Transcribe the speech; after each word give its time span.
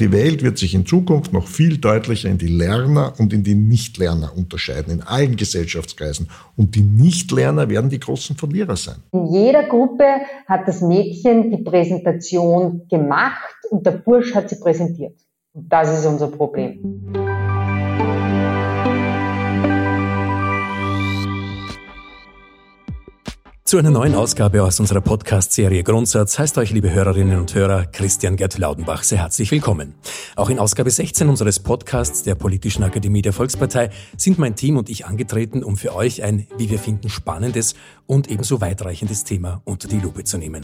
Die 0.00 0.10
Welt 0.10 0.42
wird 0.42 0.58
sich 0.58 0.74
in 0.74 0.86
Zukunft 0.86 1.32
noch 1.32 1.46
viel 1.46 1.78
deutlicher 1.78 2.28
in 2.28 2.36
die 2.36 2.48
Lerner 2.48 3.12
und 3.18 3.32
in 3.32 3.44
die 3.44 3.54
Nichtlerner 3.54 4.32
unterscheiden, 4.36 4.92
in 4.92 5.02
allen 5.02 5.36
Gesellschaftskreisen. 5.36 6.28
Und 6.56 6.74
die 6.74 6.82
Nichtlerner 6.82 7.68
werden 7.68 7.90
die 7.90 8.00
großen 8.00 8.34
Verlierer 8.34 8.74
sein. 8.74 8.96
In 9.12 9.26
jeder 9.26 9.62
Gruppe 9.62 10.04
hat 10.48 10.66
das 10.66 10.80
Mädchen 10.80 11.52
die 11.52 11.62
Präsentation 11.62 12.88
gemacht 12.90 13.54
und 13.70 13.86
der 13.86 13.92
Bursch 13.92 14.34
hat 14.34 14.50
sie 14.50 14.56
präsentiert. 14.56 15.14
Und 15.52 15.72
das 15.72 15.96
ist 15.96 16.06
unser 16.06 16.26
Problem. 16.26 17.12
Zu 23.74 23.80
einer 23.80 23.90
neuen 23.90 24.14
Ausgabe 24.14 24.62
aus 24.62 24.78
unserer 24.78 25.00
Podcast-Serie 25.00 25.82
Grundsatz 25.82 26.38
heißt 26.38 26.58
euch, 26.58 26.70
liebe 26.70 26.92
Hörerinnen 26.92 27.40
und 27.40 27.56
Hörer, 27.56 27.86
Christian 27.86 28.36
Gerd 28.36 28.56
Laudenbach 28.56 29.02
sehr 29.02 29.18
herzlich 29.18 29.50
willkommen. 29.50 29.96
Auch 30.36 30.48
in 30.48 30.60
Ausgabe 30.60 30.92
16 30.92 31.28
unseres 31.28 31.58
Podcasts 31.58 32.22
der 32.22 32.36
Politischen 32.36 32.84
Akademie 32.84 33.20
der 33.20 33.32
Volkspartei 33.32 33.90
sind 34.16 34.38
mein 34.38 34.54
Team 34.54 34.76
und 34.76 34.88
ich 34.88 35.06
angetreten, 35.06 35.64
um 35.64 35.76
für 35.76 35.92
euch 35.92 36.22
ein, 36.22 36.46
wie 36.56 36.70
wir 36.70 36.78
finden, 36.78 37.08
spannendes 37.08 37.74
und 38.06 38.30
ebenso 38.30 38.60
weitreichendes 38.60 39.24
Thema 39.24 39.60
unter 39.64 39.88
die 39.88 39.98
Lupe 39.98 40.22
zu 40.22 40.38
nehmen 40.38 40.62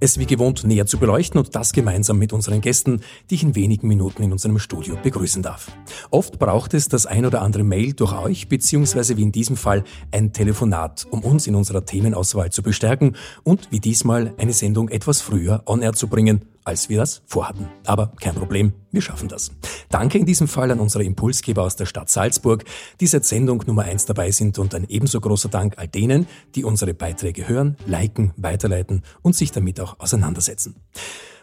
es 0.00 0.18
wie 0.18 0.26
gewohnt 0.26 0.64
näher 0.64 0.86
zu 0.86 0.98
beleuchten 0.98 1.38
und 1.38 1.54
das 1.54 1.72
gemeinsam 1.72 2.18
mit 2.18 2.32
unseren 2.32 2.60
Gästen, 2.60 3.00
die 3.30 3.36
ich 3.36 3.42
in 3.42 3.54
wenigen 3.54 3.88
Minuten 3.88 4.22
in 4.22 4.32
unserem 4.32 4.58
Studio 4.58 4.96
begrüßen 5.02 5.42
darf. 5.42 5.70
Oft 6.10 6.38
braucht 6.38 6.74
es 6.74 6.88
das 6.88 7.06
ein 7.06 7.26
oder 7.26 7.42
andere 7.42 7.64
Mail 7.64 7.92
durch 7.92 8.12
euch, 8.12 8.48
beziehungsweise 8.48 9.16
wie 9.16 9.22
in 9.22 9.32
diesem 9.32 9.56
Fall 9.56 9.84
ein 10.12 10.32
Telefonat, 10.32 11.06
um 11.10 11.20
uns 11.20 11.46
in 11.46 11.54
unserer 11.54 11.84
Themenauswahl 11.84 12.50
zu 12.50 12.62
bestärken 12.62 13.16
und 13.42 13.70
wie 13.70 13.80
diesmal 13.80 14.34
eine 14.38 14.52
Sendung 14.52 14.88
etwas 14.88 15.20
früher 15.20 15.62
on 15.66 15.82
air 15.82 15.92
zu 15.92 16.08
bringen 16.08 16.42
als 16.66 16.88
wir 16.88 16.98
das 16.98 17.22
vorhatten. 17.26 17.68
Aber 17.86 18.12
kein 18.20 18.34
Problem, 18.34 18.72
wir 18.90 19.00
schaffen 19.00 19.28
das. 19.28 19.52
Danke 19.88 20.18
in 20.18 20.26
diesem 20.26 20.48
Fall 20.48 20.70
an 20.70 20.80
unsere 20.80 21.04
Impulsgeber 21.04 21.62
aus 21.62 21.76
der 21.76 21.86
Stadt 21.86 22.10
Salzburg, 22.10 22.64
die 23.00 23.06
seit 23.06 23.24
Sendung 23.24 23.62
Nummer 23.66 23.82
eins 23.82 24.04
dabei 24.04 24.30
sind 24.30 24.58
und 24.58 24.74
ein 24.74 24.86
ebenso 24.88 25.20
großer 25.20 25.48
Dank 25.48 25.78
all 25.78 25.88
denen, 25.88 26.26
die 26.54 26.64
unsere 26.64 26.92
Beiträge 26.92 27.48
hören, 27.48 27.76
liken, 27.86 28.32
weiterleiten 28.36 29.02
und 29.22 29.36
sich 29.36 29.52
damit 29.52 29.80
auch 29.80 30.00
auseinandersetzen. 30.00 30.76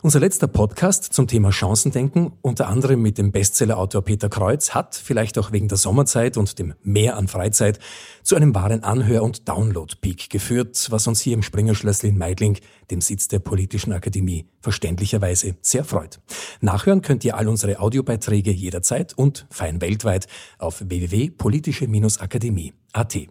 Unser 0.04 0.20
letzter 0.20 0.48
Podcast 0.48 1.14
zum 1.14 1.28
Thema 1.28 1.54
Chancendenken, 1.54 2.34
unter 2.42 2.68
anderem 2.68 3.02
mit 3.02 3.18
dem 3.18 3.32
Bestsellerautor 3.32 4.02
Peter 4.02 4.28
Kreuz, 4.28 4.72
hat, 4.72 4.96
vielleicht 4.96 5.38
auch 5.38 5.54
wegen 5.54 5.70
der 5.70 5.78
Sommerzeit 5.78 6.36
und 6.36 6.60
dem 6.60 6.74
Mehr 6.84 7.16
an 7.16 7.30
Freizeit, 7.30 7.80
zu 8.22 8.36
einem 8.36 8.54
wahren 8.54 8.84
Anhör- 8.84 9.24
und 9.24 9.48
Download-Peak 9.48 10.30
geführt, 10.30 10.88
was 10.90 11.08
uns 11.08 11.22
hier 11.22 11.34
im 11.36 11.42
Springerschlössl 11.42 12.08
in 12.08 12.18
Meidling, 12.18 12.58
dem 12.92 13.00
Sitz 13.00 13.30
der 13.30 13.40
Politischen 13.40 13.94
Akademie, 13.94 14.46
verständlicherweise 14.60 15.56
sehr 15.62 15.86
freut. 15.86 16.20
Nachhören 16.60 17.02
könnt 17.02 17.24
ihr 17.24 17.38
all 17.38 17.48
unsere 17.48 17.80
Audiobeiträge 17.80 18.52
jederzeit 18.52 19.14
und 19.14 19.48
fein 19.52 19.80
weltweit 19.80 20.28
auf 20.58 20.84
www.politische-akademie.at. 22.94 23.28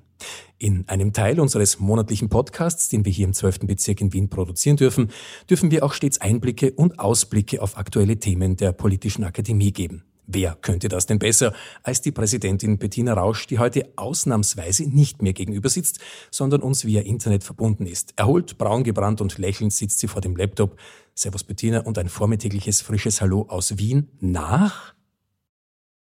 In 0.58 0.88
einem 0.88 1.12
Teil 1.12 1.40
unseres 1.40 1.80
monatlichen 1.80 2.28
Podcasts, 2.28 2.88
den 2.88 3.04
wir 3.04 3.10
hier 3.10 3.26
im 3.26 3.32
12. 3.32 3.60
Bezirk 3.60 4.00
in 4.00 4.12
Wien 4.12 4.28
produzieren 4.28 4.76
dürfen, 4.76 5.10
dürfen 5.50 5.72
wir 5.72 5.84
auch 5.84 5.92
stets 5.92 6.20
Einblicke 6.20 6.70
und 6.72 7.00
Ausblicke 7.00 7.60
auf 7.60 7.76
aktuelle 7.76 8.20
Themen 8.20 8.56
der 8.56 8.70
Politischen 8.70 9.24
Akademie 9.24 9.72
geben. 9.72 10.04
Wer 10.28 10.54
könnte 10.54 10.88
das 10.88 11.06
denn 11.06 11.18
besser 11.18 11.52
als 11.82 12.00
die 12.00 12.12
Präsidentin 12.12 12.78
Bettina 12.78 13.14
Rausch, 13.14 13.48
die 13.48 13.58
heute 13.58 13.92
ausnahmsweise 13.96 14.88
nicht 14.88 15.20
mehr 15.20 15.32
gegenüber 15.32 15.68
sitzt, 15.68 15.98
sondern 16.30 16.62
uns 16.62 16.84
via 16.84 17.02
Internet 17.02 17.42
verbunden 17.42 17.86
ist. 17.86 18.14
Erholt, 18.14 18.56
braun 18.56 18.84
gebrannt 18.84 19.20
und 19.20 19.36
lächelnd 19.38 19.72
sitzt 19.72 19.98
sie 19.98 20.06
vor 20.06 20.22
dem 20.22 20.36
Laptop. 20.36 20.78
Servus 21.16 21.42
Bettina 21.42 21.80
und 21.80 21.98
ein 21.98 22.08
vormittägliches 22.08 22.82
frisches 22.82 23.20
Hallo 23.20 23.46
aus 23.48 23.78
Wien 23.78 24.10
nach 24.20 24.94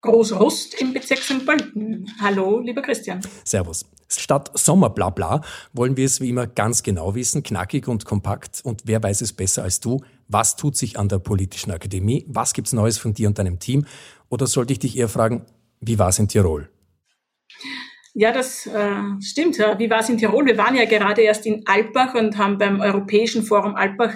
Großrust 0.03 0.81
im 0.81 0.95
Bezirk 0.95 1.21
St. 1.21 1.45
Pölten. 1.45 2.11
Hallo, 2.21 2.61
lieber 2.61 2.81
Christian. 2.81 3.21
Servus. 3.45 3.85
Statt 4.09 4.51
Sommerblabla 4.55 5.43
wollen 5.73 5.97
wir 5.97 6.07
es 6.07 6.21
wie 6.21 6.31
immer 6.31 6.47
ganz 6.47 6.83
genau 6.83 7.15
wissen, 7.15 7.43
knackig 7.43 7.87
und 7.87 8.05
kompakt. 8.05 8.61
Und 8.65 8.83
wer 8.87 9.03
weiß 9.03 9.21
es 9.21 9.33
besser 9.33 9.63
als 9.63 9.79
du? 9.81 10.01
Was 10.27 10.57
tut 10.57 10.77
sich 10.77 10.99
an 10.99 11.09
der 11.09 11.19
Politischen 11.19 11.71
Akademie? 11.71 12.25
Was 12.29 12.55
gibt's 12.55 12.73
Neues 12.73 12.99
von 12.99 13.13
dir 13.13 13.29
und 13.29 13.39
deinem 13.39 13.59
Team? 13.59 13.85
Oder 14.31 14.47
sollte 14.47 14.73
ich 14.73 14.79
dich 14.79 14.97
eher 14.97 15.09
fragen, 15.09 15.45
wie 15.81 15.99
war 15.99 16.09
es 16.09 16.19
in 16.19 16.29
Tirol? 16.29 16.71
Ja, 18.15 18.33
das 18.33 18.67
äh, 18.67 18.95
stimmt. 19.21 19.59
Wie 19.59 19.91
war 19.91 20.01
es 20.01 20.09
in 20.09 20.19
Tirol? 20.19 20.47
Wir 20.47 20.57
waren 20.57 20.75
ja 20.77 20.87
gerade 20.87 21.23
erst 21.23 21.47
in 21.47 21.63
Alpbach 21.67 22.15
und 22.15 22.39
haben 22.39 22.59
beim 22.59 22.81
Europäischen 22.81 23.43
Forum 23.43 23.77
Alpbach 23.77 24.15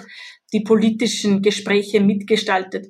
die 0.51 0.61
politischen 0.61 1.41
Gespräche 1.41 2.01
mitgestaltet. 2.01 2.87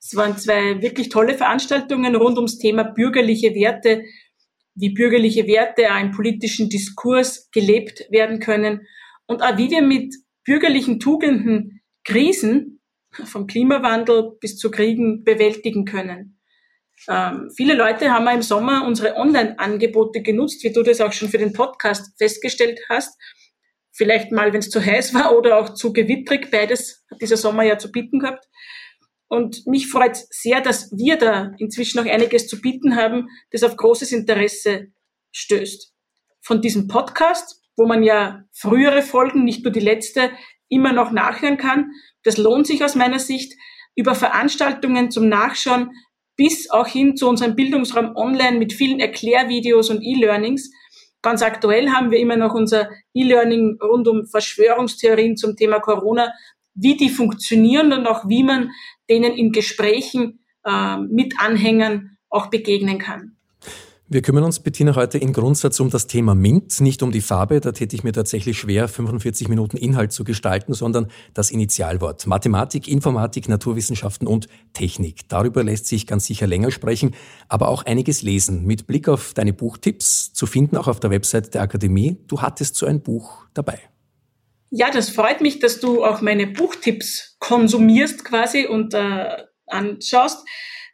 Es 0.00 0.16
waren 0.16 0.38
zwei 0.38 0.80
wirklich 0.80 1.10
tolle 1.10 1.34
Veranstaltungen 1.34 2.16
rund 2.16 2.36
ums 2.36 2.58
Thema 2.58 2.84
bürgerliche 2.84 3.54
Werte, 3.54 4.02
wie 4.74 4.94
bürgerliche 4.94 5.46
Werte 5.46 5.90
einen 5.90 6.12
politischen 6.12 6.70
Diskurs 6.70 7.50
gelebt 7.50 8.06
werden 8.10 8.40
können 8.40 8.86
und 9.26 9.42
auch 9.42 9.58
wie 9.58 9.70
wir 9.70 9.82
mit 9.82 10.14
bürgerlichen 10.44 11.00
Tugenden 11.00 11.82
Krisen 12.04 12.80
vom 13.12 13.46
Klimawandel 13.46 14.36
bis 14.40 14.56
zu 14.56 14.70
Kriegen 14.70 15.22
bewältigen 15.22 15.84
können. 15.84 16.40
Ähm, 17.08 17.50
viele 17.54 17.74
Leute 17.74 18.10
haben 18.10 18.28
im 18.28 18.42
Sommer 18.42 18.86
unsere 18.86 19.16
Online-Angebote 19.16 20.22
genutzt, 20.22 20.62
wie 20.64 20.72
du 20.72 20.82
das 20.82 21.00
auch 21.00 21.12
schon 21.12 21.28
für 21.28 21.38
den 21.38 21.52
Podcast 21.52 22.14
festgestellt 22.18 22.80
hast. 22.88 23.18
Vielleicht 23.92 24.32
mal, 24.32 24.52
wenn 24.52 24.60
es 24.60 24.70
zu 24.70 24.84
heiß 24.84 25.14
war 25.14 25.36
oder 25.36 25.58
auch 25.58 25.74
zu 25.74 25.92
gewittrig. 25.92 26.50
Beides 26.50 27.04
hat 27.10 27.20
dieser 27.20 27.36
Sommer 27.36 27.64
ja 27.64 27.78
zu 27.78 27.90
bieten 27.90 28.20
gehabt. 28.20 28.46
Und 29.30 29.64
mich 29.68 29.86
freut 29.86 30.16
sehr, 30.30 30.60
dass 30.60 30.90
wir 30.90 31.16
da 31.16 31.52
inzwischen 31.58 32.02
noch 32.02 32.10
einiges 32.10 32.48
zu 32.48 32.60
bieten 32.60 32.96
haben, 32.96 33.28
das 33.52 33.62
auf 33.62 33.76
großes 33.76 34.10
Interesse 34.10 34.88
stößt. 35.30 35.94
Von 36.40 36.60
diesem 36.60 36.88
Podcast, 36.88 37.62
wo 37.76 37.86
man 37.86 38.02
ja 38.02 38.42
frühere 38.52 39.02
Folgen, 39.02 39.44
nicht 39.44 39.62
nur 39.62 39.72
die 39.72 39.78
letzte, 39.78 40.32
immer 40.68 40.92
noch 40.92 41.12
nachhören 41.12 41.58
kann. 41.58 41.92
Das 42.24 42.38
lohnt 42.38 42.66
sich 42.66 42.82
aus 42.82 42.96
meiner 42.96 43.20
Sicht 43.20 43.54
über 43.94 44.16
Veranstaltungen 44.16 45.12
zum 45.12 45.28
Nachschauen 45.28 45.90
bis 46.34 46.68
auch 46.70 46.88
hin 46.88 47.16
zu 47.16 47.28
unserem 47.28 47.54
Bildungsraum 47.54 48.16
online 48.16 48.58
mit 48.58 48.72
vielen 48.72 48.98
Erklärvideos 48.98 49.90
und 49.90 50.02
E-Learnings. 50.02 50.72
Ganz 51.22 51.42
aktuell 51.42 51.90
haben 51.90 52.10
wir 52.10 52.18
immer 52.18 52.36
noch 52.36 52.54
unser 52.54 52.88
E-Learning 53.14 53.78
rund 53.80 54.08
um 54.08 54.26
Verschwörungstheorien 54.26 55.36
zum 55.36 55.54
Thema 55.54 55.78
Corona, 55.78 56.32
wie 56.74 56.96
die 56.96 57.08
funktionieren 57.08 57.92
und 57.92 58.06
auch 58.06 58.28
wie 58.28 58.42
man 58.42 58.70
denen 59.08 59.32
in 59.32 59.52
Gesprächen 59.52 60.40
äh, 60.64 60.96
mit 60.98 61.34
Anhängern 61.38 62.16
auch 62.28 62.46
begegnen 62.46 62.98
kann. 62.98 63.36
Wir 64.12 64.22
kümmern 64.22 64.42
uns, 64.42 64.58
Bettina, 64.58 64.96
heute 64.96 65.18
im 65.18 65.32
Grundsatz 65.32 65.78
um 65.78 65.88
das 65.88 66.08
Thema 66.08 66.34
MINT, 66.34 66.80
nicht 66.80 67.04
um 67.04 67.12
die 67.12 67.20
Farbe, 67.20 67.60
da 67.60 67.70
täte 67.70 67.94
ich 67.94 68.02
mir 68.02 68.12
tatsächlich 68.12 68.58
schwer, 68.58 68.88
45 68.88 69.48
Minuten 69.48 69.76
Inhalt 69.76 70.10
zu 70.10 70.24
gestalten, 70.24 70.74
sondern 70.74 71.06
das 71.32 71.52
Initialwort. 71.52 72.26
Mathematik, 72.26 72.88
Informatik, 72.88 73.48
Naturwissenschaften 73.48 74.26
und 74.26 74.48
Technik. 74.72 75.28
Darüber 75.28 75.62
lässt 75.62 75.86
sich 75.86 76.08
ganz 76.08 76.26
sicher 76.26 76.48
länger 76.48 76.72
sprechen, 76.72 77.14
aber 77.48 77.68
auch 77.68 77.84
einiges 77.84 78.22
lesen. 78.22 78.66
Mit 78.66 78.88
Blick 78.88 79.08
auf 79.08 79.32
deine 79.32 79.52
Buchtipps, 79.52 80.32
zu 80.32 80.46
finden 80.46 80.76
auch 80.76 80.88
auf 80.88 80.98
der 80.98 81.10
Website 81.10 81.54
der 81.54 81.62
Akademie. 81.62 82.16
Du 82.26 82.42
hattest 82.42 82.74
so 82.74 82.86
ein 82.86 83.02
Buch 83.02 83.46
dabei. 83.54 83.89
Ja, 84.70 84.90
das 84.90 85.10
freut 85.10 85.40
mich, 85.40 85.58
dass 85.58 85.80
du 85.80 86.04
auch 86.04 86.20
meine 86.20 86.46
Buchtipps 86.46 87.36
konsumierst 87.40 88.24
quasi 88.24 88.66
und 88.66 88.94
äh, 88.94 89.44
anschaust. 89.66 90.46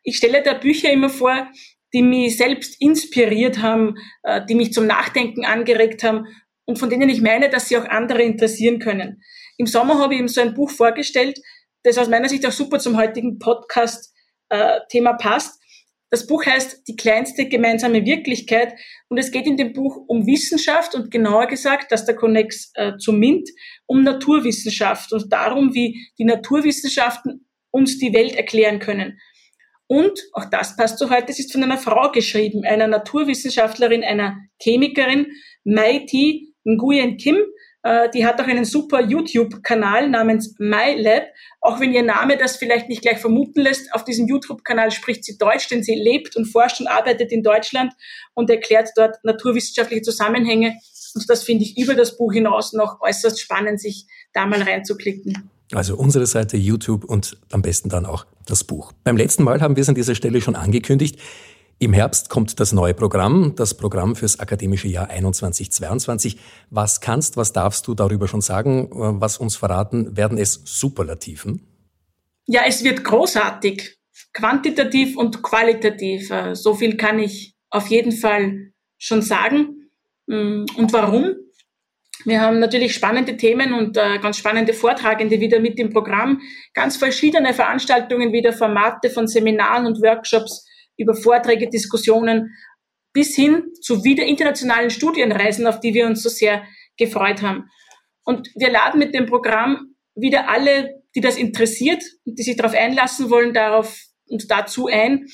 Ich 0.02 0.16
stelle 0.16 0.42
da 0.42 0.54
Bücher 0.54 0.90
immer 0.90 1.10
vor, 1.10 1.48
die 1.92 2.02
mich 2.02 2.38
selbst 2.38 2.80
inspiriert 2.80 3.60
haben, 3.60 3.96
äh, 4.22 4.44
die 4.46 4.54
mich 4.54 4.72
zum 4.72 4.86
Nachdenken 4.86 5.44
angeregt 5.44 6.02
haben 6.04 6.26
und 6.64 6.78
von 6.78 6.88
denen 6.88 7.10
ich 7.10 7.20
meine, 7.20 7.50
dass 7.50 7.68
sie 7.68 7.76
auch 7.76 7.84
andere 7.84 8.22
interessieren 8.22 8.78
können. 8.78 9.22
Im 9.58 9.66
Sommer 9.66 9.98
habe 9.98 10.14
ich 10.14 10.20
ihm 10.20 10.28
so 10.28 10.40
ein 10.40 10.54
Buch 10.54 10.70
vorgestellt, 10.70 11.38
das 11.82 11.98
aus 11.98 12.08
meiner 12.08 12.28
Sicht 12.28 12.46
auch 12.46 12.52
super 12.52 12.78
zum 12.78 12.96
heutigen 12.96 13.38
Podcast-Thema 13.38 15.10
äh, 15.10 15.18
passt. 15.18 15.60
Das 16.16 16.26
Buch 16.26 16.46
heißt 16.46 16.88
Die 16.88 16.96
kleinste 16.96 17.46
gemeinsame 17.46 18.06
Wirklichkeit 18.06 18.72
und 19.10 19.18
es 19.18 19.30
geht 19.30 19.46
in 19.46 19.58
dem 19.58 19.74
Buch 19.74 19.98
um 20.08 20.26
Wissenschaft 20.26 20.94
und 20.94 21.10
genauer 21.10 21.46
gesagt, 21.46 21.92
dass 21.92 22.06
der 22.06 22.16
Connex 22.16 22.70
äh, 22.72 22.96
zu 22.96 23.12
MINT, 23.12 23.50
um 23.84 24.02
Naturwissenschaft 24.02 25.12
und 25.12 25.30
darum, 25.30 25.74
wie 25.74 26.08
die 26.18 26.24
Naturwissenschaften 26.24 27.46
uns 27.70 27.98
die 27.98 28.14
Welt 28.14 28.34
erklären 28.34 28.78
können. 28.78 29.18
Und, 29.88 30.18
auch 30.32 30.46
das 30.46 30.74
passt 30.78 30.98
zu 30.98 31.10
heute, 31.10 31.26
es 31.28 31.38
ist 31.38 31.52
von 31.52 31.62
einer 31.62 31.76
Frau 31.76 32.10
geschrieben, 32.12 32.64
einer 32.64 32.86
Naturwissenschaftlerin, 32.86 34.02
einer 34.02 34.38
Chemikerin, 34.58 35.26
Mai 35.64 36.06
T. 36.08 36.46
Nguyen 36.64 37.18
Kim, 37.18 37.36
die 38.14 38.26
hat 38.26 38.40
auch 38.40 38.46
einen 38.46 38.64
super 38.64 39.00
YouTube-Kanal 39.00 40.08
namens 40.08 40.54
MyLab. 40.58 41.24
Auch 41.60 41.80
wenn 41.80 41.92
ihr 41.92 42.02
Name 42.02 42.36
das 42.36 42.56
vielleicht 42.56 42.88
nicht 42.88 43.02
gleich 43.02 43.18
vermuten 43.18 43.60
lässt, 43.60 43.92
auf 43.94 44.04
diesem 44.04 44.26
YouTube-Kanal 44.26 44.90
spricht 44.90 45.24
sie 45.24 45.38
Deutsch, 45.38 45.68
denn 45.68 45.82
sie 45.82 45.94
lebt 45.94 46.36
und 46.36 46.46
forscht 46.46 46.80
und 46.80 46.86
arbeitet 46.86 47.32
in 47.32 47.42
Deutschland 47.42 47.92
und 48.34 48.50
erklärt 48.50 48.90
dort 48.96 49.16
naturwissenschaftliche 49.24 50.02
Zusammenhänge. 50.02 50.74
Und 51.14 51.28
das 51.28 51.44
finde 51.44 51.64
ich 51.64 51.78
über 51.78 51.94
das 51.94 52.16
Buch 52.16 52.32
hinaus 52.32 52.72
noch 52.72 53.00
äußerst 53.00 53.40
spannend, 53.40 53.80
sich 53.80 54.06
da 54.32 54.46
mal 54.46 54.62
reinzuklicken. 54.62 55.50
Also 55.72 55.96
unsere 55.96 56.26
Seite, 56.26 56.56
YouTube 56.56 57.04
und 57.04 57.38
am 57.50 57.62
besten 57.62 57.88
dann 57.88 58.06
auch 58.06 58.26
das 58.46 58.62
Buch. 58.64 58.92
Beim 59.02 59.16
letzten 59.16 59.42
Mal 59.42 59.60
haben 59.60 59.76
wir 59.76 59.82
es 59.82 59.88
an 59.88 59.94
dieser 59.96 60.14
Stelle 60.14 60.40
schon 60.40 60.54
angekündigt. 60.54 61.18
Im 61.78 61.92
Herbst 61.92 62.30
kommt 62.30 62.58
das 62.58 62.72
neue 62.72 62.94
Programm, 62.94 63.54
das 63.54 63.76
Programm 63.76 64.16
fürs 64.16 64.40
akademische 64.40 64.88
Jahr 64.88 65.10
21-22. 65.10 66.38
Was 66.70 67.02
kannst, 67.02 67.36
was 67.36 67.52
darfst 67.52 67.86
du 67.86 67.94
darüber 67.94 68.28
schon 68.28 68.40
sagen? 68.40 68.88
Was 68.90 69.36
uns 69.36 69.56
verraten? 69.56 70.16
Werden 70.16 70.38
es 70.38 70.62
Superlativen? 70.64 71.66
Ja, 72.46 72.62
es 72.66 72.82
wird 72.82 73.04
großartig. 73.04 73.98
Quantitativ 74.32 75.18
und 75.18 75.42
qualitativ. 75.42 76.30
Äh, 76.30 76.54
so 76.54 76.74
viel 76.74 76.96
kann 76.96 77.18
ich 77.18 77.54
auf 77.68 77.88
jeden 77.88 78.12
Fall 78.12 78.72
schon 78.96 79.20
sagen. 79.20 79.90
Mm, 80.26 80.64
und 80.76 80.92
warum? 80.94 81.34
Wir 82.24 82.40
haben 82.40 82.58
natürlich 82.58 82.94
spannende 82.94 83.36
Themen 83.36 83.74
und 83.74 83.96
äh, 83.98 84.18
ganz 84.18 84.38
spannende 84.38 84.72
Vortragende 84.72 85.40
wieder 85.40 85.60
mit 85.60 85.78
im 85.78 85.92
Programm. 85.92 86.40
Ganz 86.72 86.96
verschiedene 86.96 87.52
Veranstaltungen 87.52 88.32
wieder, 88.32 88.52
Formate 88.54 89.10
von 89.10 89.26
Seminaren 89.26 89.86
und 89.86 90.00
Workshops 90.02 90.65
über 90.96 91.14
Vorträge, 91.14 91.68
Diskussionen 91.68 92.54
bis 93.12 93.34
hin 93.34 93.72
zu 93.80 94.04
wieder 94.04 94.24
internationalen 94.24 94.90
Studienreisen, 94.90 95.66
auf 95.66 95.80
die 95.80 95.94
wir 95.94 96.06
uns 96.06 96.22
so 96.22 96.28
sehr 96.28 96.64
gefreut 96.96 97.42
haben. 97.42 97.70
Und 98.24 98.50
wir 98.56 98.70
laden 98.70 98.98
mit 98.98 99.14
dem 99.14 99.26
Programm 99.26 99.94
wieder 100.14 100.50
alle, 100.50 101.02
die 101.14 101.20
das 101.20 101.36
interessiert 101.36 102.02
und 102.24 102.38
die 102.38 102.42
sich 102.42 102.56
darauf 102.56 102.74
einlassen 102.74 103.30
wollen, 103.30 103.54
darauf 103.54 103.96
und 104.28 104.50
dazu 104.50 104.86
ein, 104.86 105.26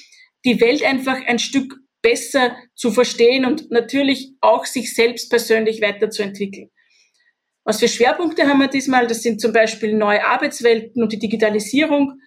die 0.45 0.61
Welt 0.61 0.83
einfach 0.85 1.19
ein 1.27 1.39
Stück 1.39 1.75
besser 2.03 2.57
zu 2.75 2.91
verstehen 2.91 3.45
und 3.47 3.71
natürlich 3.71 4.33
auch 4.41 4.67
sich 4.67 4.95
selbst 4.95 5.31
persönlich 5.31 5.81
weiterzuentwickeln. 5.81 6.71
Was 7.65 7.79
für 7.79 7.89
Schwerpunkte 7.89 8.49
haben 8.49 8.59
wir 8.59 8.69
diesmal? 8.69 9.07
Das 9.07 9.23
sind 9.23 9.41
zum 9.41 9.53
Beispiel 9.53 9.95
neue 9.95 10.25
Arbeitswelten 10.25 11.03
und 11.03 11.13
die 11.13 11.19
Digitalisierung, 11.19 12.21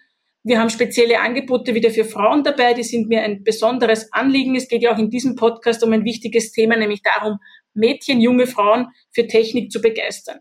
wir 0.46 0.60
haben 0.60 0.70
spezielle 0.70 1.18
Angebote 1.18 1.74
wieder 1.74 1.90
für 1.90 2.04
Frauen 2.04 2.44
dabei, 2.44 2.72
die 2.72 2.84
sind 2.84 3.08
mir 3.08 3.22
ein 3.22 3.42
besonderes 3.42 4.12
Anliegen. 4.12 4.54
Es 4.54 4.68
geht 4.68 4.80
ja 4.80 4.94
auch 4.94 4.98
in 4.98 5.10
diesem 5.10 5.34
Podcast 5.34 5.82
um 5.82 5.92
ein 5.92 6.04
wichtiges 6.04 6.52
Thema, 6.52 6.76
nämlich 6.76 7.02
darum, 7.02 7.38
Mädchen, 7.74 8.20
junge 8.20 8.46
Frauen 8.46 8.86
für 9.12 9.26
Technik 9.26 9.72
zu 9.72 9.80
begeistern. 9.80 10.38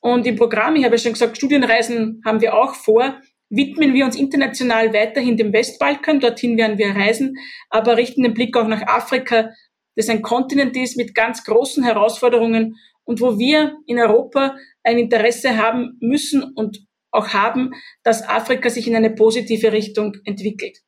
Und 0.00 0.26
im 0.26 0.36
Programm, 0.36 0.74
ich 0.74 0.86
habe 0.86 0.94
ja 0.94 1.02
schon 1.02 1.12
gesagt, 1.12 1.36
Studienreisen 1.36 2.22
haben 2.24 2.40
wir 2.40 2.54
auch 2.54 2.74
vor, 2.74 3.20
widmen 3.50 3.92
wir 3.92 4.06
uns 4.06 4.16
international 4.16 4.94
weiterhin 4.94 5.36
dem 5.36 5.52
Westbalkan, 5.52 6.20
dorthin 6.20 6.56
werden 6.56 6.78
wir 6.78 6.96
reisen, 6.96 7.36
aber 7.68 7.98
richten 7.98 8.22
den 8.22 8.32
Blick 8.32 8.56
auch 8.56 8.68
nach 8.68 8.86
Afrika, 8.86 9.50
das 9.96 10.08
ein 10.08 10.22
Kontinent 10.22 10.74
ist 10.78 10.96
mit 10.96 11.14
ganz 11.14 11.44
großen 11.44 11.84
Herausforderungen 11.84 12.76
und 13.04 13.20
wo 13.20 13.38
wir 13.38 13.76
in 13.86 13.98
Europa 13.98 14.56
ein 14.82 14.96
Interesse 14.96 15.58
haben 15.58 15.98
müssen 16.00 16.42
und 16.42 16.87
auch 17.10 17.28
haben, 17.28 17.72
dass 18.02 18.26
Afrika 18.26 18.70
sich 18.70 18.86
in 18.86 18.96
eine 18.96 19.10
positive 19.10 19.72
Richtung 19.72 20.14
entwickelt. 20.24 20.78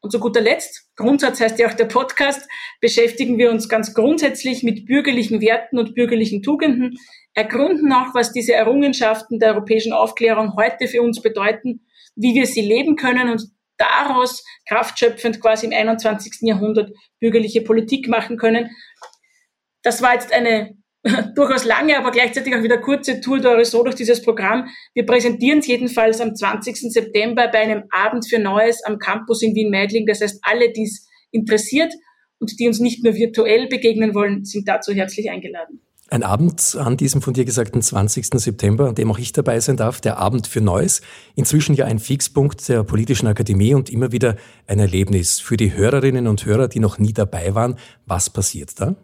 Und 0.00 0.10
zu 0.10 0.20
guter 0.20 0.40
Letzt, 0.40 0.88
Grundsatz 0.94 1.40
heißt 1.40 1.58
ja 1.58 1.68
auch 1.68 1.74
der 1.74 1.86
Podcast, 1.86 2.48
beschäftigen 2.80 3.38
wir 3.38 3.50
uns 3.50 3.68
ganz 3.68 3.92
grundsätzlich 3.92 4.62
mit 4.62 4.86
bürgerlichen 4.86 5.40
Werten 5.40 5.78
und 5.78 5.94
bürgerlichen 5.94 6.42
Tugenden, 6.42 6.96
ergründen 7.34 7.92
auch, 7.92 8.14
was 8.14 8.32
diese 8.32 8.54
Errungenschaften 8.54 9.38
der 9.38 9.50
europäischen 9.54 9.92
Aufklärung 9.92 10.54
heute 10.56 10.86
für 10.86 11.02
uns 11.02 11.20
bedeuten, 11.20 11.86
wie 12.14 12.34
wir 12.34 12.46
sie 12.46 12.60
leben 12.60 12.96
können 12.96 13.30
und 13.30 13.42
daraus 13.78 14.44
kraftschöpfend 14.68 15.40
quasi 15.40 15.66
im 15.66 15.72
21. 15.72 16.42
Jahrhundert 16.42 16.92
bürgerliche 17.20 17.62
Politik 17.62 18.08
machen 18.08 18.36
können. 18.36 18.70
Das 19.82 20.02
war 20.02 20.14
jetzt 20.14 20.32
eine 20.32 20.76
durchaus 21.34 21.64
lange, 21.64 21.96
aber 21.98 22.10
gleichzeitig 22.10 22.54
auch 22.54 22.62
wieder 22.62 22.78
kurze 22.78 23.20
Tour 23.20 23.64
so 23.64 23.82
durch 23.82 23.94
dieses 23.94 24.22
Programm. 24.22 24.68
Wir 24.94 25.06
präsentieren 25.06 25.60
es 25.60 25.66
jedenfalls 25.66 26.20
am 26.20 26.34
20. 26.34 26.92
September 26.92 27.48
bei 27.48 27.60
einem 27.60 27.84
Abend 27.90 28.28
für 28.28 28.38
Neues 28.38 28.82
am 28.84 28.98
Campus 28.98 29.42
in 29.42 29.54
Wien-Meidling. 29.54 30.06
Das 30.06 30.20
heißt, 30.20 30.40
alle, 30.42 30.72
die 30.72 30.84
es 30.84 31.06
interessiert 31.30 31.92
und 32.38 32.58
die 32.58 32.66
uns 32.66 32.80
nicht 32.80 33.04
nur 33.04 33.14
virtuell 33.14 33.68
begegnen 33.68 34.14
wollen, 34.14 34.44
sind 34.44 34.68
dazu 34.68 34.92
herzlich 34.92 35.30
eingeladen. 35.30 35.80
Ein 36.08 36.22
Abend 36.22 36.76
an 36.78 36.96
diesem 36.96 37.20
von 37.20 37.34
dir 37.34 37.44
gesagten 37.44 37.82
20. 37.82 38.26
September, 38.34 38.88
an 38.88 38.94
dem 38.94 39.10
auch 39.10 39.18
ich 39.18 39.32
dabei 39.32 39.58
sein 39.58 39.76
darf, 39.76 40.00
der 40.00 40.18
Abend 40.18 40.46
für 40.46 40.60
Neues. 40.60 41.00
Inzwischen 41.34 41.74
ja 41.74 41.84
ein 41.86 41.98
Fixpunkt 41.98 42.68
der 42.68 42.84
Politischen 42.84 43.26
Akademie 43.26 43.74
und 43.74 43.90
immer 43.90 44.12
wieder 44.12 44.36
ein 44.68 44.78
Erlebnis 44.78 45.40
für 45.40 45.56
die 45.56 45.74
Hörerinnen 45.74 46.28
und 46.28 46.46
Hörer, 46.46 46.68
die 46.68 46.78
noch 46.78 46.98
nie 46.98 47.12
dabei 47.12 47.56
waren. 47.56 47.74
Was 48.06 48.30
passiert 48.30 48.80
da? 48.80 48.94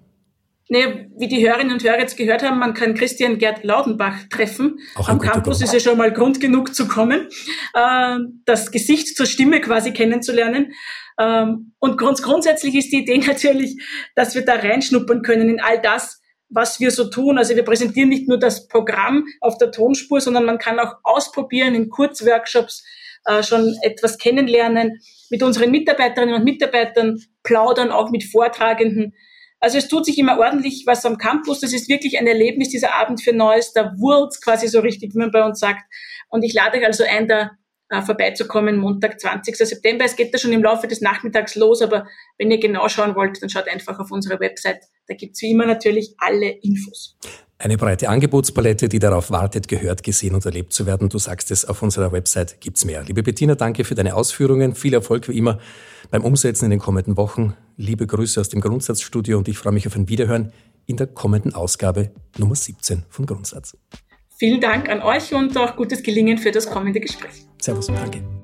Nee, 0.73 1.11
wie 1.19 1.29
die 1.29 1.47
Hörerinnen 1.47 1.75
und 1.75 1.85
Hörer 1.85 1.99
jetzt 1.99 2.17
gehört 2.17 2.43
haben, 2.43 2.59
man 2.59 2.73
kann 2.73 2.95
Christian 2.95 3.37
Gerd 3.37 3.63
Laudenbach 3.63 4.17
treffen. 4.31 4.79
Auch 4.95 5.11
Am 5.11 5.19
Campus 5.19 5.59
Grund. 5.59 5.65
ist 5.65 5.75
ja 5.75 5.81
schon 5.81 5.99
mal 5.99 6.11
Grund 6.11 6.41
genug 6.41 6.75
zu 6.75 6.89
kommen, 6.89 7.29
äh, 7.75 8.17
das 8.47 8.71
Gesicht 8.71 9.15
zur 9.15 9.27
Stimme 9.27 9.61
quasi 9.61 9.93
kennenzulernen. 9.93 10.73
Ähm, 11.21 11.75
und 11.79 11.99
grunds 11.99 12.23
grundsätzlich 12.23 12.75
ist 12.75 12.91
die 12.91 13.03
Idee 13.03 13.19
natürlich, 13.27 13.85
dass 14.15 14.35
wir 14.35 14.47
da 14.47 14.55
reinschnuppern 14.55 15.21
können 15.21 15.51
in 15.51 15.61
all 15.61 15.79
das, 15.79 16.23
was 16.49 16.81
wir 16.81 16.91
so 16.91 17.11
tun. 17.11 17.37
Also 17.37 17.55
wir 17.55 17.67
präsentieren 17.67 18.09
nicht 18.09 18.27
nur 18.27 18.39
das 18.39 18.67
Programm 18.67 19.27
auf 19.43 19.59
der 19.59 19.73
Tonspur, 19.73 20.23
sondern 20.23 20.47
man 20.47 20.57
kann 20.57 20.79
auch 20.79 20.95
ausprobieren 21.03 21.75
in 21.75 21.91
Kurzworkshops, 21.91 22.83
äh, 23.27 23.43
schon 23.43 23.77
etwas 23.83 24.17
kennenlernen, 24.17 25.01
mit 25.29 25.43
unseren 25.43 25.71
Mitarbeiterinnen 25.71 26.35
und 26.35 26.45
Mitarbeitern 26.45 27.21
plaudern, 27.43 27.93
auch 27.93 28.11
mit 28.11 28.25
Vortragenden. 28.25 29.13
Also 29.63 29.79
es 29.79 29.87
tut 29.87 30.05
sich 30.05 30.19
immer 30.19 30.41
ordentlich 30.41 30.83
was 30.87 31.07
am 31.07 31.19
Campus. 31.19 31.61
Das 31.61 31.73
ist 31.73 31.89
wirklich 31.89 32.19
ein 32.19 32.27
Erlebnis, 32.27 32.71
dieser 32.71 32.97
Abend 32.97 33.23
für 33.23 33.33
Neues. 33.33 33.73
Da 33.73 33.95
wurz 33.97 34.41
quasi 34.41 34.67
so 34.67 34.81
richtig, 34.81 35.15
wie 35.15 35.19
man 35.19 35.31
bei 35.31 35.45
uns 35.45 35.61
sagt. 35.61 35.85
Und 36.29 36.43
ich 36.43 36.53
lade 36.53 36.79
euch 36.79 36.85
also 36.85 37.05
ein, 37.05 37.29
da 37.29 37.53
äh, 37.89 38.03
vorbeizukommen, 38.03 38.77
Montag, 38.77 39.21
20. 39.21 39.55
September. 39.55 40.05
Es 40.05 40.17
geht 40.17 40.35
da 40.35 40.39
schon 40.39 40.53
im 40.53 40.65
Laufe 40.65 40.89
des 40.89 41.01
Nachmittags 41.01 41.55
los, 41.55 41.81
aber 41.81 42.09
wenn 42.39 42.51
ihr 42.51 42.59
genau 42.59 42.89
schauen 42.89 43.15
wollt, 43.15 43.41
dann 43.41 43.51
schaut 43.51 43.69
einfach 43.69 44.01
auf 44.01 44.11
unsere 44.11 44.41
Website. 44.41 44.81
Da 45.07 45.15
gibt's 45.15 45.41
wie 45.43 45.53
immer 45.53 45.67
natürlich 45.67 46.17
alle 46.19 46.51
Infos. 46.51 47.17
Eine 47.63 47.77
breite 47.77 48.09
Angebotspalette, 48.09 48.89
die 48.89 48.99
darauf 48.99 49.31
wartet, 49.31 49.69
gehört, 49.69 50.03
gesehen 50.03 50.35
und 50.35 50.45
erlebt 50.45 50.73
zu 50.73 50.85
werden. 50.85 51.09
Du 51.09 51.19
sagst 51.19 51.53
es, 51.53 51.65
auf 51.65 51.81
unserer 51.81 52.11
Website 52.11 52.61
gibt's 52.61 52.85
mehr. 52.85 53.05
Liebe 53.05 53.23
Bettina, 53.23 53.55
danke 53.55 53.85
für 53.85 53.95
deine 53.95 54.17
Ausführungen. 54.17 54.75
Viel 54.75 54.95
Erfolg 54.95 55.29
wie 55.29 55.39
immer 55.39 55.61
beim 56.11 56.25
Umsetzen 56.25 56.65
in 56.65 56.73
den 56.73 56.81
kommenden 56.81 57.17
Wochen. 57.17 57.55
Liebe 57.77 58.05
Grüße 58.05 58.41
aus 58.41 58.49
dem 58.49 58.61
Grundsatzstudio 58.61 59.39
und 59.39 59.47
ich 59.47 59.59
freue 59.59 59.73
mich 59.73 59.87
auf 59.87 59.95
ein 59.95 60.09
Wiederhören 60.09 60.53
in 60.87 60.97
der 60.97 61.07
kommenden 61.07 61.55
Ausgabe 61.55 62.11
Nummer 62.37 62.57
17 62.57 63.05
von 63.09 63.27
Grundsatz. 63.27 63.77
Vielen 64.37 64.61
Dank 64.61 64.89
an 64.89 65.01
euch 65.01 65.33
und 65.33 65.57
auch 65.57 65.77
gutes 65.77 66.03
Gelingen 66.03 66.39
für 66.39 66.51
das 66.51 66.69
kommende 66.69 66.99
Gespräch. 66.99 67.47
Servus 67.61 67.89
und 67.89 67.97
danke. 67.97 68.42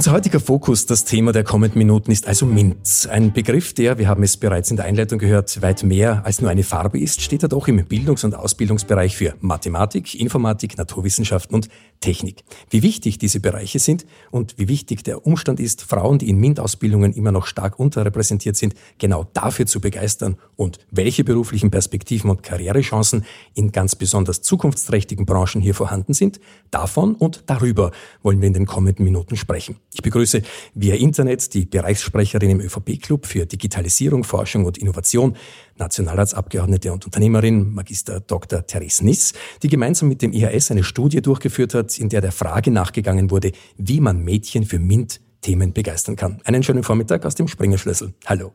Unser 0.00 0.12
heutiger 0.12 0.40
Fokus, 0.40 0.86
das 0.86 1.04
Thema 1.04 1.30
der 1.30 1.44
kommenden 1.44 1.76
Minuten, 1.76 2.10
ist 2.10 2.26
also 2.26 2.46
MINT. 2.46 3.06
Ein 3.10 3.34
Begriff, 3.34 3.74
der, 3.74 3.98
wir 3.98 4.08
haben 4.08 4.22
es 4.22 4.38
bereits 4.38 4.70
in 4.70 4.78
der 4.78 4.86
Einleitung 4.86 5.18
gehört, 5.18 5.60
weit 5.60 5.82
mehr 5.82 6.24
als 6.24 6.40
nur 6.40 6.50
eine 6.50 6.62
Farbe 6.62 6.98
ist, 6.98 7.20
steht 7.20 7.42
er 7.42 7.50
doch 7.50 7.68
im 7.68 7.84
Bildungs- 7.84 8.24
und 8.24 8.34
Ausbildungsbereich 8.34 9.14
für 9.14 9.34
Mathematik, 9.40 10.18
Informatik, 10.18 10.78
Naturwissenschaften 10.78 11.54
und 11.54 11.68
Technik. 12.00 12.44
Wie 12.70 12.82
wichtig 12.82 13.18
diese 13.18 13.40
Bereiche 13.40 13.78
sind 13.78 14.06
und 14.30 14.54
wie 14.56 14.68
wichtig 14.68 15.04
der 15.04 15.26
Umstand 15.26 15.60
ist, 15.60 15.82
Frauen, 15.82 16.16
die 16.16 16.30
in 16.30 16.38
MINT-Ausbildungen 16.38 17.12
immer 17.12 17.30
noch 17.30 17.46
stark 17.46 17.78
unterrepräsentiert 17.78 18.56
sind, 18.56 18.72
genau 18.96 19.26
dafür 19.34 19.66
zu 19.66 19.82
begeistern 19.82 20.38
und 20.56 20.78
welche 20.90 21.24
beruflichen 21.24 21.70
Perspektiven 21.70 22.30
und 22.30 22.42
Karrierechancen 22.42 23.26
in 23.52 23.70
ganz 23.70 23.96
besonders 23.96 24.40
zukunftsträchtigen 24.40 25.26
Branchen 25.26 25.60
hier 25.60 25.74
vorhanden 25.74 26.14
sind, 26.14 26.40
davon 26.70 27.14
und 27.16 27.42
darüber 27.44 27.90
wollen 28.22 28.40
wir 28.40 28.46
in 28.46 28.54
den 28.54 28.64
kommenden 28.64 29.04
Minuten 29.04 29.36
sprechen. 29.36 29.76
Ich 29.92 30.02
begrüße 30.02 30.42
via 30.74 30.94
Internet 30.94 31.52
die 31.52 31.66
Bereichssprecherin 31.66 32.50
im 32.50 32.60
ÖVP-Club 32.60 33.26
für 33.26 33.44
Digitalisierung, 33.44 34.22
Forschung 34.22 34.64
und 34.64 34.78
Innovation, 34.78 35.36
Nationalratsabgeordnete 35.78 36.92
und 36.92 37.06
Unternehmerin, 37.06 37.72
Magister 37.72 38.20
Dr. 38.20 38.64
Therese 38.66 39.04
Niss, 39.04 39.32
die 39.62 39.68
gemeinsam 39.68 40.08
mit 40.08 40.22
dem 40.22 40.32
IHS 40.32 40.70
eine 40.70 40.84
Studie 40.84 41.22
durchgeführt 41.22 41.74
hat, 41.74 41.98
in 41.98 42.08
der 42.08 42.20
der 42.20 42.32
Frage 42.32 42.70
nachgegangen 42.70 43.30
wurde, 43.30 43.50
wie 43.76 44.00
man 44.00 44.22
Mädchen 44.22 44.64
für 44.64 44.78
MINT-Themen 44.78 45.72
begeistern 45.72 46.14
kann. 46.14 46.40
Einen 46.44 46.62
schönen 46.62 46.84
Vormittag 46.84 47.26
aus 47.26 47.34
dem 47.34 47.48
Springerschlüssel. 47.48 48.14
Hallo. 48.26 48.52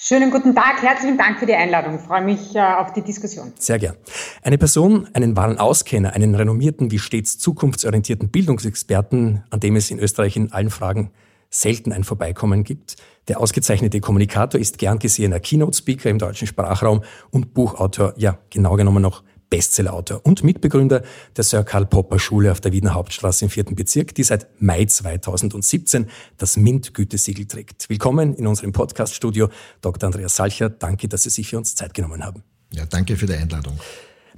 Schönen 0.00 0.30
guten 0.30 0.54
Tag, 0.54 0.80
herzlichen 0.80 1.18
Dank 1.18 1.40
für 1.40 1.46
die 1.46 1.54
Einladung. 1.54 1.96
Ich 1.96 2.02
freue 2.02 2.22
mich 2.22 2.54
äh, 2.54 2.60
auf 2.60 2.92
die 2.92 3.02
Diskussion. 3.02 3.52
Sehr 3.58 3.80
gern. 3.80 3.96
Eine 4.42 4.56
Person, 4.56 5.08
einen 5.12 5.36
wahren 5.36 5.58
Auskenner, 5.58 6.12
einen 6.12 6.36
renommierten, 6.36 6.92
wie 6.92 7.00
stets 7.00 7.36
zukunftsorientierten 7.38 8.28
Bildungsexperten, 8.28 9.42
an 9.50 9.58
dem 9.58 9.74
es 9.74 9.90
in 9.90 9.98
Österreich 9.98 10.36
in 10.36 10.52
allen 10.52 10.70
Fragen 10.70 11.10
selten 11.50 11.92
ein 11.92 12.04
Vorbeikommen 12.04 12.62
gibt. 12.62 12.94
Der 13.26 13.40
ausgezeichnete 13.40 13.98
Kommunikator 13.98 14.60
ist 14.60 14.78
gern 14.78 15.00
gesehener 15.00 15.40
Keynote-Speaker 15.40 16.10
im 16.10 16.18
deutschen 16.18 16.46
Sprachraum 16.46 17.02
und 17.30 17.52
Buchautor, 17.52 18.14
ja, 18.16 18.38
genau 18.50 18.76
genommen 18.76 19.02
noch 19.02 19.24
Bestsellerautor 19.50 20.24
und 20.24 20.44
Mitbegründer 20.44 21.02
der 21.36 21.44
Sir 21.44 21.64
Karl 21.64 21.86
Popper 21.86 22.18
Schule 22.18 22.52
auf 22.52 22.60
der 22.60 22.72
Wiener 22.72 22.94
Hauptstraße 22.94 23.44
im 23.44 23.50
vierten 23.50 23.74
Bezirk, 23.74 24.14
die 24.14 24.22
seit 24.22 24.46
Mai 24.60 24.84
2017 24.84 26.06
das 26.36 26.56
MINT-Gütesiegel 26.56 27.46
trägt. 27.46 27.88
Willkommen 27.88 28.34
in 28.34 28.46
unserem 28.46 28.72
Podcast-Studio, 28.72 29.48
Dr. 29.80 30.06
Andreas 30.06 30.36
Salcher. 30.36 30.70
Danke, 30.70 31.08
dass 31.08 31.22
Sie 31.22 31.30
sich 31.30 31.48
für 31.48 31.58
uns 31.58 31.74
Zeit 31.74 31.94
genommen 31.94 32.24
haben. 32.24 32.42
Ja, 32.72 32.84
danke 32.86 33.16
für 33.16 33.26
die 33.26 33.34
Einladung. 33.34 33.78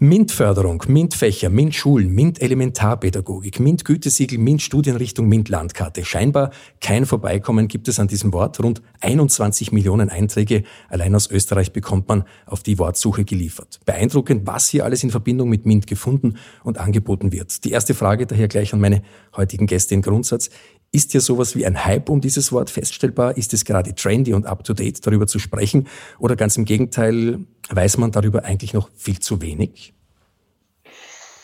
MINT-Förderung, 0.03 0.83
MINT-Fächer, 0.89 1.51
MINT-Schulen, 1.51 2.09
MINT-Elementarpädagogik, 2.15 3.61
MINT-Gütesiegel, 3.61 4.39
MINT-Studienrichtung, 4.39 5.29
MINT-Landkarte. 5.29 6.07
Scheinbar 6.07 6.53
kein 6.81 7.05
Vorbeikommen 7.05 7.69
gibt 7.69 7.87
es 7.87 8.01
an 8.01 8.09
diesem 8.09 8.33
Wort. 8.33 8.59
Rund 8.61 8.81
21 9.03 9.73
Millionen 9.73 10.09
Einträge 10.09 10.65
allein 10.89 11.15
aus 11.15 11.31
Österreich 11.31 11.75
bekommt 11.75 12.09
man 12.09 12.25
auf 12.47 12.63
die 12.63 12.79
Wortsuche 12.79 13.27
geliefert. 13.27 13.81
Beeindruckend, 13.85 14.47
was 14.47 14.71
hier 14.71 14.87
alles 14.87 15.05
in 15.05 15.11
Verbindung 15.11 15.51
mit 15.51 15.67
MINT 15.67 15.87
gefunden 15.87 16.39
und 16.65 16.79
angeboten 16.79 17.31
wird. 17.31 17.63
Die 17.67 17.73
erste 17.73 17.93
Frage 17.93 18.27
daher 18.27 18.49
gleich 18.49 18.73
an 18.73 18.81
meine 18.81 19.03
heutigen 19.37 19.67
Gäste 19.67 19.95
in 19.95 20.01
Grundsatz. 20.01 20.49
Ist 20.93 21.15
ja 21.15 21.21
sowas 21.21 21.55
wie 21.55 21.65
ein 21.67 21.85
Hype 21.85 22.09
um 22.09 22.21
dieses 22.21 22.51
Wort 22.51 22.69
feststellbar? 22.69 23.37
Ist 23.37 23.55
es 23.55 23.65
gerade 23.65 23.95
trendy 23.95 24.35
und 24.35 24.47
up-to-date, 24.47 25.07
darüber 25.07 25.29
zu 25.29 25.39
sprechen? 25.39 25.87
Oder 26.19 26.35
ganz 26.35 26.57
im 26.57 26.65
Gegenteil, 26.65 27.39
weiß 27.69 27.99
man 27.99 28.11
darüber 28.11 28.45
eigentlich 28.45 28.73
noch 28.73 28.91
viel 28.97 29.21
zu 29.21 29.41
wenig? 29.41 29.95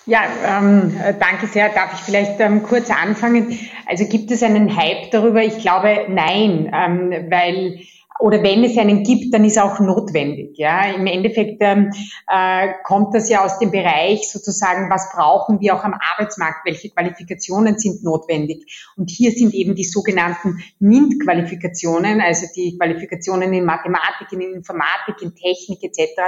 Ja, 0.06 0.22
ähm, 0.44 0.92
danke 1.18 1.46
sehr. 1.46 1.68
Darf 1.68 1.94
ich 1.94 2.00
vielleicht 2.00 2.40
ähm, 2.40 2.62
kurz 2.62 2.90
anfangen? 2.90 3.58
Also 3.86 4.06
gibt 4.06 4.30
es 4.30 4.42
einen 4.42 4.76
Hype 4.76 5.10
darüber? 5.10 5.42
Ich 5.42 5.58
glaube, 5.58 6.06
nein, 6.08 6.70
ähm, 6.72 7.30
weil 7.30 7.80
oder 8.18 8.42
wenn 8.42 8.64
es 8.64 8.76
einen 8.78 9.02
gibt, 9.02 9.32
dann 9.35 9.44
ist 9.44 9.58
auch 9.58 9.78
notwendig. 9.80 10.56
Ja, 10.56 10.90
im 10.90 11.06
Endeffekt 11.06 11.58
ähm, 11.61 11.90
äh, 12.26 12.68
kommt 12.85 13.14
das 13.14 13.28
ja 13.28 13.44
aus 13.44 13.58
dem 13.58 13.70
Bereich 13.70 14.30
sozusagen, 14.30 14.90
was 14.90 15.11
brauchen 15.12 15.61
wir 15.61 15.75
auch 15.75 15.85
am 15.85 15.94
Arbeitsmarkt, 15.94 16.64
welche 16.64 16.90
Qualifikationen 16.90 17.78
sind 17.78 18.02
notwendig. 18.02 18.64
Und 18.96 19.11
hier 19.11 19.30
sind 19.32 19.54
eben 19.54 19.75
die 19.75 19.85
sogenannten 19.85 20.58
MINT-Qualifikationen, 20.78 22.20
also 22.20 22.46
die 22.54 22.76
Qualifikationen 22.78 23.52
in 23.52 23.64
Mathematik, 23.64 24.32
in 24.32 24.40
Informatik, 24.40 25.20
in 25.20 25.35
Technik 25.35 25.82
etc., 25.82 26.23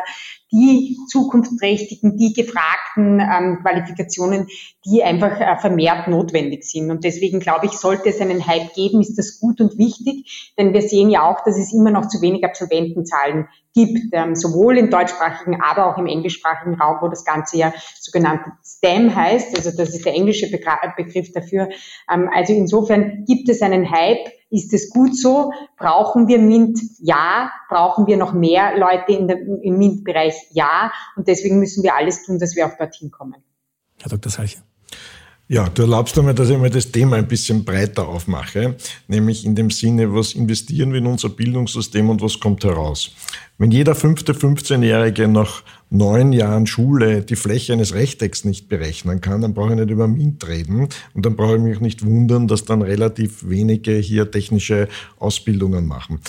die 0.51 0.97
zukunftsträchtigen, 1.09 2.17
die 2.17 2.33
gefragten 2.33 3.21
ähm, 3.21 3.59
Qualifikationen, 3.63 4.49
die 4.89 5.03
einfach 5.03 5.61
vermehrt 5.61 6.09
notwendig 6.09 6.65
sind. 6.65 6.91
Und 6.91 7.05
deswegen 7.05 7.41
glaube 7.41 7.67
ich, 7.67 7.73
sollte 7.73 8.09
es 8.09 8.21
einen 8.21 8.47
Hype 8.47 8.73
geben, 8.75 9.01
ist 9.01 9.19
das 9.19 9.39
gut 9.39 9.61
und 9.61 9.77
wichtig, 9.77 10.55
denn 10.59 10.73
wir 10.73 10.83
sehen 10.83 11.11
ja 11.11 11.29
auch, 11.29 11.45
dass 11.45 11.59
es 11.59 11.73
immer 11.73 11.91
noch 11.91 12.09
zu 12.09 12.21
wenig 12.23 12.45
Absolventenzahlen 12.45 13.49
gibt, 13.75 13.99
ähm, 14.13 14.35
sowohl 14.35 14.79
im 14.79 14.91
deutschsprachigen, 14.91 15.61
aber 15.61 15.87
auch 15.87 15.99
im 15.99 16.07
englischsprachigen 16.07 16.75
Raum, 16.75 16.99
wo 17.01 17.09
das 17.09 17.25
Ganze 17.25 17.59
ja 17.59 17.73
sogenannt 18.01 18.41
STEM 18.65 19.15
heißt, 19.15 19.57
also 19.57 19.71
das 19.77 19.95
ist 19.95 20.05
der 20.05 20.15
englische 20.15 20.51
Begriff 20.51 21.33
dafür. 21.33 21.69
Ähm, 22.13 22.31
also 22.35 22.53
insofern 22.53 23.25
gibt 23.27 23.49
es 23.49 23.63
einen 23.63 23.91
Hype, 23.91 24.33
ist 24.51 24.73
es 24.73 24.89
gut 24.89 25.17
so? 25.17 25.53
Brauchen 25.77 26.27
wir 26.27 26.39
MINT? 26.39 26.81
Ja. 27.01 27.53
Brauchen 27.69 28.07
wir 28.07 28.17
noch 28.17 28.33
mehr 28.33 28.79
Leute 28.79 29.13
im 29.13 29.79
MINT-Bereich? 29.79 30.35
Ja. 30.53 30.91
Und 31.17 31.29
deswegen 31.29 31.59
müssen 31.59 31.83
wir 31.83 31.95
alles 31.95 32.25
tun, 32.25 32.39
dass 32.39 32.57
wir 32.57 32.67
auch 32.67 32.77
dorthin 32.79 33.11
kommen. 33.11 33.37
Herr 34.01 34.11
Dr. 34.11 34.33
Salcher. 34.33 34.68
Ja, 35.51 35.67
du 35.71 35.81
erlaubst 35.81 36.15
mir, 36.23 36.35
dass 36.35 36.51
ich 36.51 36.59
mal 36.59 36.69
das 36.69 36.93
Thema 36.93 37.17
ein 37.17 37.27
bisschen 37.27 37.65
breiter 37.65 38.07
aufmache, 38.07 38.77
nämlich 39.07 39.47
in 39.47 39.55
dem 39.55 39.71
Sinne, 39.71 40.13
was 40.13 40.35
investieren 40.35 40.93
wir 40.93 40.99
in 40.99 41.07
unser 41.07 41.31
Bildungssystem 41.31 42.11
und 42.11 42.21
was 42.21 42.39
kommt 42.39 42.65
heraus. 42.65 43.13
Wenn 43.57 43.71
jeder 43.71 43.95
fünfte 43.95 44.35
15-Jährige 44.35 45.27
nach 45.27 45.63
neun 45.89 46.35
Jahren 46.35 46.67
Schule 46.67 47.23
die 47.23 47.35
Fläche 47.35 47.73
eines 47.73 47.95
Rechtecks 47.95 48.45
nicht 48.45 48.69
berechnen 48.69 49.23
kann, 49.23 49.41
dann 49.41 49.55
brauche 49.55 49.71
ich 49.71 49.79
nicht 49.79 49.89
über 49.89 50.07
MINT 50.07 50.47
reden 50.47 50.91
und 51.15 51.25
dann 51.25 51.35
brauche 51.35 51.57
ich 51.57 51.63
mich 51.63 51.81
nicht 51.81 52.05
wundern, 52.05 52.47
dass 52.47 52.67
dann 52.67 52.83
relativ 52.83 53.49
wenige 53.49 53.93
hier 53.93 54.31
technische 54.31 54.87
Ausbildungen 55.19 55.87
machen. 55.87 56.21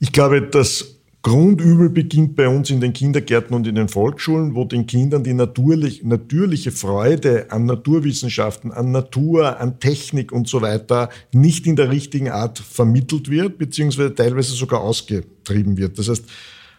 Ich 0.00 0.10
glaube, 0.10 0.42
dass 0.42 0.93
Grundübel 1.24 1.88
beginnt 1.88 2.36
bei 2.36 2.46
uns 2.46 2.68
in 2.68 2.82
den 2.82 2.92
Kindergärten 2.92 3.56
und 3.56 3.66
in 3.66 3.76
den 3.76 3.88
Volksschulen, 3.88 4.54
wo 4.54 4.66
den 4.66 4.86
Kindern 4.86 5.24
die 5.24 5.32
natürlich, 5.32 6.04
natürliche 6.04 6.70
Freude 6.70 7.50
an 7.50 7.64
Naturwissenschaften, 7.64 8.70
an 8.70 8.92
Natur, 8.92 9.58
an 9.58 9.80
Technik 9.80 10.32
und 10.32 10.48
so 10.48 10.60
weiter 10.60 11.08
nicht 11.32 11.66
in 11.66 11.76
der 11.76 11.90
richtigen 11.90 12.28
Art 12.28 12.58
vermittelt 12.58 13.30
wird, 13.30 13.56
beziehungsweise 13.56 14.14
teilweise 14.14 14.52
sogar 14.52 14.82
ausgetrieben 14.82 15.78
wird. 15.78 15.98
Das 15.98 16.10
heißt, 16.10 16.26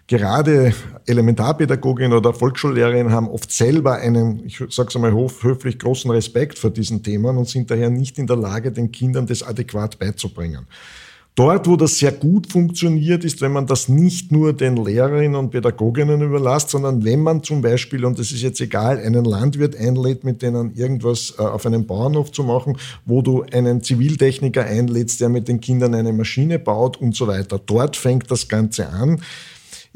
gerade 0.05 0.75
Elementarpädagoginnen 1.07 2.15
oder 2.15 2.31
Volksschullehrerinnen 2.31 3.11
haben 3.11 3.29
oft 3.29 3.51
selber 3.51 3.95
einen, 3.95 4.45
ich 4.45 4.59
sage 4.69 4.89
es 4.89 4.95
einmal 4.95 5.13
höflich, 5.13 5.79
großen 5.79 6.11
Respekt 6.11 6.59
vor 6.59 6.69
diesen 6.69 7.01
Themen 7.01 7.35
und 7.35 7.49
sind 7.49 7.71
daher 7.71 7.89
nicht 7.89 8.19
in 8.19 8.27
der 8.27 8.37
Lage, 8.37 8.71
den 8.71 8.91
Kindern 8.91 9.25
das 9.25 9.41
adäquat 9.41 9.97
beizubringen. 9.97 10.67
Dort, 11.35 11.67
wo 11.67 11.75
das 11.75 11.97
sehr 11.97 12.13
gut 12.13 12.49
funktioniert, 12.49 13.25
ist, 13.25 13.41
wenn 13.41 13.51
man 13.51 13.67
das 13.67 13.89
nicht 13.89 14.31
nur 14.31 14.53
den 14.53 14.77
Lehrerinnen 14.77 15.35
und 15.35 15.49
Pädagoginnen 15.49 16.21
überlässt, 16.21 16.69
sondern 16.69 17.03
wenn 17.03 17.19
man 17.19 17.43
zum 17.43 17.61
Beispiel, 17.61 18.05
und 18.05 18.17
das 18.17 18.31
ist 18.31 18.41
jetzt 18.41 18.61
egal, 18.61 18.99
einen 18.99 19.25
Landwirt 19.25 19.75
einlädt, 19.75 20.23
mit 20.23 20.41
denen 20.41 20.73
irgendwas 20.75 21.33
äh, 21.37 21.41
auf 21.41 21.65
einem 21.65 21.85
Bauernhof 21.85 22.31
zu 22.31 22.45
machen, 22.45 22.77
wo 23.05 23.21
du 23.21 23.43
einen 23.51 23.83
Ziviltechniker 23.83 24.63
einlädst, 24.63 25.19
der 25.19 25.27
mit 25.27 25.49
den 25.49 25.59
Kindern 25.59 25.93
eine 25.93 26.13
Maschine 26.13 26.57
baut 26.57 26.95
und 27.01 27.17
so 27.17 27.27
weiter. 27.27 27.59
Dort 27.65 27.97
fängt 27.97 28.31
das 28.31 28.47
Ganze 28.47 28.87
an. 28.87 29.21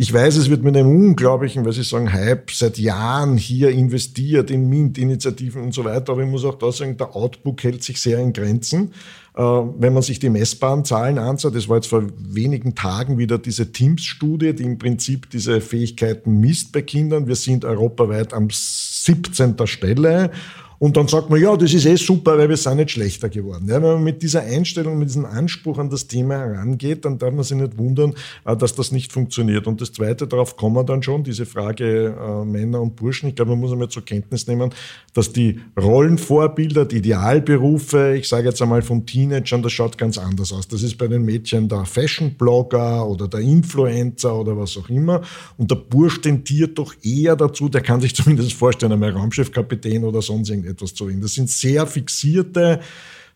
Ich 0.01 0.13
weiß, 0.13 0.37
es 0.37 0.49
wird 0.49 0.63
mit 0.63 0.77
einem 0.77 0.87
unglaublichen, 0.87 1.65
weil 1.65 1.73
Sie 1.73 1.83
sagen, 1.83 2.13
Hype 2.13 2.51
seit 2.51 2.77
Jahren 2.77 3.35
hier 3.35 3.71
investiert 3.71 4.49
in 4.49 4.69
MINT-Initiativen 4.69 5.61
und 5.61 5.73
so 5.73 5.83
weiter. 5.83 6.13
Aber 6.13 6.21
ich 6.23 6.29
muss 6.29 6.45
auch 6.45 6.55
da 6.55 6.71
sagen, 6.71 6.95
der 6.95 7.13
Outbook 7.17 7.61
hält 7.63 7.83
sich 7.83 7.99
sehr 7.99 8.17
in 8.19 8.31
Grenzen. 8.31 8.93
Äh, 9.35 9.41
wenn 9.41 9.91
man 9.91 10.01
sich 10.01 10.17
die 10.19 10.29
messbaren 10.29 10.85
Zahlen 10.85 11.17
anschaut, 11.17 11.53
das 11.53 11.67
war 11.67 11.75
jetzt 11.75 11.87
vor 11.87 12.07
wenigen 12.17 12.75
Tagen 12.75 13.17
wieder 13.17 13.37
diese 13.39 13.73
Teams-Studie, 13.73 14.53
die 14.53 14.63
im 14.63 14.77
Prinzip 14.77 15.29
diese 15.31 15.59
Fähigkeiten 15.59 16.39
misst 16.39 16.71
bei 16.71 16.81
Kindern. 16.81 17.27
Wir 17.27 17.35
sind 17.35 17.65
europaweit 17.65 18.33
am 18.33 18.47
17. 18.49 19.57
Stelle 19.65 20.31
und 20.79 20.95
dann 20.95 21.09
sagt 21.09 21.29
man, 21.29 21.41
ja, 21.41 21.55
das 21.57 21.73
ist 21.73 21.85
eh 21.85 21.97
super, 21.97 22.37
weil 22.37 22.47
wir 22.47 22.55
sind 22.55 22.77
nicht 22.77 22.91
schlechter 22.91 23.27
geworden. 23.27 23.65
Ja, 23.67 23.75
wenn 23.75 23.81
man 23.81 24.03
mit 24.03 24.21
dieser 24.23 24.43
Einstellung, 24.43 24.97
mit 24.97 25.09
diesem 25.09 25.25
Anspruch 25.25 25.77
an 25.77 25.89
das 25.89 26.07
Thema 26.07 26.35
herangeht, 26.35 27.03
dann 27.03 27.17
darf 27.17 27.33
man 27.33 27.43
sich 27.43 27.57
nicht 27.57 27.77
wundern, 27.77 28.13
äh, 28.45 28.55
dass 28.55 28.75
das 28.75 28.93
nicht 28.93 29.11
funktioniert. 29.11 29.67
Und 29.67 29.81
das 29.81 29.91
Zweite, 29.91 30.25
darauf 30.25 30.55
kommen 30.55 30.77
wir 30.77 30.85
dann 30.85 31.03
schon, 31.03 31.25
diese 31.25 31.45
Frage 31.45 32.15
äh, 32.17 32.45
Männer 32.45 32.81
und 32.81 32.95
Burschen. 32.95 33.27
Ich 33.27 33.35
glaube, 33.35 33.51
man 33.51 33.59
muss 33.59 33.73
einmal 33.73 33.89
zur 33.89 34.05
Kenntnis 34.05 34.47
nehmen, 34.47 34.69
dass 35.13 35.33
die 35.33 35.59
Rollenvorbilder, 35.77 36.85
die 36.85 36.97
Idealberufe, 36.97 38.15
ich 38.17 38.29
sage 38.29 38.47
jetzt 38.47 38.61
einmal 38.61 38.81
von 38.81 39.05
Teenagern, 39.05 39.61
das 39.61 39.73
schaut 39.73 39.97
ganz 39.97 40.17
anders 40.17 40.53
aus. 40.53 40.69
Das 40.69 40.81
ist 40.81 40.97
bei 40.97 41.09
den 41.09 41.25
Mädchen 41.25 41.67
der 41.67 41.83
Fashion-Blogger 41.83 43.05
oder 43.05 43.27
der 43.27 43.41
Influencer 43.41 44.33
oder 44.33 44.57
was 44.57 44.77
auch 44.77 44.87
immer. 44.87 45.23
Und 45.57 45.71
der 45.71 45.75
Bursch 45.75 46.21
tendiert 46.21 46.77
doch 46.77 46.95
eher 47.03 47.35
dazu, 47.35 47.67
der 47.67 47.81
kann 47.81 47.99
sich 47.99 48.15
zumindest 48.19 48.53
vorstellen, 48.53 48.93
einmal 48.93 49.11
Raumschiffkapitän 49.11 50.05
oder 50.05 50.21
sonst 50.21 50.49
irgendwas 50.49 50.68
etwas 50.69 50.93
zu 50.93 51.05
reden. 51.05 51.21
Das 51.21 51.33
sind 51.33 51.49
sehr 51.49 51.85
fixierte 51.87 52.79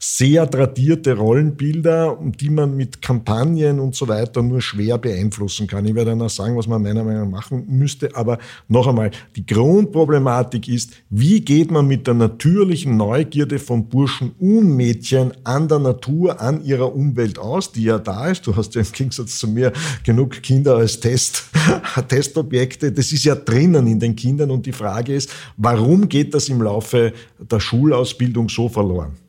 sehr 0.03 0.49
tradierte 0.49 1.15
Rollenbilder, 1.15 2.19
die 2.21 2.49
man 2.49 2.75
mit 2.75 3.01
Kampagnen 3.01 3.79
und 3.79 3.95
so 3.95 4.09
weiter 4.09 4.43
nur 4.43 4.61
schwer 4.61 4.97
beeinflussen 4.97 5.65
kann. 5.65 5.85
Ich 5.85 5.95
werde 5.95 6.11
dann 6.11 6.21
auch 6.21 6.29
sagen, 6.29 6.57
was 6.57 6.67
man 6.67 6.83
meiner 6.83 7.05
Meinung 7.05 7.31
nach 7.31 7.39
machen 7.39 7.65
müsste. 7.69 8.13
Aber 8.13 8.37
noch 8.67 8.85
einmal, 8.85 9.11
die 9.37 9.45
Grundproblematik 9.45 10.67
ist, 10.67 10.91
wie 11.09 11.39
geht 11.39 11.71
man 11.71 11.87
mit 11.87 12.05
der 12.05 12.15
natürlichen 12.15 12.97
Neugierde 12.97 13.59
von 13.59 13.87
Burschen 13.87 14.31
und 14.39 14.75
Mädchen 14.75 15.31
an 15.45 15.69
der 15.69 15.79
Natur, 15.79 16.41
an 16.41 16.65
ihrer 16.65 16.93
Umwelt 16.93 17.39
aus, 17.39 17.71
die 17.71 17.83
ja 17.83 17.97
da 17.97 18.27
ist. 18.27 18.45
Du 18.45 18.53
hast 18.57 18.75
ja 18.75 18.81
im 18.81 18.91
Gegensatz 18.91 19.37
zu 19.37 19.47
mir 19.47 19.71
genug 20.03 20.43
Kinder 20.43 20.75
als 20.75 20.99
Test, 20.99 21.45
Testobjekte. 22.09 22.91
Das 22.91 23.13
ist 23.13 23.23
ja 23.23 23.35
drinnen 23.35 23.87
in 23.87 24.01
den 24.01 24.17
Kindern. 24.17 24.51
Und 24.51 24.65
die 24.65 24.73
Frage 24.73 25.15
ist, 25.15 25.29
warum 25.55 26.09
geht 26.09 26.33
das 26.33 26.49
im 26.49 26.61
Laufe 26.61 27.13
der 27.39 27.61
Schulausbildung 27.61 28.49
so 28.49 28.67
verloren? 28.67 29.22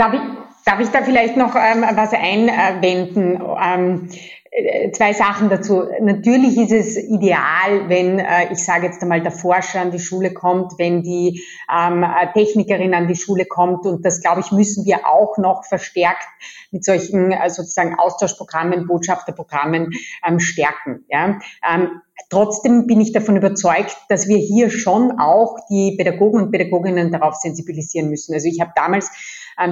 Darf 0.00 0.14
ich, 0.14 0.20
darf 0.64 0.80
ich 0.80 0.88
da 0.88 1.02
vielleicht 1.02 1.36
noch 1.36 1.54
ähm, 1.54 1.84
was 1.94 2.14
einwenden? 2.14 3.38
Ähm, 3.62 4.08
äh, 4.50 4.90
zwei 4.92 5.12
Sachen 5.12 5.50
dazu. 5.50 5.82
Natürlich 6.00 6.56
ist 6.56 6.72
es 6.72 6.96
ideal, 6.96 7.90
wenn, 7.90 8.18
äh, 8.18 8.50
ich 8.50 8.64
sage 8.64 8.86
jetzt 8.86 9.02
einmal, 9.02 9.20
der 9.20 9.30
Forscher 9.30 9.82
an 9.82 9.90
die 9.90 9.98
Schule 9.98 10.32
kommt, 10.32 10.78
wenn 10.78 11.02
die 11.02 11.42
ähm, 11.70 12.02
Technikerin 12.32 12.94
an 12.94 13.08
die 13.08 13.14
Schule 13.14 13.44
kommt. 13.44 13.84
Und 13.84 14.06
das, 14.06 14.22
glaube 14.22 14.40
ich, 14.40 14.50
müssen 14.52 14.86
wir 14.86 15.06
auch 15.06 15.36
noch 15.36 15.66
verstärkt 15.66 16.26
mit 16.70 16.82
solchen 16.82 17.32
äh, 17.32 17.50
sozusagen 17.50 17.98
Austauschprogrammen, 17.98 18.86
Botschafterprogrammen 18.86 19.90
ähm, 20.26 20.40
stärken. 20.40 21.04
Ja? 21.10 21.40
Ähm, 21.70 22.00
Trotzdem 22.30 22.86
bin 22.86 23.00
ich 23.00 23.12
davon 23.12 23.36
überzeugt, 23.36 23.96
dass 24.08 24.28
wir 24.28 24.36
hier 24.38 24.70
schon 24.70 25.18
auch 25.18 25.56
die 25.68 25.96
Pädagogen 25.96 26.40
und 26.40 26.52
Pädagoginnen 26.52 27.10
darauf 27.10 27.34
sensibilisieren 27.34 28.08
müssen. 28.08 28.32
Also 28.34 28.46
ich 28.46 28.60
habe 28.60 28.70
damals 28.76 29.10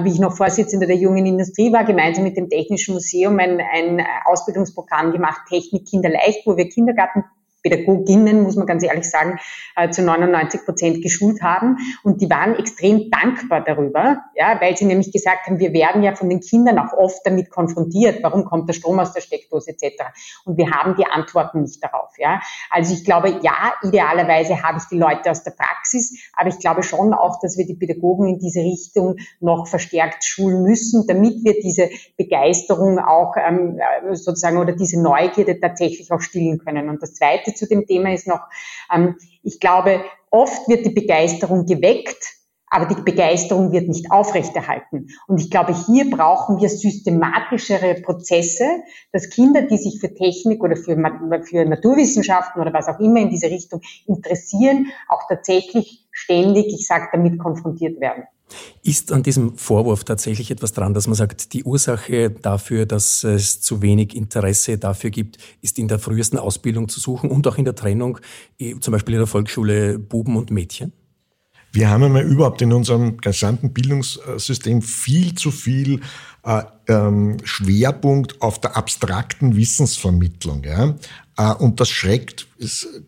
wie 0.03 0.11
ich 0.11 0.19
noch 0.19 0.35
Vorsitzende 0.35 0.87
der 0.87 0.97
jungen 0.97 1.25
Industrie 1.25 1.73
war, 1.73 1.83
gemeinsam 1.83 2.23
mit 2.23 2.37
dem 2.37 2.49
Technischen 2.49 2.93
Museum 2.93 3.39
ein, 3.39 3.59
ein 3.59 4.05
Ausbildungsprogramm 4.25 5.11
gemacht, 5.11 5.41
Technik 5.49 5.87
Kinderleicht, 5.87 6.45
wo 6.45 6.55
wir 6.57 6.69
Kindergarten 6.69 7.23
Pädagoginnen, 7.61 8.43
muss 8.43 8.55
man 8.55 8.65
ganz 8.65 8.83
ehrlich 8.83 9.09
sagen, 9.09 9.39
äh, 9.75 9.89
zu 9.89 10.01
99 10.01 10.65
Prozent 10.65 11.01
geschult 11.01 11.41
haben. 11.41 11.77
Und 12.03 12.21
die 12.21 12.29
waren 12.29 12.55
extrem 12.55 13.09
dankbar 13.09 13.61
darüber, 13.61 14.19
ja, 14.35 14.59
weil 14.61 14.77
sie 14.77 14.85
nämlich 14.85 15.11
gesagt 15.11 15.47
haben, 15.47 15.59
wir 15.59 15.73
werden 15.73 16.03
ja 16.03 16.15
von 16.15 16.29
den 16.29 16.39
Kindern 16.39 16.79
auch 16.79 16.93
oft 16.93 17.19
damit 17.25 17.49
konfrontiert, 17.49 18.23
warum 18.23 18.45
kommt 18.45 18.69
der 18.69 18.73
Strom 18.73 18.99
aus 18.99 19.13
der 19.13 19.21
Steckdose 19.21 19.71
etc. 19.71 20.03
Und 20.45 20.57
wir 20.57 20.71
haben 20.71 20.95
die 20.95 21.05
Antworten 21.05 21.61
nicht 21.61 21.83
darauf. 21.83 22.11
Ja. 22.17 22.41
Also 22.69 22.93
ich 22.93 23.03
glaube, 23.03 23.39
ja, 23.41 23.73
idealerweise 23.83 24.63
habe 24.63 24.77
ich 24.79 24.85
die 24.85 24.97
Leute 24.97 25.31
aus 25.31 25.43
der 25.43 25.51
Praxis, 25.51 26.17
aber 26.33 26.49
ich 26.49 26.59
glaube 26.59 26.83
schon 26.83 27.13
auch, 27.13 27.39
dass 27.41 27.57
wir 27.57 27.65
die 27.65 27.75
Pädagogen 27.75 28.27
in 28.27 28.39
diese 28.39 28.61
Richtung 28.61 29.17
noch 29.39 29.67
verstärkt 29.67 30.23
schulen 30.23 30.63
müssen, 30.63 31.05
damit 31.07 31.43
wir 31.43 31.53
diese 31.61 31.89
Begeisterung 32.17 32.99
auch 32.99 33.35
ähm, 33.37 33.79
sozusagen 34.13 34.57
oder 34.57 34.73
diese 34.73 35.01
Neugierde 35.01 35.59
tatsächlich 35.59 36.11
auch 36.11 36.21
stillen 36.21 36.59
können. 36.59 36.89
Und 36.89 37.01
das 37.01 37.13
Zweite 37.13 37.48
zu 37.55 37.67
dem 37.67 37.85
Thema 37.85 38.13
ist 38.13 38.27
noch, 38.27 38.41
ähm, 38.93 39.15
ich 39.43 39.59
glaube, 39.59 40.03
oft 40.29 40.67
wird 40.67 40.85
die 40.85 40.91
Begeisterung 40.91 41.65
geweckt, 41.65 42.39
aber 42.69 42.85
die 42.85 43.01
Begeisterung 43.01 43.71
wird 43.71 43.87
nicht 43.87 44.11
aufrechterhalten. 44.11 45.07
Und 45.27 45.41
ich 45.41 45.49
glaube, 45.49 45.73
hier 45.87 46.09
brauchen 46.09 46.61
wir 46.61 46.69
systematischere 46.69 47.95
Prozesse, 47.95 48.65
dass 49.11 49.29
Kinder, 49.29 49.63
die 49.63 49.77
sich 49.77 49.99
für 49.99 50.13
Technik 50.13 50.63
oder 50.63 50.75
für, 50.75 50.95
für 51.43 51.65
Naturwissenschaften 51.65 52.61
oder 52.61 52.71
was 52.71 52.87
auch 52.87 52.99
immer 52.99 53.21
in 53.21 53.29
diese 53.29 53.47
Richtung 53.47 53.81
interessieren, 54.05 54.87
auch 55.07 55.27
tatsächlich 55.27 56.07
ständig, 56.11 56.67
ich 56.67 56.85
sage, 56.85 57.09
damit 57.11 57.39
konfrontiert 57.39 57.99
werden. 57.99 58.25
Ist 58.83 59.11
an 59.11 59.23
diesem 59.23 59.57
Vorwurf 59.57 60.03
tatsächlich 60.03 60.51
etwas 60.51 60.73
dran, 60.73 60.93
dass 60.93 61.07
man 61.07 61.15
sagt, 61.15 61.53
die 61.53 61.63
Ursache 61.63 62.31
dafür, 62.31 62.85
dass 62.85 63.23
es 63.23 63.61
zu 63.61 63.81
wenig 63.81 64.15
Interesse 64.15 64.77
dafür 64.77 65.09
gibt, 65.09 65.37
ist 65.61 65.79
in 65.79 65.87
der 65.87 65.99
frühesten 65.99 66.37
Ausbildung 66.37 66.89
zu 66.89 66.99
suchen 66.99 67.29
und 67.29 67.47
auch 67.47 67.57
in 67.57 67.65
der 67.65 67.75
Trennung, 67.75 68.19
zum 68.79 68.91
Beispiel 68.91 69.15
in 69.15 69.19
der 69.19 69.27
Volksschule 69.27 69.99
Buben 69.99 70.37
und 70.37 70.51
Mädchen? 70.51 70.93
Wir 71.71 71.91
haben 71.91 72.03
einmal 72.03 72.23
überhaupt 72.23 72.63
in 72.63 72.73
unserem 72.73 73.17
gesamten 73.17 73.73
Bildungssystem 73.73 74.81
viel 74.81 75.35
zu 75.35 75.51
viel 75.51 76.01
Schwerpunkt 77.43 78.41
auf 78.41 78.59
der 78.59 78.75
abstrakten 78.75 79.55
Wissensvermittlung. 79.55 80.63
Ja? 80.63 80.95
Äh, 81.39 81.53
und 81.53 81.79
das 81.79 81.89
schreckt. 81.89 82.47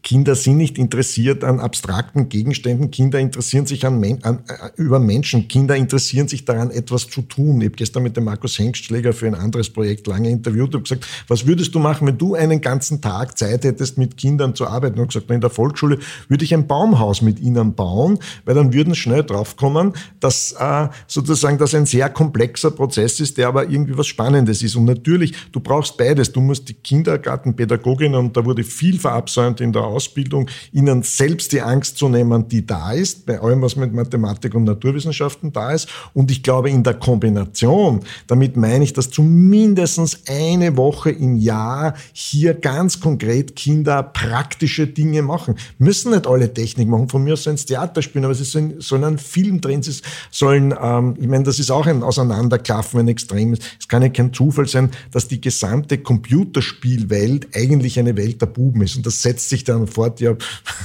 Kinder 0.01 0.35
sind 0.35 0.55
nicht 0.55 0.77
interessiert 0.77 1.43
an 1.43 1.59
abstrakten 1.59 2.29
Gegenständen. 2.29 2.89
Kinder 2.89 3.19
interessieren 3.19 3.65
sich 3.65 3.85
an, 3.85 4.01
an, 4.21 4.39
äh, 4.47 4.69
über 4.77 4.99
Menschen. 4.99 5.49
Kinder 5.49 5.75
interessieren 5.75 6.29
sich 6.29 6.45
daran, 6.45 6.71
etwas 6.71 7.09
zu 7.09 7.21
tun. 7.23 7.59
Ich 7.59 7.67
habe 7.67 7.75
gestern 7.75 8.03
mit 8.03 8.15
dem 8.15 8.23
Markus 8.23 8.57
Hengstschläger 8.57 9.11
für 9.11 9.27
ein 9.27 9.35
anderes 9.35 9.69
Projekt 9.69 10.07
lange 10.07 10.29
interviewt 10.29 10.73
und 10.73 10.83
gesagt, 10.83 11.05
was 11.27 11.45
würdest 11.45 11.75
du 11.75 11.79
machen, 11.79 12.07
wenn 12.07 12.17
du 12.17 12.35
einen 12.35 12.61
ganzen 12.61 13.01
Tag 13.01 13.37
Zeit 13.37 13.65
hättest, 13.65 13.97
mit 13.97 14.15
Kindern 14.15 14.55
zu 14.55 14.65
arbeiten? 14.65 15.01
Und 15.01 15.07
gesagt, 15.07 15.29
in 15.29 15.41
der 15.41 15.49
Volksschule 15.49 15.99
würde 16.29 16.45
ich 16.45 16.53
ein 16.53 16.67
Baumhaus 16.67 17.21
mit 17.21 17.41
ihnen 17.41 17.75
bauen, 17.75 18.19
weil 18.45 18.55
dann 18.55 18.71
würden 18.71 18.95
schnell 18.95 19.23
draufkommen, 19.23 19.91
dass 20.21 20.53
äh, 20.57 20.87
sozusagen 21.07 21.57
das 21.57 21.75
ein 21.75 21.85
sehr 21.85 22.09
komplexer 22.09 22.71
Prozess 22.71 23.19
ist, 23.19 23.30
der 23.37 23.47
aber 23.47 23.69
irgendwie 23.69 23.97
was 23.97 24.07
Spannendes 24.07 24.61
ist. 24.61 24.75
Und 24.75 24.85
natürlich, 24.85 25.33
du 25.51 25.59
brauchst 25.59 25.97
beides. 25.97 26.31
Du 26.31 26.41
musst 26.41 26.69
die 26.69 26.73
Kindergartenpädagoginnen 26.73 28.19
und 28.19 28.35
da 28.37 28.45
wurde 28.45 28.63
viel 28.63 28.99
verabsäumt 28.99 29.61
in 29.61 29.71
der 29.71 29.83
Ausbildung, 29.83 30.49
ihnen 30.71 31.03
selbst 31.03 31.51
die 31.51 31.61
Angst 31.61 31.97
zu 31.97 32.09
nehmen, 32.09 32.47
die 32.47 32.65
da 32.65 32.91
ist, 32.91 33.25
bei 33.25 33.39
allem, 33.39 33.61
was 33.61 33.75
mit 33.75 33.93
Mathematik 33.93 34.55
und 34.55 34.63
Naturwissenschaften 34.63 35.51
da 35.51 35.71
ist. 35.71 35.87
Und 36.13 36.31
ich 36.31 36.43
glaube, 36.43 36.69
in 36.69 36.83
der 36.83 36.95
Kombination, 36.95 38.01
damit 38.27 38.55
meine 38.57 38.83
ich, 38.83 38.93
dass 38.93 39.09
zumindest 39.09 39.91
eine 40.27 40.77
Woche 40.77 41.11
im 41.11 41.35
Jahr 41.35 41.95
hier 42.13 42.53
ganz 42.53 42.99
konkret 42.99 43.55
Kinder 43.55 44.03
praktische 44.03 44.87
Dinge 44.87 45.21
machen. 45.21 45.55
Müssen 45.77 46.11
nicht 46.11 46.27
alle 46.27 46.53
Technik 46.53 46.87
machen, 46.87 47.09
von 47.09 47.23
mir 47.23 47.33
aus 47.33 47.43
sie 47.43 47.55
Theater 47.55 48.01
spielen, 48.01 48.25
aber 48.25 48.33
sie 48.33 48.43
sollen, 48.43 49.03
einen 49.03 49.17
Film 49.17 49.61
drehen, 49.61 49.83
sie 49.83 50.01
sollen, 50.29 50.73
ähm, 50.79 51.15
ich 51.19 51.27
meine, 51.27 51.43
das 51.43 51.59
ist 51.59 51.71
auch 51.71 51.85
ein 51.85 52.03
Auseinanderklaffen, 52.03 52.99
ein 52.99 53.10
extremes. 53.11 53.59
Es 53.79 53.87
kann 53.87 54.01
ja 54.01 54.09
kein 54.09 54.33
Zufall 54.33 54.67
sein, 54.67 54.89
dass 55.11 55.27
die 55.27 55.39
gesamte 55.39 55.97
Computerspielwelt 55.99 57.55
eigentlich 57.55 57.99
eine 57.99 58.17
Welt 58.17 58.41
der 58.41 58.47
Buben 58.47 58.81
ist. 58.81 58.95
Und 58.95 59.05
das 59.05 59.21
setzt 59.21 59.49
sich 59.49 59.63
dann 59.63 59.87
fort, 59.87 60.19
ja, 60.19 60.35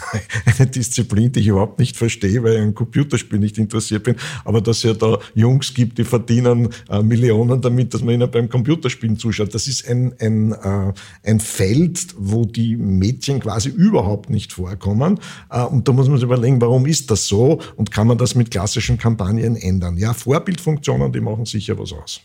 eine 0.59 0.68
Disziplin, 0.68 1.33
die 1.33 1.40
ich 1.40 1.47
überhaupt 1.49 1.78
nicht 1.78 1.97
verstehe, 1.97 2.42
weil 2.42 2.54
ich 2.54 2.61
ein 2.61 2.75
Computerspiel 2.75 3.38
nicht 3.38 3.59
interessiert 3.59 4.04
bin, 4.04 4.16
aber 4.45 4.61
dass 4.61 4.78
es 4.78 4.83
ja 4.83 4.92
da 4.95 5.19
Jungs 5.34 5.73
gibt, 5.75 5.99
die 5.99 6.04
verdienen 6.04 6.69
äh, 6.91 7.02
Millionen 7.02 7.60
damit, 7.60 7.95
dass 7.95 8.02
man 8.02 8.15
ihnen 8.15 8.30
beim 8.30 8.49
Computerspielen 8.49 9.19
zuschaut. 9.19 9.54
Das 9.54 9.67
ist 9.67 9.89
ein, 9.89 10.15
ein, 10.21 10.52
äh, 10.52 10.93
ein 11.25 11.41
Feld, 11.41 12.15
wo 12.19 12.45
die 12.45 12.76
Mädchen 12.76 13.41
quasi 13.41 13.69
überhaupt 13.69 14.30
nicht 14.30 14.52
vorkommen. 14.52 15.21
Äh, 15.50 15.65
und 15.65 15.89
da 15.89 15.93
muss 15.93 16.08
man 16.08 16.17
sich 16.17 16.25
überlegen, 16.25 16.60
warum 16.60 16.86
ist 16.86 17.10
das 17.10 17.26
so 17.26 17.60
und 17.76 17.91
kann 17.91 18.06
man 18.06 18.19
das 18.19 18.34
mit 18.34 18.50
klassischen 18.50 18.99
Kampagnen 18.99 19.56
ändern? 19.56 19.97
Ja, 19.97 20.12
Vorbildfunktionen, 20.15 21.12
die 21.12 21.21
machen 21.21 21.45
sicher 21.45 21.78
was 21.78 21.93
aus. 21.93 22.21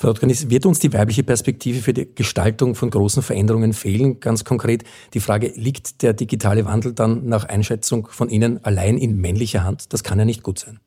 Frau 0.00 0.10
Ottganis, 0.10 0.48
wird 0.48 0.64
uns 0.64 0.78
die 0.78 0.92
weibliche 0.92 1.24
Perspektive 1.24 1.80
für 1.80 1.92
die 1.92 2.14
Gestaltung 2.14 2.76
von 2.76 2.88
großen 2.88 3.20
Veränderungen 3.20 3.72
fehlen? 3.72 4.20
Ganz 4.20 4.44
konkret 4.44 4.84
die 5.12 5.18
Frage, 5.18 5.52
liegt 5.56 6.02
der 6.02 6.12
digitale 6.12 6.64
Wandel 6.66 6.92
dann 6.92 7.26
nach 7.26 7.48
Einschätzung 7.48 8.06
von 8.08 8.28
Ihnen 8.28 8.64
allein 8.64 8.96
in 8.96 9.20
männlicher 9.20 9.64
Hand? 9.64 9.92
Das 9.92 10.04
kann 10.04 10.20
ja 10.20 10.24
nicht 10.24 10.44
gut 10.44 10.60
sein. 10.60 10.78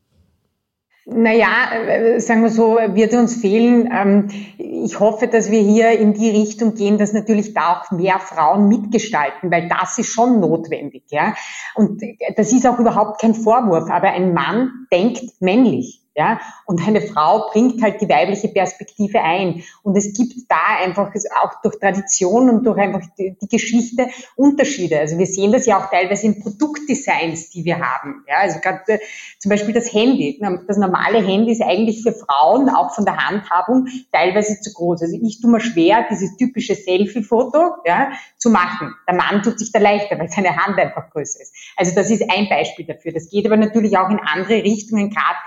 Naja, 1.06 1.74
äh, 1.74 2.21
sagen 2.21 2.41
wir 2.41 2.50
so, 2.50 2.78
wird 2.78 3.13
uns 3.13 3.36
fehlen. 3.36 3.89
Ähm, 3.91 4.30
ich 4.58 4.97
hoffe, 4.97 5.28
dass 5.28 5.52
wir 5.52 5.60
hier 5.60 5.91
in 5.91 6.13
die 6.13 6.30
Richtung 6.30 6.76
gehen, 6.76 6.97
dass 6.97 7.12
natürlich 7.12 7.54
da 7.54 7.82
auch 7.82 7.91
mehr 7.91 8.19
Frauen 8.19 8.69
mitgestalten, 8.69 9.52
weil 9.52 9.67
das 9.67 9.97
ist 9.97 10.13
schon 10.13 10.39
notwendig. 10.39 11.04
Ja? 11.10 11.36
Und 11.76 12.02
das 12.38 12.54
ist 12.54 12.65
auch 12.65 12.80
überhaupt 12.80 13.19
kein 13.19 13.34
Vorwurf, 13.34 13.89
aber 13.89 14.13
ein 14.13 14.34
Mann 14.34 14.88
denkt 14.89 15.41
männlich. 15.41 16.01
Ja, 16.13 16.41
und 16.65 16.86
eine 16.86 17.00
Frau 17.00 17.50
bringt 17.52 17.82
halt 17.82 18.02
die 18.02 18.10
weibliche 18.10 18.50
Perspektive 18.50 19.21
ein. 19.21 19.63
Und 19.82 19.95
es 19.95 20.12
gibt 20.13 20.34
da 20.50 20.84
einfach 20.84 21.10
auch 21.41 21.62
durch 21.62 21.80
Tradition 21.80 22.50
und 22.50 22.65
durch 22.65 22.78
einfach 22.78 23.02
die, 23.17 23.38
Geschichte 23.50 24.10
Unterschiede. 24.36 25.00
Also 25.00 25.17
wir 25.17 25.26
sehen 25.26 25.54
das 25.54 25.65
ja 25.65 25.80
auch 25.80 25.89
teilweise 25.89 26.28
in 26.28 26.41
Produktdesigns, 26.41 27.52
die 27.52 27.63
wir 27.63 27.80
haben. 27.80 28.26
Ja, 28.28 28.39
also 28.39 28.60
gerade 28.60 28.82
äh, 28.88 29.00
zum 29.39 29.50
Beispiel 29.50 29.74
das 29.74 29.93
Handy. 29.93 30.38
Das 30.67 30.78
normale 30.78 31.26
Handy 31.26 31.54
ist 31.54 31.62
eigentlich 31.62 32.04
für 32.04 32.12
Frauen 32.12 32.69
auch 32.69 32.93
von 32.93 33.06
der 33.06 33.15
Handhabung 33.15 33.88
teilweise 34.12 34.60
zu 34.60 34.74
groß. 34.74 35.04
Also 35.04 35.17
ich 35.21 35.39
tue 35.39 35.50
mir 35.50 35.62
schwer, 35.62 36.06
dieses 36.10 36.36
typische 36.36 36.76
Selfie-Foto 36.76 37.76
ja, 37.86 38.12
zu 38.38 38.50
machen. 38.50 38.93
Der 39.08 39.15
Mann 39.15 39.43
tut 39.43 39.60
sich 39.60 39.71
da 39.71 39.80
leichter, 39.80 40.19
weil 40.19 40.30
seine 40.30 40.58
Hand 40.58 40.78
einfach 40.78 41.10
größer 41.10 41.39
ist. 41.39 41.56
Also 41.78 41.95
das 41.95 42.10
ist 42.10 42.24
ein 42.30 42.50
Beispiel 42.50 42.86
dafür. 42.86 43.13
Das 43.13 43.30
geht 43.30 43.45
aber 43.45 43.58
natürlich 43.58 43.97
auch 43.97 44.10
in 44.10 44.19
andere 44.19 44.62
Richtungen, 44.63 45.10
gerade 45.10 45.38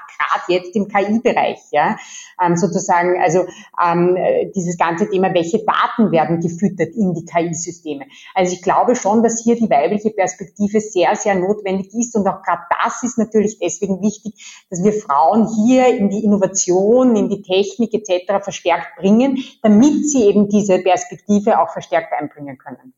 jetzt 0.48 0.74
im 0.76 0.88
KI-Bereich, 0.88 1.60
ja, 1.70 1.96
ähm, 2.42 2.56
sozusagen, 2.56 3.20
also 3.20 3.46
ähm, 3.82 4.16
dieses 4.54 4.76
ganze 4.76 5.08
Thema, 5.08 5.32
welche 5.34 5.64
Daten 5.64 6.10
werden 6.10 6.40
gefüttert 6.40 6.94
in 6.94 7.14
die 7.14 7.24
KI-Systeme. 7.24 8.06
Also 8.34 8.52
ich 8.52 8.62
glaube 8.62 8.96
schon, 8.96 9.22
dass 9.22 9.42
hier 9.42 9.56
die 9.56 9.70
weibliche 9.70 10.10
Perspektive 10.10 10.80
sehr, 10.80 11.14
sehr 11.16 11.34
notwendig 11.34 11.92
ist 11.94 12.14
und 12.16 12.26
auch 12.26 12.42
gerade 12.42 12.62
das 12.82 13.02
ist 13.02 13.18
natürlich 13.18 13.58
deswegen 13.58 14.02
wichtig, 14.02 14.64
dass 14.70 14.82
wir 14.82 14.92
Frauen 14.92 15.48
hier 15.64 15.88
in 15.88 16.10
die 16.10 16.24
Innovation, 16.24 17.16
in 17.16 17.28
die 17.28 17.42
Technik 17.42 17.94
etc. 17.94 18.42
verstärkt 18.42 18.96
bringen, 18.96 19.38
damit 19.62 20.08
sie 20.08 20.24
eben 20.24 20.48
diese 20.48 20.78
Perspektive 20.78 21.60
auch 21.60 21.70
verstärkt 21.70 22.12
einbringen 22.12 22.58
können. 22.58 22.94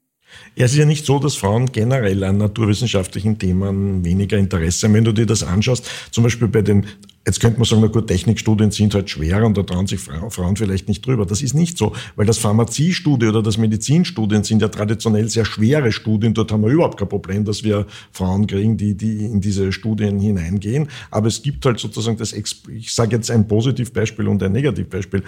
Ja, 0.54 0.64
es 0.64 0.72
ist 0.72 0.78
ja 0.78 0.86
nicht 0.86 1.04
so, 1.04 1.18
dass 1.18 1.36
Frauen 1.36 1.66
generell 1.66 2.24
an 2.24 2.38
naturwissenschaftlichen 2.38 3.38
Themen 3.38 4.04
weniger 4.04 4.38
Interesse 4.38 4.86
haben. 4.86 4.94
Wenn 4.94 5.04
du 5.04 5.12
dir 5.12 5.26
das 5.26 5.42
anschaust, 5.42 5.88
zum 6.10 6.24
Beispiel 6.24 6.48
bei 6.48 6.62
den, 6.62 6.86
jetzt 7.26 7.40
könnte 7.40 7.58
man 7.58 7.66
sagen, 7.66 7.82
na 7.82 7.88
gut, 7.88 8.06
Technikstudien 8.06 8.70
sind 8.70 8.94
halt 8.94 9.10
schwerer 9.10 9.44
und 9.44 9.56
da 9.56 9.62
trauen 9.62 9.86
sich 9.86 10.00
Frauen 10.00 10.56
vielleicht 10.56 10.88
nicht 10.88 11.04
drüber. 11.04 11.26
Das 11.26 11.42
ist 11.42 11.52
nicht 11.52 11.76
so, 11.76 11.92
weil 12.16 12.24
das 12.24 12.38
Pharmaziestudie 12.38 13.26
oder 13.26 13.42
das 13.42 13.58
Medizinstudien 13.58 14.44
sind 14.44 14.62
ja 14.62 14.68
traditionell 14.68 15.28
sehr 15.28 15.44
schwere 15.44 15.92
Studien. 15.92 16.32
Dort 16.32 16.50
haben 16.52 16.62
wir 16.62 16.70
überhaupt 16.70 16.98
kein 16.98 17.08
Problem, 17.08 17.44
dass 17.44 17.62
wir 17.62 17.86
Frauen 18.10 18.46
kriegen, 18.46 18.78
die, 18.78 18.94
die 18.94 19.26
in 19.26 19.42
diese 19.42 19.72
Studien 19.72 20.18
hineingehen. 20.18 20.88
Aber 21.10 21.28
es 21.28 21.42
gibt 21.42 21.66
halt 21.66 21.78
sozusagen 21.78 22.16
das, 22.16 22.32
ich 22.32 22.92
sage 22.92 23.16
jetzt 23.16 23.30
ein 23.30 23.46
Positivbeispiel 23.46 24.26
und 24.26 24.42
ein 24.42 24.52
Negativbeispiel. 24.52 25.22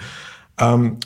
Ähm, 0.59 0.97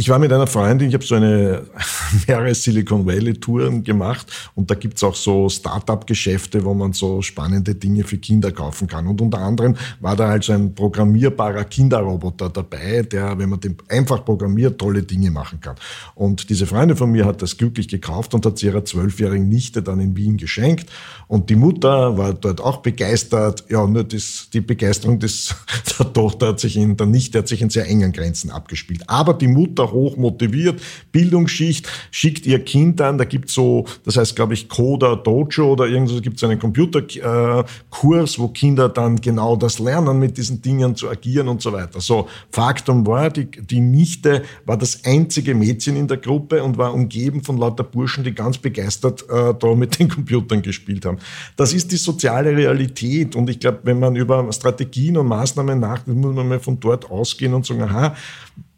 ich 0.00 0.08
war 0.08 0.20
mit 0.20 0.32
einer 0.32 0.46
Freundin, 0.46 0.88
ich 0.88 0.94
habe 0.94 1.04
so 1.04 1.16
eine 1.16 1.64
mehrere 2.28 2.54
Silicon 2.54 3.04
Valley 3.04 3.34
Touren 3.34 3.82
gemacht 3.82 4.28
und 4.54 4.70
da 4.70 4.76
gibt's 4.76 5.02
auch 5.02 5.16
so 5.16 5.48
Startup-Geschäfte, 5.48 6.64
wo 6.64 6.72
man 6.72 6.92
so 6.92 7.20
spannende 7.20 7.74
Dinge 7.74 8.04
für 8.04 8.16
Kinder 8.16 8.52
kaufen 8.52 8.86
kann. 8.86 9.08
Und 9.08 9.20
unter 9.20 9.38
anderem 9.38 9.74
war 9.98 10.14
da 10.14 10.28
also 10.28 10.52
ein 10.52 10.72
programmierbarer 10.72 11.64
Kinderroboter 11.64 12.48
dabei, 12.48 13.02
der, 13.02 13.36
wenn 13.38 13.48
man 13.48 13.58
den 13.58 13.76
einfach 13.88 14.24
programmiert, 14.24 14.78
tolle 14.78 15.02
Dinge 15.02 15.32
machen 15.32 15.60
kann. 15.60 15.74
Und 16.14 16.48
diese 16.48 16.66
Freundin 16.66 16.96
von 16.96 17.10
mir 17.10 17.24
hat 17.24 17.42
das 17.42 17.56
glücklich 17.56 17.88
gekauft 17.88 18.34
und 18.34 18.46
hat 18.46 18.56
sie 18.56 18.66
ihrer 18.66 18.84
zwölfjährigen 18.84 19.48
Nichte 19.48 19.82
dann 19.82 19.98
in 19.98 20.16
Wien 20.16 20.36
geschenkt. 20.36 20.88
Und 21.26 21.50
die 21.50 21.56
Mutter 21.56 22.16
war 22.16 22.34
dort 22.34 22.60
auch 22.60 22.78
begeistert. 22.78 23.64
Ja, 23.68 23.84
nur 23.84 24.04
das, 24.04 24.48
die 24.52 24.60
Begeisterung 24.60 25.18
des, 25.18 25.56
der 25.98 26.12
Tochter 26.12 26.48
hat 26.48 26.60
sich 26.60 26.76
in, 26.76 26.96
der 26.96 27.06
Nichte 27.06 27.38
hat 27.38 27.48
sich 27.48 27.62
in 27.62 27.68
sehr 27.68 27.88
engen 27.88 28.12
Grenzen 28.12 28.52
abgespielt. 28.52 29.02
Aber 29.08 29.34
die 29.34 29.48
Mutter 29.48 29.87
hoch 29.90 30.16
motiviert, 30.16 30.80
Bildungsschicht, 31.12 31.88
schickt 32.10 32.46
ihr 32.46 32.64
Kind 32.64 33.00
an, 33.00 33.18
da 33.18 33.24
gibt's 33.24 33.54
so, 33.54 33.84
das 34.04 34.16
heißt, 34.16 34.36
glaube 34.36 34.54
ich, 34.54 34.68
Coda 34.68 35.16
Dojo 35.16 35.72
oder 35.72 35.86
irgendwas, 35.86 36.22
gibt 36.22 36.36
es 36.36 36.44
einen 36.44 36.58
Computerkurs, 36.58 38.38
wo 38.38 38.48
Kinder 38.48 38.88
dann 38.88 39.16
genau 39.16 39.56
das 39.56 39.78
lernen, 39.78 40.18
mit 40.18 40.36
diesen 40.36 40.62
Dingen 40.62 40.94
zu 40.96 41.08
agieren 41.08 41.48
und 41.48 41.62
so 41.62 41.72
weiter. 41.72 42.00
So, 42.00 42.28
Faktum 42.50 43.06
war, 43.06 43.30
die, 43.30 43.46
die 43.50 43.80
Nichte 43.80 44.42
war 44.64 44.76
das 44.76 45.04
einzige 45.04 45.54
Mädchen 45.54 45.96
in 45.96 46.08
der 46.08 46.18
Gruppe 46.18 46.62
und 46.62 46.78
war 46.78 46.92
umgeben 46.94 47.42
von 47.42 47.58
lauter 47.58 47.84
Burschen, 47.84 48.24
die 48.24 48.34
ganz 48.34 48.58
begeistert 48.58 49.24
äh, 49.28 49.54
da 49.58 49.74
mit 49.74 49.98
den 49.98 50.08
Computern 50.08 50.62
gespielt 50.62 51.04
haben. 51.04 51.18
Das 51.56 51.72
ist 51.72 51.92
die 51.92 51.96
soziale 51.96 52.56
Realität 52.56 53.36
und 53.36 53.50
ich 53.50 53.60
glaube, 53.60 53.80
wenn 53.84 53.98
man 53.98 54.16
über 54.16 54.50
Strategien 54.52 55.16
und 55.16 55.26
Maßnahmen 55.26 55.78
nachdenkt, 55.78 56.20
muss 56.20 56.34
man 56.34 56.48
mal 56.48 56.60
von 56.60 56.78
dort 56.78 57.10
ausgehen 57.10 57.54
und 57.54 57.66
sagen, 57.66 57.82
aha, 57.82 58.14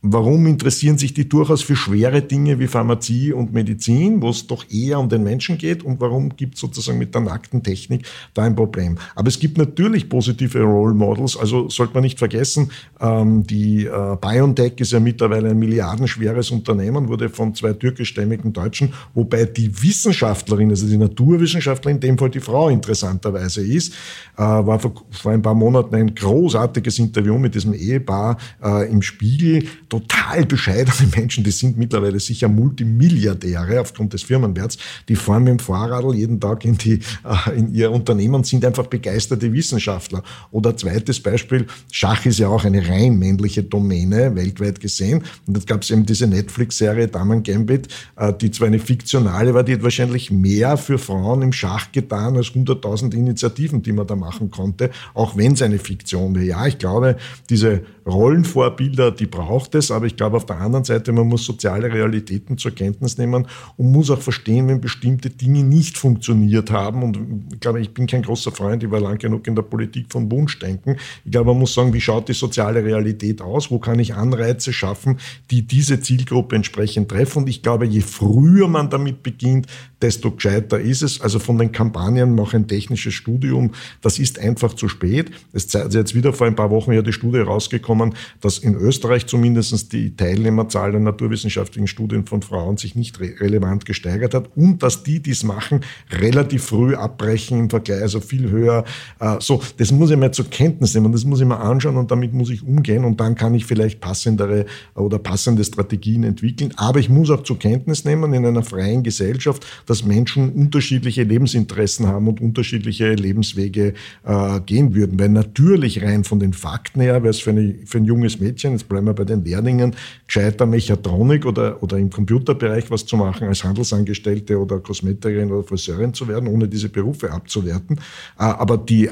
Warum 0.03 0.47
interessieren 0.47 0.97
sich 0.97 1.13
die 1.13 1.29
durchaus 1.29 1.61
für 1.61 1.77
schwere 1.77 2.23
Dinge 2.23 2.59
wie 2.59 2.67
Pharmazie 2.67 3.35
und 3.35 3.53
Medizin, 3.53 4.23
wo 4.23 4.31
es 4.31 4.47
doch 4.47 4.65
eher 4.71 4.99
um 4.99 5.11
den 5.11 5.23
Menschen 5.23 5.59
geht? 5.59 5.83
Und 5.83 6.01
warum 6.01 6.35
gibt 6.37 6.55
es 6.55 6.61
sozusagen 6.61 6.97
mit 6.97 7.15
der 7.15 7.21
nackten 7.21 7.63
Technik 7.63 8.07
da 8.33 8.45
ein 8.45 8.57
Problem? 8.57 8.97
Aber 9.15 9.29
es 9.29 9.39
gibt 9.39 9.59
natürlich 9.59 10.09
positive 10.09 10.63
Role 10.63 10.95
Models. 10.95 11.37
Also 11.37 11.69
sollte 11.69 11.93
man 11.93 12.03
nicht 12.03 12.19
vergessen, 12.19 12.71
ähm, 12.99 13.47
die 13.47 13.85
äh, 13.85 14.17
BioNTech 14.19 14.73
ist 14.79 14.93
ja 14.93 15.01
mittlerweile 15.01 15.51
ein 15.51 15.59
milliardenschweres 15.59 16.51
Unternehmen, 16.51 17.09
wurde 17.09 17.29
von 17.29 17.55
zwei 17.55 17.75
türkischstämmigen 17.75 18.55
Deutschen, 18.55 18.95
wobei 19.13 19.45
die 19.45 19.83
Wissenschaftlerin, 19.83 20.71
also 20.71 20.87
die 20.87 20.97
Naturwissenschaftlerin, 20.97 21.97
in 21.97 22.01
dem 22.01 22.19
Fall 22.19 22.31
die 22.31 22.41
Frau 22.41 22.71
interessanterweise 22.71 23.63
ist, 23.63 23.93
äh, 24.39 24.43
war 24.43 24.79
vor, 24.79 24.95
ein 25.27 25.43
paar 25.43 25.55
Monaten 25.55 25.95
ein 25.95 26.15
großartiges 26.15 26.99
Interview 26.99 27.37
mit 27.37 27.55
diesem 27.55 27.75
Ehepaar 27.75 28.39
äh, 28.65 28.91
im 28.91 29.03
Spiegel 29.03 29.65
total 29.91 30.47
bescheidene 30.47 31.11
Menschen, 31.15 31.45
die 31.45 31.51
sind 31.51 31.77
mittlerweile 31.77 32.19
sicher 32.21 32.49
Multimilliardäre 32.49 33.81
aufgrund 33.81 34.15
des 34.15 34.23
Firmenwerts, 34.23 34.79
die 35.09 35.17
fahren 35.17 35.45
mit 35.45 35.51
dem 35.51 35.59
Fahrradl 35.59 36.15
jeden 36.15 36.41
Tag 36.41 36.65
in, 36.65 36.79
die, 36.79 37.01
äh, 37.25 37.59
in 37.59 37.75
ihr 37.75 37.91
Unternehmen 37.91 38.37
und 38.37 38.47
sind 38.47 38.65
einfach 38.65 38.87
begeisterte 38.87 39.53
Wissenschaftler. 39.53 40.23
Oder 40.51 40.77
zweites 40.77 41.21
Beispiel, 41.21 41.67
Schach 41.91 42.25
ist 42.25 42.39
ja 42.39 42.49
auch 42.49 42.65
eine 42.65 42.89
rein 42.89 43.19
männliche 43.19 43.63
Domäne, 43.63 44.35
weltweit 44.35 44.81
gesehen. 44.81 45.25
Und 45.47 45.57
da 45.57 45.61
gab 45.67 45.83
es 45.83 45.91
eben 45.91 46.07
diese 46.07 46.27
Netflix-Serie 46.27 47.09
Damen 47.09 47.43
Gambit, 47.43 47.89
äh, 48.17 48.33
die 48.33 48.51
zwar 48.51 48.69
eine 48.69 48.79
fiktionale 48.79 49.53
war, 49.55 49.65
die 49.65 49.75
hat 49.75 49.83
wahrscheinlich 49.83 50.31
mehr 50.31 50.77
für 50.77 50.99
Frauen 50.99 51.43
im 51.43 51.53
Schach 51.53 51.91
getan 51.91 52.37
als 52.37 52.49
100.000 52.49 53.15
Initiativen, 53.15 53.83
die 53.83 53.93
man 53.93 54.07
da 54.07 54.15
machen 54.15 54.51
konnte, 54.51 54.91
auch 55.15 55.37
wenn 55.37 55.53
es 55.53 55.63
eine 55.63 55.79
Fiktion 55.79 56.37
wäre. 56.37 56.45
Ja, 56.45 56.67
ich 56.67 56.79
glaube, 56.79 57.17
diese 57.49 57.83
Rollenvorbilder, 58.07 59.11
die 59.11 59.27
braucht 59.27 59.75
es, 59.75 59.80
aber 59.91 60.07
ich 60.07 60.17
glaube 60.17 60.37
auf 60.37 60.47
der 60.47 60.61
anderen 60.61 60.85
Seite, 60.85 61.13
man 61.13 61.29
muss 61.29 61.45
soziale 61.45 61.93
Realitäten 61.93 62.59
zur 62.59 62.73
Kenntnis 62.73 63.19
nehmen 63.19 63.47
und 63.77 63.93
muss 63.93 64.11
auch 64.11 64.21
verstehen, 64.21 64.67
wenn 64.67 64.81
bestimmte 64.81 65.31
Dinge 65.31 65.63
nicht 65.63 65.97
funktioniert 65.97 66.73
haben. 66.73 67.05
Und 67.05 67.19
ich 67.53 67.61
glaube, 67.61 67.81
ich 67.81 67.95
bin 67.95 68.09
kein 68.09 68.23
großer 68.23 68.51
Freund, 68.51 68.83
ich 68.83 68.91
war 68.91 69.01
lang 69.01 69.19
genug 69.19 69.47
in 69.47 69.55
der 69.55 69.63
Politik 69.63 70.07
von 70.11 70.31
Wunschdenken. 70.31 70.97
Ich 71.25 71.31
glaube, 71.31 71.51
man 71.53 71.61
muss 71.61 71.75
sagen, 71.75 71.93
wie 71.95 72.01
schaut 72.01 72.29
die 72.29 72.33
soziale 72.33 72.85
Realität 72.85 73.41
aus? 73.41 73.71
Wo 73.71 73.79
kann 73.79 74.01
ich 74.01 74.15
Anreize 74.15 74.73
schaffen, 74.73 75.19
die 75.53 75.63
diese 75.63 76.01
Zielgruppe 76.01 76.57
entsprechend 76.57 77.09
treffen? 77.09 77.43
Und 77.43 77.49
ich 77.49 77.63
glaube, 77.63 77.87
je 77.87 78.01
früher 78.01 78.67
man 78.67 78.91
damit 78.91 79.23
beginnt, 79.23 79.67
desto 80.03 80.31
gescheiter 80.31 80.81
ist 80.81 81.03
es. 81.03 81.21
Also 81.21 81.39
von 81.39 81.59
den 81.59 81.73
Kampagnen 81.73 82.35
mach 82.35 82.55
ein 82.55 82.67
technisches 82.67 83.15
Studium, 83.15 83.73
das 84.01 84.19
ist 84.19 84.39
einfach 84.39 84.75
zu 84.75 84.89
spät. 84.89 85.31
Es 85.53 85.67
ist 85.67 85.95
jetzt 85.95 86.15
wieder 86.15 86.33
vor 86.33 86.47
ein 86.47 86.57
paar 86.57 86.71
Wochen 86.71 86.93
ja 86.93 87.03
die 87.03 87.13
Studie 87.13 87.39
rausgekommen, 87.39 88.15
dass 88.41 88.59
in 88.59 88.75
Österreich 88.75 89.27
zumindest 89.27 89.70
die 89.89 90.17
Teilnehmerzahl 90.17 90.93
der 90.93 91.01
naturwissenschaftlichen 91.01 91.87
Studien 91.87 92.27
von 92.27 92.43
Frauen 92.43 92.77
sich 92.77 92.95
nicht 92.95 93.21
re 93.21 93.31
relevant 93.41 93.85
gesteigert 93.85 94.35
hat 94.35 94.51
und 94.57 94.83
dass 94.83 95.03
die, 95.03 95.21
die 95.21 95.31
es 95.31 95.45
machen, 95.45 95.81
relativ 96.11 96.65
früh 96.65 96.95
abbrechen 96.95 97.59
im 97.59 97.71
Vergleich, 97.71 98.03
also 98.03 98.21
viel 98.21 98.51
höher. 98.51 98.85
Äh, 99.19 99.37
so, 99.41 99.63
das 99.77 99.93
muss 99.93 100.11
ich 100.11 100.17
mal 100.17 100.33
zur 100.33 100.51
Kenntnis 100.51 100.95
nehmen, 100.95 101.13
das 101.13 101.25
muss 101.25 101.41
ich 101.41 101.47
mal 101.47 101.57
anschauen 101.57 101.97
und 101.97 102.11
damit 102.11 102.33
muss 102.33 102.51
ich 102.51 102.63
umgehen 102.63 103.05
und 103.05 103.21
dann 103.21 103.35
kann 103.35 103.55
ich 103.55 103.65
vielleicht 103.65 104.01
passendere 104.01 104.67
oder 104.95 105.19
passende 105.19 105.65
Strategien 105.65 106.25
entwickeln. 106.25 106.73
Aber 106.77 106.99
ich 106.99 107.09
muss 107.09 107.31
auch 107.31 107.43
zur 107.43 107.59
Kenntnis 107.59 108.05
nehmen 108.05 108.33
in 108.35 108.45
einer 108.45 108.63
freien 108.63 109.03
Gesellschaft, 109.03 109.67
dass 109.87 110.05
Menschen 110.05 110.53
unterschiedliche 110.53 111.23
Lebensinteressen 111.23 112.07
haben 112.07 112.29
und 112.29 112.41
unterschiedliche 112.41 113.15
Lebenswege 113.15 113.95
äh, 114.25 114.61
gehen 114.61 114.95
würden. 114.95 115.19
Weil 115.19 115.29
natürlich 115.29 116.03
rein 116.03 116.25
von 116.25 116.41
den 116.41 116.53
Fakten 116.53 117.01
her 117.01 117.23
wäre 117.23 117.31
es 117.31 117.41
für, 117.41 117.55
für 117.85 117.99
ein 117.99 118.05
junges 118.05 118.41
Mädchen, 118.41 118.73
jetzt 118.73 118.89
bleiben 118.89 119.07
wir 119.07 119.15
bei 119.15 119.25
den 119.25 119.45
Lehrlingen, 119.61 119.95
gescheiter 120.27 120.67
Mechatronik 120.67 121.47
oder, 121.47 121.83
oder 121.83 121.99
im 121.99 122.11
Computerbereich 122.11 122.91
was 122.91 123.07
zu 123.07 123.17
machen, 123.17 123.47
als 123.49 123.63
Handelsangestellte 123.63 124.59
oder 124.59 124.81
Kosmetikerin 124.81 125.53
oder 125.53 125.63
Friseurin 125.63 126.15
zu 126.15 126.27
werden, 126.29 126.49
ohne 126.49 126.69
diese 126.69 126.89
Berufe 126.89 127.31
abzuwerten. 127.31 127.97
Äh, 128.39 128.43
aber 128.43 128.79
die 128.79 129.11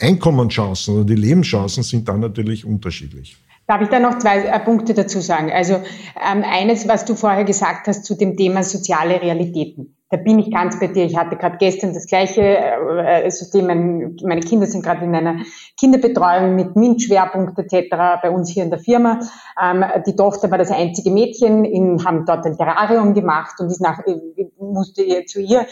Einkommenschancen 0.00 0.94
oder 0.94 1.04
die 1.04 1.16
Lebenschancen 1.16 1.82
sind 1.82 2.08
dann 2.08 2.20
natürlich 2.20 2.64
unterschiedlich. 2.64 3.36
Darf 3.66 3.80
ich 3.80 3.88
da 3.88 3.98
noch 3.98 4.18
zwei 4.18 4.44
äh, 4.44 4.60
Punkte 4.60 4.94
dazu 4.94 5.20
sagen? 5.20 5.50
Also 5.50 5.74
ähm, 5.74 6.44
eines, 6.44 6.86
was 6.86 7.04
du 7.04 7.14
vorher 7.14 7.44
gesagt 7.44 7.86
hast 7.88 8.04
zu 8.04 8.14
dem 8.14 8.36
Thema 8.36 8.62
soziale 8.62 9.20
Realitäten 9.20 9.96
da 10.14 10.22
bin 10.22 10.38
ich 10.38 10.48
ganz 10.52 10.78
bei 10.78 10.86
dir. 10.86 11.06
Ich 11.06 11.16
hatte 11.16 11.34
gerade 11.34 11.56
gestern 11.58 11.92
das 11.92 12.06
gleiche 12.06 12.40
äh, 12.40 13.28
System. 13.30 13.66
Meine 13.66 14.40
Kinder 14.42 14.68
sind 14.68 14.84
gerade 14.84 15.04
in 15.04 15.12
einer 15.12 15.40
Kinderbetreuung 15.76 16.54
mit 16.54 16.76
MINT-Schwerpunkt 16.76 17.58
etc. 17.58 18.20
bei 18.22 18.30
uns 18.30 18.48
hier 18.48 18.62
in 18.62 18.70
der 18.70 18.78
Firma. 18.78 19.18
Ähm, 19.60 19.84
die 20.06 20.14
Tochter 20.14 20.52
war 20.52 20.58
das 20.58 20.70
einzige 20.70 21.10
Mädchen, 21.10 22.04
haben 22.04 22.24
dort 22.26 22.46
ein 22.46 22.56
Terrarium 22.56 23.12
gemacht 23.12 23.58
und 23.58 23.66
ist 23.66 23.80
nach, 23.80 24.06
äh, 24.06 24.20
musste 24.56 25.24
zu 25.24 25.40
ihr, 25.40 25.66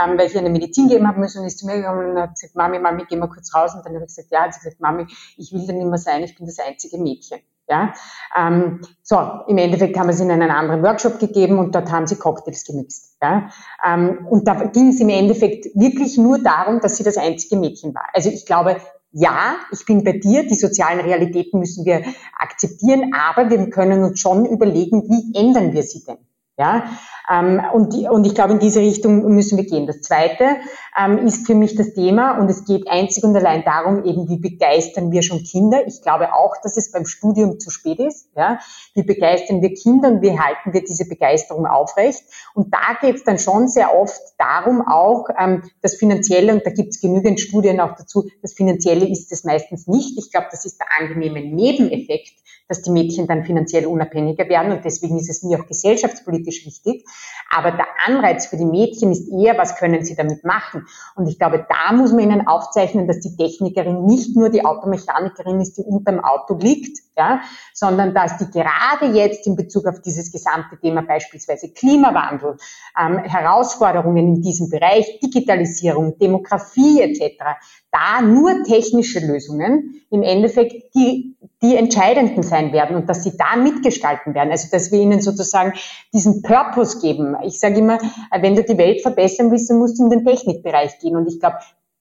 ähm, 0.00 0.16
weil 0.16 0.28
ich 0.28 0.38
eine 0.38 0.50
Medizin 0.50 0.86
geben 0.86 1.08
habe 1.08 1.18
müssen 1.18 1.40
und 1.40 1.48
ist 1.48 1.58
zu 1.58 1.66
mir 1.66 1.78
gekommen 1.78 2.10
und 2.10 2.18
hat 2.20 2.34
gesagt, 2.34 2.54
Mami, 2.54 2.78
Mami, 2.78 3.04
geh 3.08 3.16
mal 3.16 3.28
kurz 3.28 3.52
raus. 3.52 3.74
Und 3.74 3.84
dann 3.84 3.94
habe 3.94 4.04
ich 4.04 4.14
gesagt, 4.14 4.28
ja, 4.30 4.42
hat 4.42 4.54
sie 4.54 4.60
gesagt, 4.60 4.80
Mami, 4.80 5.06
ich 5.36 5.52
will 5.52 5.66
da 5.66 5.72
nicht 5.72 5.86
mehr 5.86 5.98
sein, 5.98 6.22
ich 6.22 6.36
bin 6.36 6.46
das 6.46 6.60
einzige 6.60 6.98
Mädchen. 6.98 7.40
Ja, 7.68 7.92
ähm, 8.34 8.80
so 9.02 9.16
im 9.46 9.58
Endeffekt 9.58 9.98
haben 9.98 10.06
wir 10.06 10.14
es 10.14 10.20
in 10.20 10.30
einen 10.30 10.50
anderen 10.50 10.82
Workshop 10.82 11.18
gegeben 11.18 11.58
und 11.58 11.74
dort 11.74 11.92
haben 11.92 12.06
sie 12.06 12.16
Cocktails 12.16 12.64
gemixt. 12.64 13.16
Ja, 13.22 13.50
ähm, 13.86 14.26
und 14.30 14.48
da 14.48 14.54
ging 14.64 14.88
es 14.88 15.00
im 15.00 15.10
Endeffekt 15.10 15.66
wirklich 15.74 16.16
nur 16.16 16.38
darum, 16.42 16.80
dass 16.80 16.96
sie 16.96 17.04
das 17.04 17.18
einzige 17.18 17.56
Mädchen 17.56 17.94
war. 17.94 18.08
Also 18.14 18.30
ich 18.30 18.46
glaube, 18.46 18.78
ja, 19.12 19.56
ich 19.70 19.84
bin 19.86 20.04
bei 20.04 20.12
dir, 20.12 20.46
die 20.46 20.54
sozialen 20.54 21.00
Realitäten 21.00 21.58
müssen 21.60 21.84
wir 21.84 22.02
akzeptieren, 22.38 23.12
aber 23.14 23.50
wir 23.50 23.70
können 23.70 24.02
uns 24.02 24.20
schon 24.20 24.46
überlegen, 24.46 25.02
wie 25.08 25.38
ändern 25.38 25.72
wir 25.72 25.82
sie 25.82 26.04
denn? 26.04 26.18
Ja, 26.58 26.84
und, 27.30 27.92
die, 27.92 28.08
und 28.08 28.26
ich 28.26 28.34
glaube, 28.34 28.54
in 28.54 28.58
diese 28.58 28.80
Richtung 28.80 29.22
müssen 29.34 29.58
wir 29.58 29.66
gehen. 29.66 29.86
Das 29.86 30.00
Zweite 30.00 30.56
ähm, 30.98 31.18
ist 31.18 31.46
für 31.46 31.54
mich 31.54 31.74
das 31.76 31.92
Thema 31.92 32.38
und 32.38 32.48
es 32.48 32.64
geht 32.64 32.88
einzig 32.88 33.22
und 33.22 33.36
allein 33.36 33.64
darum, 33.64 34.04
eben 34.04 34.28
wie 34.28 34.38
begeistern 34.38 35.12
wir 35.12 35.22
schon 35.22 35.42
Kinder. 35.44 35.86
Ich 35.86 36.00
glaube 36.00 36.32
auch, 36.32 36.56
dass 36.62 36.78
es 36.78 36.90
beim 36.90 37.04
Studium 37.04 37.60
zu 37.60 37.70
spät 37.70 37.98
ist. 37.98 38.30
Ja, 38.34 38.58
wie 38.94 39.02
begeistern 39.02 39.60
wir 39.60 39.74
Kinder 39.74 40.08
und 40.08 40.22
wie 40.22 40.38
halten 40.38 40.72
wir 40.72 40.82
diese 40.82 41.06
Begeisterung 41.06 41.66
aufrecht? 41.66 42.22
Und 42.54 42.72
da 42.72 42.96
geht 43.00 43.16
es 43.16 43.24
dann 43.24 43.38
schon 43.38 43.68
sehr 43.68 43.94
oft 43.94 44.20
darum, 44.38 44.80
auch 44.86 45.26
ähm, 45.38 45.62
das 45.82 45.96
Finanzielle 45.96 46.54
und 46.54 46.64
da 46.64 46.70
gibt 46.70 46.90
es 46.90 47.00
genügend 47.00 47.40
Studien 47.40 47.80
auch 47.80 47.94
dazu. 47.94 48.28
Das 48.40 48.54
Finanzielle 48.54 49.06
ist 49.06 49.30
es 49.32 49.44
meistens 49.44 49.86
nicht. 49.86 50.18
Ich 50.18 50.30
glaube, 50.30 50.46
das 50.50 50.64
ist 50.64 50.78
der 50.80 50.86
angenehme 50.98 51.40
Nebeneffekt 51.40 52.38
dass 52.68 52.82
die 52.82 52.90
Mädchen 52.90 53.26
dann 53.26 53.44
finanziell 53.44 53.86
unabhängiger 53.86 54.48
werden 54.48 54.72
und 54.72 54.84
deswegen 54.84 55.18
ist 55.18 55.30
es 55.30 55.42
mir 55.42 55.58
auch 55.58 55.66
gesellschaftspolitisch 55.66 56.66
wichtig. 56.66 57.04
Aber 57.50 57.70
der 57.70 57.86
Anreiz 58.06 58.46
für 58.46 58.56
die 58.56 58.64
Mädchen 58.64 59.10
ist 59.12 59.28
eher, 59.28 59.56
was 59.56 59.76
können 59.76 60.04
sie 60.04 60.14
damit 60.14 60.44
machen? 60.44 60.86
Und 61.14 61.28
ich 61.28 61.38
glaube, 61.38 61.66
da 61.68 61.92
muss 61.92 62.12
man 62.12 62.20
ihnen 62.20 62.46
aufzeichnen, 62.46 63.06
dass 63.06 63.20
die 63.20 63.36
Technikerin 63.36 64.04
nicht 64.04 64.36
nur 64.36 64.50
die 64.50 64.64
Automechanikerin 64.64 65.60
ist, 65.60 65.78
die 65.78 65.82
unterm 65.82 66.20
Auto 66.20 66.54
liegt, 66.54 66.98
ja, 67.18 67.42
sondern 67.74 68.14
dass 68.14 68.38
die 68.38 68.50
gerade 68.50 69.06
jetzt 69.06 69.46
in 69.46 69.56
Bezug 69.56 69.86
auf 69.86 70.00
dieses 70.00 70.32
gesamte 70.32 70.78
Thema 70.80 71.02
beispielsweise 71.02 71.70
Klimawandel, 71.70 72.56
ähm, 72.98 73.18
Herausforderungen 73.18 74.36
in 74.36 74.42
diesem 74.42 74.70
Bereich, 74.70 75.18
Digitalisierung, 75.20 76.16
Demografie 76.18 77.02
etc., 77.02 77.42
da 77.90 78.22
nur 78.22 78.62
technische 78.62 79.18
Lösungen 79.18 80.02
im 80.10 80.22
Endeffekt 80.22 80.94
die, 80.94 81.36
die 81.62 81.76
entscheidenden 81.76 82.42
sein 82.42 82.72
werden 82.72 82.96
und 82.96 83.08
dass 83.08 83.24
sie 83.24 83.36
da 83.36 83.56
mitgestalten 83.56 84.34
werden. 84.34 84.50
Also 84.50 84.68
dass 84.70 84.92
wir 84.92 85.00
ihnen 85.00 85.20
sozusagen 85.20 85.72
diesen 86.14 86.42
Purpose 86.42 87.00
geben. 87.00 87.36
Ich 87.42 87.58
sage 87.58 87.78
immer, 87.78 87.98
wenn 88.40 88.54
du 88.54 88.62
die 88.62 88.78
Welt 88.78 89.02
verbessern 89.02 89.50
willst, 89.50 89.70
dann 89.70 89.78
musst 89.78 89.98
du 89.98 90.04
in 90.04 90.10
den 90.10 90.24
Technikbereich 90.24 90.98
gehen. 91.00 91.16
Und 91.16 91.26
ich 91.26 91.40
glaube, 91.40 91.56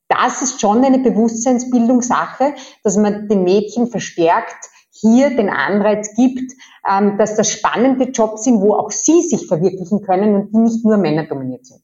das 0.09 0.41
ist 0.41 0.61
schon 0.61 0.83
eine 0.83 0.99
Bewusstseinsbildungssache, 0.99 2.53
dass 2.83 2.97
man 2.97 3.27
den 3.27 3.43
Mädchen 3.43 3.87
verstärkt 3.87 4.69
hier 5.01 5.35
den 5.35 5.49
Anreiz 5.49 6.15
gibt, 6.15 6.53
ähm, 6.89 7.17
dass 7.17 7.35
das 7.35 7.51
spannende 7.51 8.05
Jobs 8.05 8.43
sind, 8.43 8.61
wo 8.61 8.73
auch 8.73 8.91
sie 8.91 9.21
sich 9.21 9.47
verwirklichen 9.47 10.01
können 10.01 10.35
und 10.35 10.53
die 10.53 10.57
nicht 10.57 10.85
nur 10.85 10.97
Männer 10.97 11.25
dominiert 11.25 11.65
sind. 11.65 11.81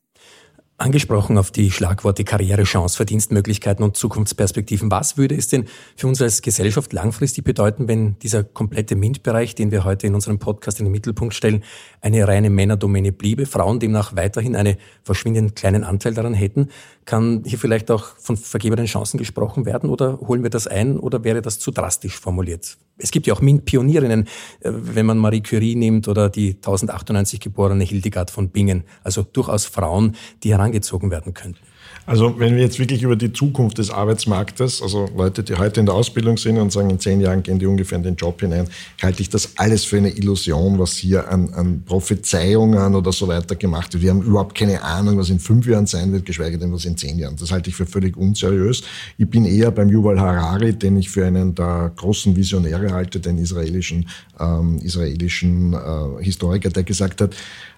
Angesprochen 0.78 1.38
auf 1.38 1.52
die 1.52 1.72
Schlagworte 1.72 2.24
Karrierechance, 2.24 2.98
Verdienstmöglichkeiten 2.98 3.86
und 3.86 3.96
Zukunftsperspektiven. 3.96 4.92
Was 4.92 5.18
würde 5.18 5.36
es 5.36 5.48
denn 5.48 5.66
für 5.96 6.08
uns 6.08 6.22
als 6.22 6.42
Gesellschaft 6.42 6.92
langfristig 6.94 7.44
bedeuten, 7.44 7.88
wenn 7.88 8.18
dieser 8.20 8.44
komplette 8.44 8.96
MINT-Bereich, 8.96 9.56
den 9.56 9.72
wir 9.72 9.86
heute 9.86 10.08
in 10.08 10.16
unserem 10.16 10.40
Podcast 10.40 10.80
in 10.80 10.86
den 10.86 10.92
Mittelpunkt 10.92 11.36
stellen, 11.36 11.64
eine 12.04 12.28
reine 12.28 12.50
Männerdomäne 12.50 13.14
bliebe, 13.14 13.46
Frauen 13.46 13.80
demnach 13.80 14.16
weiterhin 14.16 14.56
einen 14.56 14.76
verschwindend 15.04 15.56
kleinen 15.56 15.84
Anteil 15.86 16.14
daran 16.14 16.34
hätten? 16.34 16.68
Kann 17.06 17.44
hier 17.46 17.58
vielleicht 17.58 17.90
auch 17.90 18.18
von 18.18 18.36
vergebenen 18.36 18.86
Chancen 18.86 19.18
gesprochen 19.18 19.66
werden 19.66 19.90
oder 19.90 20.20
holen 20.20 20.44
wir 20.44 20.50
das 20.50 20.68
ein 20.68 21.00
oder 21.00 21.24
wäre 21.24 21.42
das 21.42 21.60
zu 21.60 21.72
drastisch 21.72 22.20
formuliert? 22.20 22.78
Es 22.98 23.12
gibt 23.12 23.26
ja 23.26 23.34
auch 23.34 23.42
MINT-Pionierinnen, 23.42 24.26
äh, 24.60 24.72
wenn 24.72 25.06
man 25.06 25.18
Marie 25.18 25.42
Curie 25.42 25.76
nimmt 25.76 26.08
oder 26.10 26.30
die 26.30 26.56
1098 26.56 27.40
geborene 27.40 27.86
Hildegard 27.86 28.30
von 28.30 28.50
Bingen. 28.50 28.84
Also 29.04 29.24
durchaus 29.24 29.66
Frauen, 29.66 30.16
die 30.44 30.52
herangezogen 30.52 31.10
werden 31.10 31.34
könnten. 31.34 31.60
Also 32.06 32.38
wenn 32.38 32.56
wir 32.56 32.64
jetzt 32.64 32.80
wirklich 32.80 33.02
über 33.02 33.16
die 33.16 33.32
Zukunft 33.32 33.78
des 33.78 33.90
Arbeitsmarktes, 33.90 34.82
also 34.82 35.10
Leute, 35.16 35.42
die 35.42 35.56
heute 35.56 35.80
in 35.80 35.86
der 35.86 35.96
Ausbildung 35.96 36.38
sind 36.38 36.58
und 36.58 36.72
sagen, 36.72 36.90
in 36.90 37.00
zehn 37.00 37.22
Jahren 37.22 37.44
gehen 37.44 37.60
die 37.60 37.66
ungefähr 37.66 37.98
in 37.98 38.04
den 38.04 38.16
Job 38.16 38.42
hinein, 38.42 38.68
halte 39.02 39.22
ich 39.22 39.30
das 39.30 39.58
alles 39.58 39.86
für 39.86 39.98
eine 39.98 40.10
Illusion, 40.10 40.80
was 40.80 40.94
hier 40.94 41.30
an, 41.30 41.54
an 41.54 41.84
Prophezeiungen 41.86 42.94
oder 42.96 43.14
so 43.14 43.28
weiter 43.30 43.56
gemacht 43.56 43.94
wird. 43.94 44.04
Wir 44.04 44.10
haben 44.10 44.22
überhaupt 44.22 44.54
keine 44.56 44.84
Ahnung, 44.84 45.18
was 45.18 45.30
in 45.30 45.40
fünf 45.40 45.66
Jahren 45.66 45.86
sein 45.86 46.12
wird, 46.12 46.26
geschweige 46.26 46.58
denn 46.58 46.74
was 46.74 46.84
in 46.84 46.98
zehn 46.98 47.18
Jahren. 47.18 47.38
Das 47.38 47.52
halte 47.52 47.70
ich 47.70 47.76
für 47.76 47.86
völlig 47.86 48.18
unseriös. 48.18 48.84
Ich 49.18 49.30
bin 49.30 49.46
eher 49.46 49.72
beim 49.72 49.90
Yuval 49.90 50.20
Harari, 50.20 50.74
den 50.74 50.98
ich 50.98 51.10
für 51.10 51.26
einen 51.26 51.56
der 51.56 51.94
großen 51.96 52.36
Visionäre 52.36 52.92
halte, 52.92 53.22
den 53.22 53.38
israelischen, 53.38 54.10
ähm, 54.40 54.80
israelischen 54.80 55.74
äh, 55.74 56.24
Historiker, 56.24 56.70
der 56.70 56.84
gesagt 56.84 57.22
hat, 57.22 57.34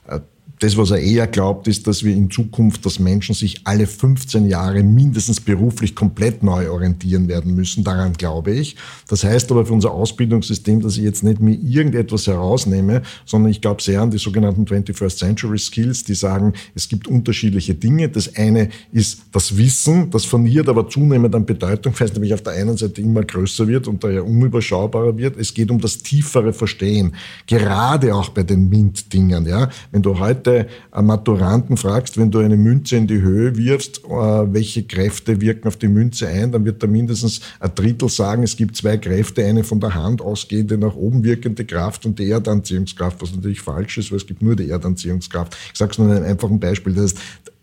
äh, 0.07 0.19
das, 0.59 0.77
was 0.77 0.91
er 0.91 0.99
eher 0.99 1.27
glaubt, 1.27 1.67
ist, 1.67 1.85
dass 1.85 2.03
wir 2.03 2.15
in 2.15 2.31
Zukunft, 2.31 2.85
dass 2.85 2.99
Menschen 2.99 3.35
sich 3.35 3.61
alle 3.65 3.87
15 3.87 4.47
Jahre 4.47 4.83
mindestens 4.83 5.41
beruflich 5.41 5.95
komplett 5.95 6.43
neu 6.43 6.69
orientieren 6.69 7.27
werden 7.27 7.55
müssen. 7.55 7.83
Daran 7.83 8.13
glaube 8.13 8.51
ich. 8.51 8.77
Das 9.07 9.23
heißt 9.23 9.51
aber 9.51 9.65
für 9.65 9.73
unser 9.73 9.91
Ausbildungssystem, 9.91 10.81
dass 10.81 10.97
ich 10.97 11.03
jetzt 11.03 11.23
nicht 11.23 11.41
mir 11.41 11.55
irgendetwas 11.55 12.27
herausnehme, 12.27 13.01
sondern 13.25 13.51
ich 13.51 13.59
glaube 13.59 13.81
sehr 13.81 14.01
an 14.01 14.11
die 14.11 14.17
sogenannten 14.17 14.63
21st 14.63 15.17
Century 15.17 15.59
Skills, 15.59 16.03
die 16.05 16.15
sagen, 16.15 16.53
es 16.73 16.87
gibt 16.87 17.07
unterschiedliche 17.07 17.73
Dinge. 17.73 18.07
Das 18.07 18.35
eine 18.35 18.69
ist 18.93 19.23
das 19.33 19.57
Wissen, 19.57 20.09
das 20.09 20.23
verliert 20.23 20.69
aber 20.69 20.87
zunehmend 20.87 21.35
an 21.35 21.45
Bedeutung, 21.45 21.93
weil 21.97 22.07
es 22.07 22.13
nämlich 22.13 22.33
auf 22.33 22.43
der 22.43 22.53
einen 22.53 22.77
Seite 22.77 23.01
immer 23.01 23.23
größer 23.23 23.67
wird 23.67 23.87
und 23.87 24.03
daher 24.03 24.25
unüberschaubarer 24.25 25.17
wird. 25.17 25.37
Es 25.37 25.53
geht 25.53 25.69
um 25.69 25.81
das 25.81 25.97
tiefere 25.97 26.53
Verstehen. 26.53 27.13
Gerade 27.45 28.15
auch 28.15 28.29
bei 28.29 28.43
den 28.43 28.69
MINT-Dingern, 28.69 29.45
ja. 29.45 29.69
Wenn 29.91 30.01
du 30.01 30.17
heute 30.17 30.34
heute 30.35 30.67
Maturanten 30.93 31.77
fragst, 31.77 32.17
wenn 32.17 32.31
du 32.31 32.39
eine 32.39 32.57
Münze 32.57 32.97
in 32.97 33.07
die 33.07 33.21
Höhe 33.21 33.55
wirfst, 33.55 34.03
äh, 34.05 34.09
welche 34.09 34.83
Kräfte 34.83 35.39
wirken 35.41 35.67
auf 35.67 35.77
die 35.77 35.87
Münze 35.87 36.27
ein, 36.27 36.51
dann 36.51 36.65
wird 36.65 36.83
da 36.83 36.87
mindestens 36.87 37.41
ein 37.59 37.71
Drittel 37.73 38.09
sagen, 38.09 38.43
es 38.43 38.55
gibt 38.55 38.75
zwei 38.75 38.97
Kräfte, 38.97 39.45
eine 39.45 39.63
von 39.63 39.79
der 39.79 39.95
Hand 39.95 40.21
ausgehende 40.21 40.77
nach 40.77 40.95
oben 40.95 41.23
wirkende 41.23 41.65
Kraft 41.65 42.05
und 42.05 42.19
die 42.19 42.29
Erdanziehungskraft, 42.29 43.21
was 43.21 43.35
natürlich 43.35 43.61
falsch 43.61 43.97
ist, 43.97 44.11
weil 44.11 44.17
es 44.17 44.27
gibt 44.27 44.41
nur 44.41 44.55
die 44.55 44.69
Erdanziehungskraft. 44.69 45.55
Ich 45.71 45.77
sage 45.77 45.91
es 45.91 45.97
nur 45.97 46.09
in 46.09 46.15
einem 46.15 46.25
einfachen 46.25 46.59
Beispiel. 46.59 46.93
Das 46.93 47.03
heißt, 47.03 47.17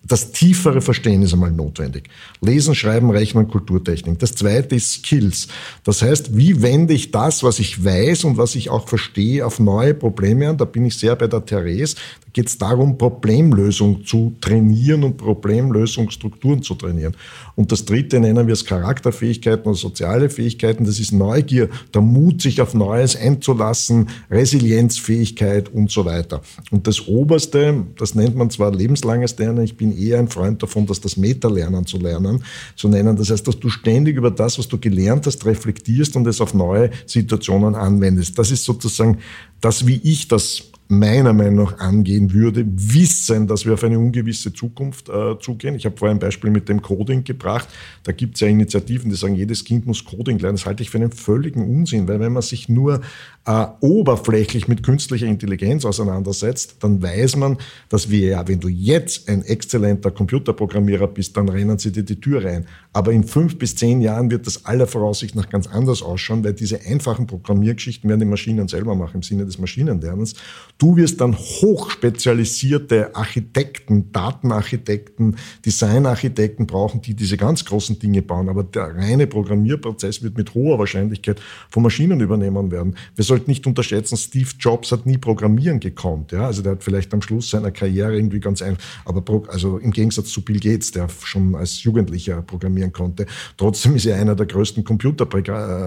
das 0.04 0.32
tiefere 0.32 0.80
Verstehen 0.80 1.22
ist 1.22 1.32
einmal 1.32 1.52
notwendig. 1.52 2.08
Lesen, 2.40 2.74
Schreiben, 2.74 3.10
Rechnen, 3.10 3.48
Kulturtechnik. 3.48 4.18
Das 4.18 4.34
zweite 4.34 4.74
ist 4.74 4.92
Skills. 4.92 5.48
Das 5.84 6.02
heißt, 6.02 6.36
wie 6.36 6.60
wende 6.60 6.92
ich 6.92 7.12
das, 7.12 7.42
was 7.42 7.58
ich 7.58 7.84
weiß 7.84 8.24
und 8.24 8.36
was 8.36 8.54
ich 8.54 8.68
auch 8.68 8.88
verstehe, 8.88 9.46
auf 9.46 9.60
neue 9.60 9.94
Probleme 9.94 10.48
an? 10.48 10.56
Da 10.56 10.64
bin 10.64 10.84
ich 10.86 10.98
sehr 10.98 11.14
bei 11.14 11.28
der 11.28 11.44
Therese 11.44 11.96
geht 12.32 12.48
es 12.48 12.58
darum, 12.58 12.96
Problemlösung 12.96 14.04
zu 14.04 14.34
trainieren 14.40 15.04
und 15.04 15.16
Problemlösungsstrukturen 15.16 16.62
zu 16.62 16.74
trainieren. 16.74 17.14
Und 17.54 17.72
das 17.72 17.84
dritte 17.84 18.20
nennen 18.20 18.46
wir 18.46 18.54
es 18.54 18.64
Charakterfähigkeiten 18.64 19.66
oder 19.66 19.76
soziale 19.76 20.30
Fähigkeiten. 20.30 20.84
Das 20.84 20.98
ist 20.98 21.12
Neugier, 21.12 21.68
der 21.92 22.00
Mut, 22.00 22.40
sich 22.40 22.60
auf 22.62 22.72
Neues 22.72 23.16
einzulassen, 23.16 24.08
Resilienzfähigkeit 24.30 25.68
und 25.68 25.90
so 25.90 26.04
weiter. 26.04 26.40
Und 26.70 26.86
das 26.86 27.06
Oberste, 27.06 27.84
das 27.98 28.14
nennt 28.14 28.36
man 28.36 28.48
zwar 28.48 28.74
lebenslanges 28.74 29.36
Lernen, 29.38 29.64
ich 29.64 29.76
bin 29.76 29.91
eher 29.96 30.18
ein 30.18 30.28
Freund 30.28 30.62
davon, 30.62 30.86
dass 30.86 31.00
das 31.00 31.16
Meta-Lernen 31.16 31.86
zu 31.86 31.98
lernen, 31.98 32.42
zu 32.76 32.88
nennen. 32.88 33.16
Das 33.16 33.30
heißt, 33.30 33.46
dass 33.46 33.58
du 33.58 33.68
ständig 33.68 34.16
über 34.16 34.30
das, 34.30 34.58
was 34.58 34.68
du 34.68 34.78
gelernt 34.78 35.26
hast, 35.26 35.44
reflektierst 35.44 36.16
und 36.16 36.26
es 36.26 36.40
auf 36.40 36.54
neue 36.54 36.90
Situationen 37.06 37.74
anwendest. 37.74 38.38
Das 38.38 38.50
ist 38.50 38.64
sozusagen 38.64 39.18
das, 39.60 39.86
wie 39.86 40.00
ich 40.02 40.28
das 40.28 40.71
meiner 40.98 41.32
Meinung 41.32 41.64
nach 41.64 41.78
angehen 41.78 42.32
würde, 42.32 42.64
wissen, 42.66 43.46
dass 43.46 43.64
wir 43.64 43.74
auf 43.74 43.84
eine 43.84 43.98
ungewisse 43.98 44.52
Zukunft 44.52 45.08
äh, 45.08 45.38
zugehen. 45.40 45.74
Ich 45.74 45.86
habe 45.86 45.96
vorhin 45.96 46.16
ein 46.16 46.20
Beispiel 46.20 46.50
mit 46.50 46.68
dem 46.68 46.82
Coding 46.82 47.24
gebracht. 47.24 47.68
Da 48.04 48.12
gibt 48.12 48.34
es 48.34 48.40
ja 48.40 48.48
Initiativen, 48.48 49.10
die 49.10 49.16
sagen, 49.16 49.34
jedes 49.34 49.64
Kind 49.64 49.86
muss 49.86 50.04
Coding 50.04 50.38
lernen. 50.38 50.56
Das 50.56 50.66
halte 50.66 50.82
ich 50.82 50.90
für 50.90 50.98
einen 50.98 51.12
völligen 51.12 51.68
Unsinn, 51.68 52.08
weil 52.08 52.20
wenn 52.20 52.32
man 52.32 52.42
sich 52.42 52.68
nur 52.68 53.00
äh, 53.44 53.66
oberflächlich 53.80 54.68
mit 54.68 54.82
künstlicher 54.82 55.26
Intelligenz 55.26 55.84
auseinandersetzt, 55.84 56.76
dann 56.80 57.02
weiß 57.02 57.36
man, 57.36 57.58
dass 57.88 58.10
wir 58.10 58.28
ja, 58.28 58.46
wenn 58.46 58.60
du 58.60 58.68
jetzt 58.68 59.28
ein 59.28 59.42
exzellenter 59.42 60.10
Computerprogrammierer 60.10 61.08
bist, 61.08 61.36
dann 61.36 61.48
rennen 61.48 61.78
sie 61.78 61.92
dir 61.92 62.04
die 62.04 62.20
Tür 62.20 62.44
rein. 62.44 62.66
Aber 62.92 63.12
in 63.12 63.24
fünf 63.24 63.58
bis 63.58 63.74
zehn 63.74 64.00
Jahren 64.00 64.30
wird 64.30 64.46
das 64.46 64.64
aller 64.64 64.86
Voraussicht 64.86 65.34
nach 65.34 65.48
ganz 65.48 65.66
anders 65.66 66.02
ausschauen, 66.02 66.44
weil 66.44 66.52
diese 66.52 66.80
einfachen 66.82 67.26
Programmiergeschichten 67.26 68.08
werden 68.08 68.20
die 68.20 68.26
Maschinen 68.26 68.68
selber 68.68 68.94
machen 68.94 69.16
im 69.16 69.22
Sinne 69.22 69.44
des 69.44 69.58
Maschinenlernens. 69.58 70.34
Du 70.82 70.96
wirst 70.96 71.20
dann 71.20 71.36
hochspezialisierte 71.36 73.14
Architekten, 73.14 74.10
Datenarchitekten, 74.10 75.36
Designarchitekten 75.64 76.66
brauchen, 76.66 77.00
die 77.00 77.14
diese 77.14 77.36
ganz 77.36 77.64
großen 77.64 78.00
Dinge 78.00 78.20
bauen. 78.20 78.48
Aber 78.48 78.64
der 78.64 78.96
reine 78.96 79.28
Programmierprozess 79.28 80.24
wird 80.24 80.36
mit 80.36 80.54
hoher 80.54 80.80
Wahrscheinlichkeit 80.80 81.40
von 81.70 81.84
Maschinen 81.84 82.18
übernehmen 82.18 82.72
werden. 82.72 82.96
Wir 83.14 83.24
sollten 83.24 83.48
nicht 83.48 83.64
unterschätzen, 83.68 84.16
Steve 84.16 84.48
Jobs 84.58 84.90
hat 84.90 85.06
nie 85.06 85.18
programmieren 85.18 85.78
gekonnt. 85.78 86.32
Ja? 86.32 86.46
Also 86.46 86.62
der 86.62 86.72
hat 86.72 86.82
vielleicht 86.82 87.14
am 87.14 87.22
Schluss 87.22 87.50
seiner 87.50 87.70
Karriere 87.70 88.16
irgendwie 88.16 88.40
ganz 88.40 88.60
einfach, 88.60 88.82
aber 89.04 89.22
also 89.52 89.78
im 89.78 89.92
Gegensatz 89.92 90.30
zu 90.30 90.44
Bill 90.44 90.58
Gates, 90.58 90.90
der 90.90 91.08
schon 91.22 91.54
als 91.54 91.84
Jugendlicher 91.84 92.42
programmieren 92.42 92.92
konnte. 92.92 93.26
Trotzdem 93.56 93.94
ist 93.94 94.06
er 94.06 94.16
einer 94.16 94.34
der 94.34 94.46
größten 94.46 94.82
Computer, 94.82 95.28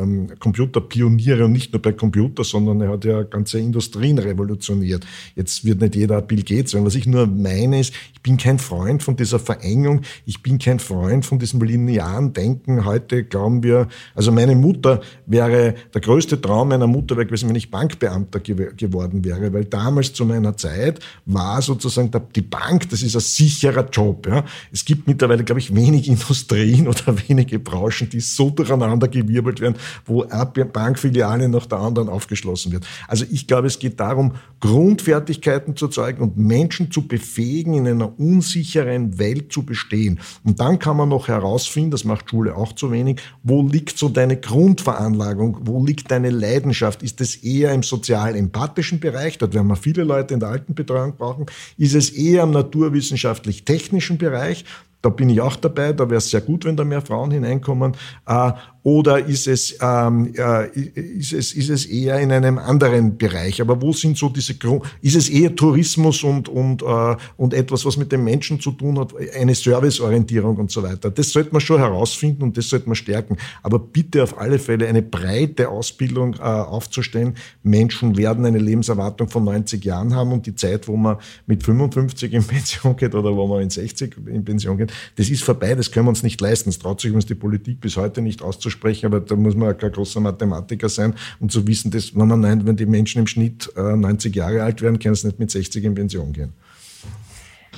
ähm, 0.01 0.29
Computerpioniere 0.39 1.43
und 1.43 1.51
nicht 1.51 1.73
nur 1.73 1.81
bei 1.81 1.91
Computer, 1.91 2.45
sondern 2.45 2.79
er 2.79 2.91
hat 2.91 3.03
ja 3.03 3.23
ganze 3.23 3.59
Industrien 3.59 4.19
revolutioniert 4.19 4.84
funktioniert. 4.85 5.05
Jetzt 5.35 5.65
wird 5.65 5.81
nicht 5.81 5.95
jeder 5.95 6.21
Bill 6.21 6.43
Gates 6.43 6.71
sein. 6.71 6.85
Was 6.85 6.95
ich 6.95 7.07
nur 7.07 7.27
meine 7.27 7.79
ist, 7.79 7.93
ich 8.13 8.21
bin 8.21 8.37
kein 8.37 8.59
Freund 8.59 9.03
von 9.03 9.15
dieser 9.15 9.39
Verengung. 9.39 10.01
Ich 10.25 10.41
bin 10.41 10.57
kein 10.57 10.79
Freund 10.79 11.25
von 11.25 11.39
diesem 11.39 11.61
linearen 11.61 12.33
Denken. 12.33 12.85
Heute 12.85 13.23
glauben 13.23 13.63
wir, 13.63 13.87
also 14.15 14.31
meine 14.31 14.55
Mutter 14.55 15.01
wäre, 15.25 15.75
der 15.93 16.01
größte 16.01 16.39
Traum 16.41 16.69
meiner 16.69 16.87
Mutter 16.87 17.15
wäre 17.15 17.25
gewesen, 17.25 17.49
wenn 17.49 17.55
ich 17.55 17.71
Bankbeamter 17.71 18.39
ge 18.39 18.73
geworden 18.75 19.23
wäre, 19.23 19.53
weil 19.53 19.65
damals 19.65 20.13
zu 20.13 20.25
meiner 20.25 20.55
Zeit 20.57 20.99
war 21.25 21.61
sozusagen 21.61 22.09
die 22.35 22.41
Bank, 22.41 22.89
das 22.89 23.01
ist 23.01 23.15
ein 23.15 23.21
sicherer 23.21 23.87
Job. 23.89 24.27
Ja. 24.27 24.43
Es 24.71 24.85
gibt 24.85 25.07
mittlerweile, 25.07 25.43
glaube 25.43 25.59
ich, 25.59 25.75
wenig 25.75 26.07
Industrien 26.07 26.87
oder 26.87 27.15
wenige 27.27 27.59
Branchen, 27.59 28.09
die 28.09 28.19
so 28.19 28.49
durcheinander 28.49 29.07
gewirbelt 29.07 29.59
werden, 29.59 29.75
wo 30.05 30.23
eine 30.23 30.45
Bankfiliale 30.45 31.49
nach 31.49 31.65
der 31.65 31.79
anderen 31.79 32.09
aufgeschlossen 32.09 32.71
wird. 32.71 32.85
Also 33.07 33.25
ich 33.29 33.47
glaube, 33.47 33.67
es 33.67 33.79
geht 33.79 33.99
darum, 33.99 34.33
Grundfertigkeiten 34.65 35.75
zu 35.75 35.87
zeigen 35.87 36.23
und 36.23 36.37
Menschen 36.37 36.89
zu 36.89 37.07
befähigen, 37.07 37.75
in 37.75 37.87
einer 37.87 38.19
unsicheren 38.19 39.19
Welt 39.19 39.51
zu 39.51 39.63
bestehen. 39.63 40.19
Und 40.43 40.59
dann 40.59 40.79
kann 40.79 40.97
man 40.97 41.09
noch 41.09 41.27
herausfinden, 41.27 41.91
das 41.91 42.03
macht 42.03 42.31
Schule 42.31 42.55
auch 42.55 42.73
zu 42.73 42.91
wenig, 42.91 43.21
wo 43.43 43.61
liegt 43.61 43.97
so 43.97 44.09
deine 44.09 44.37
Grundveranlagung, 44.37 45.59
wo 45.61 45.85
liegt 45.85 46.09
deine 46.09 46.31
Leidenschaft? 46.31 47.03
Ist 47.03 47.21
es 47.21 47.35
eher 47.35 47.73
im 47.73 47.83
sozial-empathischen 47.83 48.99
Bereich, 48.99 49.37
dort 49.37 49.53
werden 49.53 49.67
wir 49.67 49.75
viele 49.75 50.03
Leute 50.03 50.33
in 50.33 50.39
der 50.39 50.49
Altenbetreuung 50.49 51.15
brauchen? 51.15 51.45
Ist 51.77 51.93
es 51.93 52.09
eher 52.09 52.43
im 52.43 52.51
naturwissenschaftlich-technischen 52.51 54.17
Bereich? 54.17 54.65
Da 55.05 55.09
bin 55.09 55.29
ich 55.29 55.39
auch 55.39 55.55
dabei, 55.55 55.93
da 55.93 56.09
wäre 56.09 56.17
es 56.17 56.31
sehr 56.31 56.41
gut, 56.41 56.65
wenn 56.65 56.75
da 56.75 56.83
mehr 56.83 56.99
Frauen 56.99 57.29
hineinkommen. 57.29 57.93
Äh, 58.25 58.53
oder 58.85 59.17
ist 59.25 59.47
es, 59.47 59.75
ähm, 59.81 60.31
äh, 60.37 60.67
ist, 60.69 61.33
es, 61.33 61.53
ist 61.53 61.69
es 61.69 61.87
eher 61.87 62.19
in 62.19 62.31
einem 62.31 62.59
anderen 62.59 63.17
Bereich? 63.17 63.59
Aber 63.59 63.81
wo 63.81 63.93
sind 63.93 64.15
so 64.15 64.29
diese 64.29 64.53
ist 65.01 65.15
es 65.15 65.27
eher 65.27 65.55
Tourismus 65.55 66.23
und, 66.23 66.49
und, 66.49 66.83
äh, 66.83 67.15
und 67.35 67.55
etwas, 67.55 67.83
was 67.83 67.97
mit 67.97 68.11
den 68.11 68.23
Menschen 68.23 68.59
zu 68.59 68.71
tun 68.73 68.99
hat, 68.99 69.11
eine 69.35 69.55
Serviceorientierung 69.55 70.57
und 70.57 70.69
so 70.69 70.83
weiter? 70.83 71.09
Das 71.09 71.31
sollte 71.31 71.51
man 71.51 71.61
schon 71.61 71.79
herausfinden 71.79 72.43
und 72.43 72.57
das 72.57 72.69
sollte 72.69 72.87
man 72.87 72.95
stärken. 72.95 73.37
Aber 73.63 73.79
bitte 73.79 74.21
auf 74.21 74.39
alle 74.39 74.59
Fälle 74.59 74.87
eine 74.87 75.01
breite 75.01 75.69
Ausbildung 75.69 76.35
äh, 76.35 76.41
aufzustellen. 76.41 77.33
Menschen 77.63 78.17
werden 78.17 78.45
eine 78.45 78.59
Lebenserwartung 78.59 79.29
von 79.29 79.45
90 79.45 79.83
Jahren 79.83 80.13
haben 80.13 80.31
und 80.31 80.45
die 80.45 80.53
Zeit, 80.53 80.87
wo 80.87 80.95
man 80.95 81.17
mit 81.47 81.63
55 81.63 82.31
in 82.33 82.43
Pension 82.43 82.95
geht 82.95 83.15
oder 83.15 83.35
wo 83.35 83.47
man 83.47 83.63
in 83.63 83.71
60 83.71 84.15
in 84.27 84.45
Pension 84.45 84.77
geht, 84.77 84.93
das 85.15 85.29
ist 85.29 85.43
vorbei, 85.43 85.75
das 85.75 85.91
können 85.91 86.05
wir 86.05 86.09
uns 86.09 86.23
nicht 86.23 86.39
leisten. 86.41 86.69
Das 86.69 86.79
traut 86.79 87.01
sich 87.01 87.11
uns 87.11 87.25
die 87.25 87.35
Politik 87.35 87.81
bis 87.81 87.97
heute 87.97 88.21
nicht 88.21 88.41
auszusprechen 88.41 88.85
sprechen, 88.95 89.05
aber 89.07 89.19
da 89.19 89.35
muss 89.35 89.55
man 89.55 89.77
kein 89.77 89.91
großer 89.91 90.19
Mathematiker 90.19 90.89
sein, 90.89 91.15
um 91.39 91.49
zu 91.49 91.67
wissen, 91.67 91.91
dass, 91.91 92.15
wenn 92.15 92.27
man 92.27 92.65
wenn 92.65 92.75
die 92.75 92.85
Menschen 92.85 93.19
im 93.19 93.27
Schnitt 93.27 93.71
90 93.75 94.33
äh, 94.33 94.37
Jahre 94.37 94.63
alt 94.63 94.81
werden, 94.81 94.99
können 94.99 95.15
sie 95.15 95.27
nicht 95.27 95.39
mit 95.39 95.51
60 95.51 95.83
in 95.83 95.95
Pension 95.95 96.33
gehen. 96.33 96.53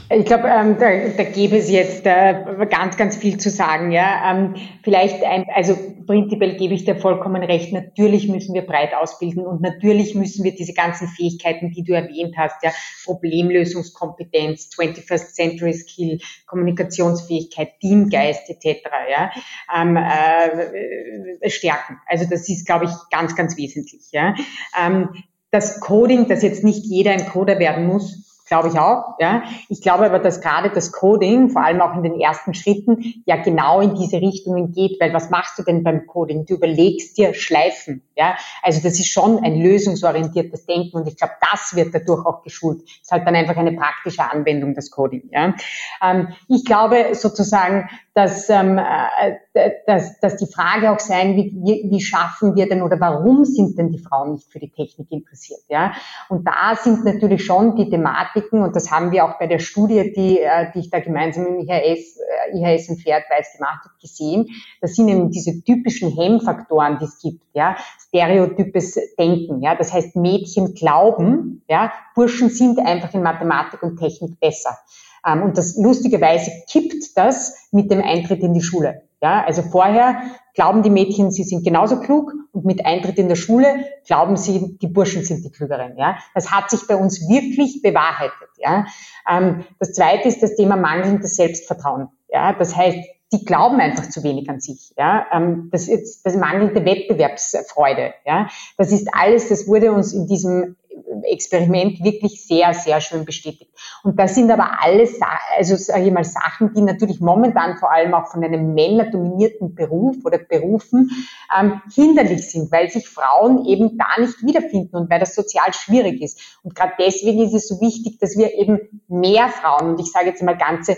Ich 0.10 0.24
glaube, 0.24 0.48
ähm, 0.48 0.78
da, 0.80 0.90
da 1.18 1.24
gäbe 1.24 1.58
es 1.58 1.70
jetzt 1.70 2.06
äh, 2.06 2.66
ganz, 2.70 2.96
ganz 2.96 3.18
viel 3.18 3.38
zu 3.38 3.50
sagen. 3.50 3.92
Ja, 3.92 4.32
ähm, 4.32 4.56
vielleicht, 4.82 5.22
ein, 5.24 5.46
also 5.54 5.78
prinzipiell 6.06 6.56
gebe 6.56 6.74
ich 6.74 6.86
dir 6.86 6.96
vollkommen 6.96 7.44
recht. 7.44 7.74
Natürlich 7.74 8.30
müssen 8.30 8.54
wir 8.54 8.62
breit 8.62 8.94
ausbilden 8.94 9.46
und 9.46 9.62
natürlich 9.62 10.16
müssen 10.16 10.46
wir 10.46 10.56
diese 10.56 10.74
ganzen 10.74 11.10
Fähigkeiten, 11.10 11.72
die 11.72 11.84
du 11.84 11.94
erwähnt 11.94 12.36
hast, 12.38 12.64
ja, 12.64 12.72
Problemlösungskompetenz, 13.04 14.70
21st 14.78 15.34
Century 15.34 15.74
Skill, 15.74 16.20
Kommunikationsfähigkeit, 16.46 17.78
Teamgeist 17.82 18.50
etc. 18.50 18.88
Ja, 19.12 19.32
ähm, 19.76 19.98
äh, 19.98 21.50
stärken. 21.50 21.98
Also 22.06 22.26
das 22.30 22.48
ist, 22.48 22.66
glaube 22.66 22.86
ich, 22.86 22.92
ganz, 23.12 23.36
ganz 23.36 23.58
wesentlich. 23.58 24.04
Ja. 24.12 24.36
Ähm, 24.80 25.10
das 25.52 25.82
Coding, 25.82 26.30
dass 26.30 26.44
jetzt 26.44 26.64
nicht 26.64 26.86
jeder 26.86 27.12
ein 27.12 27.26
Coder 27.26 27.60
werden 27.60 27.88
muss, 27.88 28.28
glaube 28.48 28.70
ich 28.70 28.80
auch. 28.80 29.16
Ja. 29.20 29.44
Ich 29.70 29.82
glaube 29.82 30.06
aber, 30.06 30.20
dass 30.20 30.42
gerade 30.42 30.70
das 30.70 30.92
Coding, 30.92 31.50
vor 31.50 31.64
allem 31.64 31.82
auch 31.82 31.96
in 31.96 32.04
den 32.04 32.20
ersten 32.20 32.54
Schritten, 32.54 33.24
ja 33.26 33.38
genau 33.38 33.82
in 33.82 33.96
diese 33.96 34.18
Richtungen 34.18 34.72
geht, 34.72 35.00
weil 35.00 35.14
was 35.14 35.30
machst 35.30 35.60
du 35.60 35.64
denn 35.64 35.84
beim 35.84 36.08
Coding? 36.08 36.46
Du 36.46 36.56
überlegst 36.56 37.18
dir 37.18 37.34
Schleifen. 37.34 38.04
Ja. 38.16 38.36
Also 38.64 38.82
das 38.82 38.94
ist 39.00 39.10
schon 39.10 39.44
ein 39.44 39.62
lösungsorientiertes 39.62 40.66
Denken 40.66 40.98
und 40.98 41.08
ich 41.08 41.18
glaube, 41.18 41.34
das 41.52 41.76
wird 41.76 41.94
dadurch 41.94 42.26
auch 42.26 42.44
geschult. 42.44 42.82
Das 42.82 43.02
ist 43.04 43.12
halt 43.12 43.28
dann 43.28 43.36
einfach 43.36 43.58
eine 43.58 43.74
praktische 43.74 44.24
Anwendung, 44.24 44.74
das 44.74 44.92
Coding. 44.92 45.30
Ja. 45.32 45.54
Ähm, 46.02 46.30
ich 46.48 46.66
glaube 46.66 47.14
sozusagen, 47.14 47.90
dass, 48.18 48.50
ähm, 48.50 48.80
äh, 48.80 49.70
dass, 49.86 50.20
dass 50.20 50.38
die 50.38 50.48
Frage 50.48 50.92
auch 50.92 51.00
sein 51.00 51.36
wie, 51.36 51.54
wie 51.88 52.02
schaffen 52.02 52.56
wir 52.56 52.68
denn 52.68 52.82
oder 52.82 53.00
warum 53.00 53.46
sind 53.46 53.78
denn 53.78 53.92
die 53.92 54.00
Frauen 54.00 54.34
nicht 54.34 54.52
für 54.52 54.58
die 54.58 54.72
Technik 54.72 55.12
interessiert? 55.12 55.60
Ja? 55.70 55.94
Und 56.28 56.48
da 56.48 56.76
sind 56.76 57.06
natürlich 57.06 57.46
schon 57.46 57.76
die 57.76 57.90
Thematiken, 58.38 58.62
und 58.62 58.76
das 58.76 58.92
haben 58.92 59.12
wir 59.12 59.26
auch 59.26 59.40
bei 59.40 59.48
der 59.48 59.60
Studie, 59.60 60.12
die, 60.16 60.40
äh, 60.40 60.72
die 60.74 60.80
ich 60.80 60.90
da 60.90 61.00
gemeinsam 61.00 61.44
mit 61.44 61.68
IHS, 61.68 62.18
äh, 62.18 62.58
IHS 62.58 62.90
und 62.90 63.02
Pferdweiß 63.02 63.58
gemacht 63.58 63.84
habe, 63.84 63.94
gesehen. 64.02 64.48
Das 64.82 64.96
sind 64.96 65.08
eben 65.08 65.30
diese 65.32 65.64
typischen 65.64 66.16
Hemmfaktoren, 66.16 66.98
die 67.00 67.06
es 67.06 67.20
gibt. 67.20 67.44
Ja? 67.54 67.76
Stereotypes 68.08 68.98
Denken. 69.18 69.62
Ja? 69.62 69.76
Das 69.76 69.94
heißt, 69.94 70.16
Mädchen 70.16 70.74
glauben, 70.74 71.64
ja, 71.68 71.92
Burschen 72.16 72.50
sind 72.50 72.80
einfach 72.80 73.14
in 73.14 73.24
Mathematik 73.24 73.84
und 73.84 73.98
Technik 73.98 74.40
besser. 74.40 74.78
Ähm, 75.26 75.44
und 75.44 75.58
das 75.58 75.78
lustigerweise 75.78 76.52
kippt 76.70 77.16
das 77.16 77.68
mit 77.72 77.92
dem 77.92 78.02
Eintritt 78.02 78.42
in 78.42 78.54
die 78.54 78.62
Schule. 78.62 79.04
Ja, 79.22 79.44
also 79.46 79.64
vorher 79.64 80.22
glauben 80.58 80.82
die 80.82 80.90
Mädchen, 80.90 81.30
sie 81.30 81.44
sind 81.44 81.64
genauso 81.64 82.00
klug 82.00 82.34
und 82.52 82.66
mit 82.66 82.84
Eintritt 82.84 83.20
in 83.20 83.28
der 83.28 83.36
Schule 83.36 83.86
glauben 84.08 84.38
sie, 84.38 84.76
die 84.82 84.88
Burschen 84.88 85.24
sind 85.24 85.46
die 85.46 85.52
Klügeren. 85.52 85.96
Ja, 85.98 86.18
das 86.34 86.52
hat 86.52 86.72
sich 86.72 86.88
bei 86.88 86.96
uns 86.96 87.30
wirklich 87.30 87.84
bewahrheitet. 87.84 88.50
Ja, 88.58 88.88
ähm, 89.30 89.64
das 89.80 89.94
zweite 89.94 90.28
ist 90.28 90.42
das 90.42 90.56
Thema 90.56 90.76
mangelndes 90.76 91.36
Selbstvertrauen. 91.36 92.08
Ja, 92.28 92.54
das 92.54 92.76
heißt, 92.76 92.98
die 93.34 93.46
glauben 93.46 93.80
einfach 93.80 94.10
zu 94.10 94.24
wenig 94.24 94.50
an 94.50 94.60
sich. 94.60 94.96
Ja, 94.98 95.28
ähm, 95.32 95.70
das 95.72 95.88
ist 95.88 96.26
das 96.26 96.36
mangelnde 96.36 96.84
Wettbewerbsfreude. 96.84 98.16
Ja, 98.26 98.50
das 98.78 98.92
ist 98.92 99.10
alles, 99.12 99.50
das 99.50 99.68
wurde 99.68 99.92
uns 99.92 100.12
in 100.12 100.26
diesem 100.26 100.76
Experiment 101.24 102.04
wirklich 102.04 102.46
sehr, 102.46 102.74
sehr 102.74 103.02
schön 103.02 103.26
bestätigt. 103.26 103.72
Und 104.04 104.20
das 104.20 104.36
sind 104.36 104.52
aber 104.52 104.82
alles, 104.82 105.20
also 105.58 105.76
sage 105.76 106.06
ich 106.06 106.12
mal, 106.12 106.24
Sachen, 106.24 106.74
die 106.74 106.82
natürlich 106.82 107.20
momentan 107.20 107.78
vor 107.78 107.92
allem 107.92 108.14
auch 108.14 108.28
von 108.28 108.44
einem 108.44 108.74
männerdominierten 108.74 109.76
Beruf 109.76 110.18
oder 110.24 110.38
Berufen 110.38 111.10
ähm, 111.58 111.82
hinderlich 111.94 112.50
sind, 112.50 112.72
weil 112.72 112.90
sich 112.90 113.08
Frauen 113.08 113.66
eben 113.66 113.98
da 113.98 114.20
nicht 114.20 114.42
wiederfinden 114.44 114.96
und 114.96 115.10
weil 115.10 115.20
das 115.20 115.36
sozial 115.36 115.74
schwierig 115.74 116.22
ist. 116.22 116.60
Und 116.64 116.76
gerade 116.76 116.94
deswegen 117.00 117.42
ist 117.42 117.54
es 117.54 117.68
so 117.68 117.82
wichtig, 117.82 118.20
dass 118.20 118.38
wir 118.38 118.54
eben 118.54 118.80
mehr 119.08 119.50
Frauen, 119.50 119.92
und 119.92 120.00
ich 120.00 120.12
sage 120.12 120.28
jetzt 120.28 120.44
mal 120.44 120.58
ganze 120.58 120.98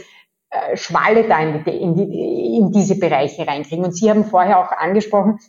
äh, 0.51 0.75
Schwalle 0.77 1.27
da 1.27 1.39
in, 1.41 1.63
die, 1.63 1.69
in, 1.69 1.95
die, 1.95 2.57
in 2.57 2.71
diese 2.71 2.97
Bereiche 2.97 3.45
reinkriegen. 3.45 3.85
Und 3.85 3.95
Sie 3.95 4.09
haben 4.09 4.25
vorher 4.25 4.59
auch 4.59 4.71
angesprochen, 4.71 5.39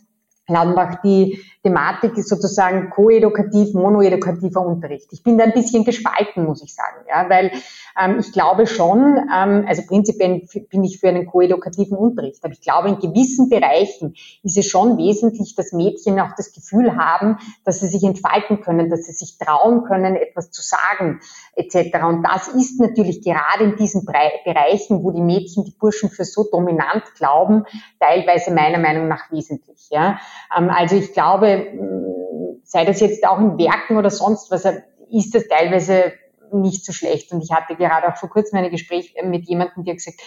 Ladenbach, 0.47 1.01
die 1.01 1.39
Thematik 1.63 2.17
ist 2.17 2.29
sozusagen 2.29 2.89
koedukativ, 2.89 3.73
monoedukativer 3.73 4.61
Unterricht. 4.61 5.07
Ich 5.11 5.21
bin 5.21 5.37
da 5.37 5.43
ein 5.43 5.53
bisschen 5.53 5.83
gespalten, 5.85 6.45
muss 6.45 6.63
ich 6.63 6.73
sagen, 6.73 7.05
ja, 7.07 7.29
weil 7.29 7.51
ähm, 7.99 8.17
ich 8.19 8.31
glaube 8.31 8.65
schon, 8.65 9.17
ähm, 9.33 9.65
also 9.67 9.83
prinzipiell 9.87 10.47
bin 10.69 10.83
ich 10.83 10.99
für 10.99 11.09
einen 11.09 11.27
koedukativen 11.27 11.97
Unterricht, 11.97 12.43
aber 12.43 12.53
ich 12.53 12.61
glaube, 12.61 12.89
in 12.89 12.99
gewissen 12.99 13.49
Bereichen 13.49 14.15
ist 14.41 14.57
es 14.57 14.65
schon 14.65 14.97
wesentlich, 14.97 15.55
dass 15.55 15.71
Mädchen 15.71 16.19
auch 16.19 16.33
das 16.35 16.51
Gefühl 16.51 16.95
haben, 16.97 17.37
dass 17.63 17.79
sie 17.79 17.87
sich 17.87 18.03
entfalten 18.03 18.61
können, 18.61 18.89
dass 18.89 19.05
sie 19.05 19.13
sich 19.13 19.37
trauen 19.37 19.83
können, 19.83 20.15
etwas 20.15 20.49
zu 20.49 20.63
sagen, 20.63 21.19
etc. 21.55 22.03
Und 22.03 22.23
das 22.23 22.47
ist 22.47 22.79
natürlich 22.79 23.23
gerade 23.23 23.65
in 23.65 23.75
diesen 23.75 24.05
Bereichen, 24.05 25.03
wo 25.03 25.11
die 25.11 25.21
Mädchen 25.21 25.63
die 25.65 25.75
Burschen 25.77 26.09
für 26.09 26.25
so 26.25 26.47
dominant 26.51 27.03
glauben, 27.15 27.65
teilweise 27.99 28.51
meiner 28.51 28.79
Meinung 28.79 29.07
nach 29.07 29.31
wesentlich. 29.31 29.89
Ja. 29.91 30.19
Ähm, 30.57 30.69
also 30.69 30.95
ich 30.95 31.13
glaube, 31.13 32.59
sei 32.63 32.85
das 32.85 32.99
jetzt 32.99 33.25
auch 33.27 33.39
in 33.39 33.57
Werken 33.57 33.97
oder 33.97 34.09
sonst 34.09 34.51
was, 34.51 34.65
ist 35.09 35.35
das 35.35 35.47
teilweise 35.47 36.13
nicht 36.53 36.85
so 36.85 36.93
schlecht. 36.93 37.31
Und 37.31 37.43
ich 37.43 37.51
hatte 37.51 37.75
gerade 37.75 38.07
auch 38.07 38.17
vor 38.17 38.29
kurzem 38.29 38.59
ein 38.59 38.71
Gespräch 38.71 39.13
mit 39.23 39.47
jemandem, 39.47 39.83
der 39.83 39.95
gesagt 39.95 40.21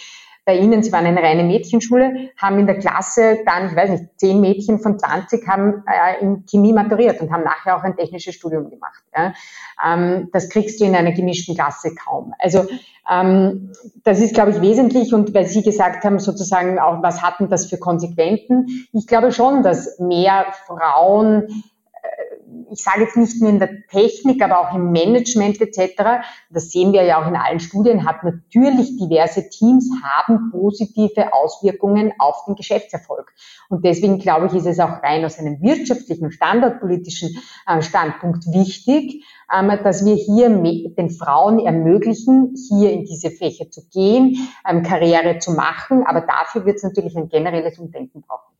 bei 0.44 0.58
Ihnen, 0.58 0.82
Sie 0.82 0.92
waren 0.92 1.06
eine 1.06 1.22
reine 1.22 1.42
Mädchenschule, 1.42 2.30
haben 2.36 2.58
in 2.58 2.66
der 2.66 2.78
Klasse 2.78 3.38
dann, 3.46 3.68
ich 3.68 3.76
weiß 3.76 3.90
nicht, 3.90 4.04
zehn 4.16 4.40
Mädchen 4.40 4.78
von 4.78 4.98
20 4.98 5.46
haben 5.48 5.82
äh, 5.86 6.22
in 6.22 6.44
Chemie 6.46 6.72
maturiert 6.72 7.20
und 7.20 7.32
haben 7.32 7.44
nachher 7.44 7.76
auch 7.76 7.82
ein 7.82 7.96
technisches 7.96 8.34
Studium 8.34 8.68
gemacht. 8.68 9.02
Ja. 9.16 9.32
Ähm, 9.84 10.28
das 10.32 10.50
kriegst 10.50 10.80
du 10.80 10.84
in 10.84 10.94
einer 10.94 11.12
gemischten 11.12 11.54
Klasse 11.54 11.94
kaum. 11.94 12.34
Also 12.38 12.66
ähm, 13.10 13.72
das 14.04 14.20
ist, 14.20 14.34
glaube 14.34 14.50
ich, 14.50 14.60
wesentlich. 14.60 15.14
Und 15.14 15.34
weil 15.34 15.46
Sie 15.46 15.62
gesagt 15.62 16.04
haben, 16.04 16.18
sozusagen 16.18 16.78
auch, 16.78 17.02
was 17.02 17.22
hatten 17.22 17.48
das 17.48 17.66
für 17.66 17.78
Konsequenzen? 17.78 18.86
Ich 18.92 19.06
glaube 19.06 19.32
schon, 19.32 19.62
dass 19.62 19.98
mehr 19.98 20.46
Frauen 20.66 21.64
ich 22.70 22.82
sage 22.82 23.02
jetzt 23.02 23.16
nicht 23.16 23.40
nur 23.40 23.50
in 23.50 23.58
der 23.58 23.86
Technik, 23.88 24.42
aber 24.42 24.60
auch 24.60 24.74
im 24.74 24.92
Management 24.92 25.60
etc., 25.60 26.24
das 26.50 26.70
sehen 26.70 26.92
wir 26.92 27.02
ja 27.02 27.22
auch 27.22 27.28
in 27.28 27.36
allen 27.36 27.60
Studien, 27.60 28.04
hat 28.04 28.24
natürlich 28.24 28.96
diverse 28.96 29.48
Teams 29.48 29.90
haben 30.02 30.50
positive 30.50 31.32
Auswirkungen 31.32 32.12
auf 32.18 32.44
den 32.46 32.54
Geschäftserfolg. 32.54 33.32
Und 33.68 33.84
deswegen 33.84 34.18
glaube 34.18 34.46
ich, 34.46 34.54
ist 34.54 34.66
es 34.66 34.80
auch 34.80 35.02
rein 35.02 35.24
aus 35.24 35.38
einem 35.38 35.60
wirtschaftlichen, 35.60 36.30
standardpolitischen 36.30 37.36
äh, 37.66 37.82
Standpunkt 37.82 38.46
wichtig, 38.46 39.24
ähm, 39.52 39.72
dass 39.82 40.04
wir 40.04 40.14
hier 40.14 40.48
den 40.48 41.10
Frauen 41.10 41.58
ermöglichen, 41.58 42.54
hier 42.68 42.92
in 42.92 43.04
diese 43.04 43.30
Fächer 43.30 43.70
zu 43.70 43.86
gehen, 43.88 44.48
ähm, 44.68 44.82
Karriere 44.82 45.38
zu 45.38 45.52
machen. 45.52 46.04
Aber 46.06 46.22
dafür 46.22 46.64
wird 46.64 46.76
es 46.76 46.82
natürlich 46.82 47.16
ein 47.16 47.28
generelles 47.28 47.78
Umdenken 47.78 48.22
brauchen. 48.22 48.54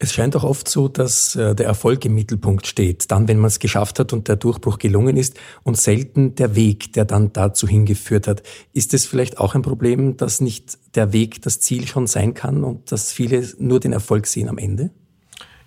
Es 0.00 0.12
scheint 0.12 0.36
auch 0.36 0.44
oft 0.44 0.68
so, 0.68 0.86
dass 0.86 1.34
äh, 1.34 1.56
der 1.56 1.66
Erfolg 1.66 2.04
im 2.04 2.14
Mittelpunkt 2.14 2.68
steht, 2.68 3.10
dann, 3.10 3.26
wenn 3.26 3.38
man 3.38 3.48
es 3.48 3.58
geschafft 3.58 3.98
hat 3.98 4.12
und 4.12 4.28
der 4.28 4.36
Durchbruch 4.36 4.78
gelungen 4.78 5.16
ist 5.16 5.36
und 5.64 5.76
selten 5.76 6.36
der 6.36 6.54
Weg, 6.54 6.92
der 6.92 7.04
dann 7.04 7.32
dazu 7.32 7.66
hingeführt 7.66 8.28
hat. 8.28 8.44
Ist 8.72 8.94
es 8.94 9.06
vielleicht 9.06 9.38
auch 9.38 9.56
ein 9.56 9.62
Problem, 9.62 10.16
dass 10.16 10.40
nicht 10.40 10.78
der 10.94 11.12
Weg 11.12 11.42
das 11.42 11.58
Ziel 11.58 11.88
schon 11.88 12.06
sein 12.06 12.34
kann 12.34 12.62
und 12.62 12.92
dass 12.92 13.10
viele 13.10 13.44
nur 13.58 13.80
den 13.80 13.92
Erfolg 13.92 14.28
sehen 14.28 14.48
am 14.48 14.58
Ende? 14.58 14.90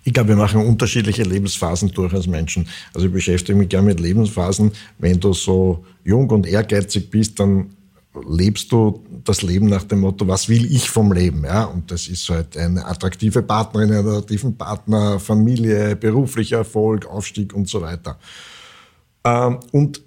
Ich 0.04 0.14
glaube, 0.14 0.30
wir 0.30 0.36
machen 0.36 0.64
unterschiedliche 0.64 1.22
Lebensphasen 1.22 1.90
durch 1.90 2.14
als 2.14 2.26
Menschen. 2.26 2.66
Also 2.94 3.08
ich 3.08 3.12
beschäftige 3.12 3.56
mich 3.56 3.68
gerne 3.68 3.88
mit 3.88 4.00
Lebensphasen. 4.00 4.72
Wenn 4.98 5.20
du 5.20 5.34
so 5.34 5.84
jung 6.04 6.28
und 6.30 6.46
ehrgeizig 6.46 7.10
bist, 7.10 7.38
dann 7.38 7.76
lebst 8.28 8.70
du 8.72 9.02
das 9.24 9.42
Leben 9.42 9.66
nach 9.66 9.84
dem 9.84 10.00
Motto, 10.00 10.26
was 10.28 10.48
will 10.48 10.70
ich 10.70 10.90
vom 10.90 11.12
Leben? 11.12 11.44
Ja? 11.44 11.64
Und 11.64 11.90
das 11.90 12.08
ist 12.08 12.28
halt 12.28 12.56
eine 12.56 12.84
attraktive 12.84 13.42
Partnerin, 13.42 13.92
einen 13.92 14.06
attraktiven 14.06 14.56
Partner, 14.56 15.18
Familie, 15.18 15.96
beruflicher 15.96 16.58
Erfolg, 16.58 17.06
Aufstieg 17.06 17.54
und 17.54 17.68
so 17.68 17.80
weiter. 17.80 18.18
Ähm, 19.24 19.60
und 19.72 20.02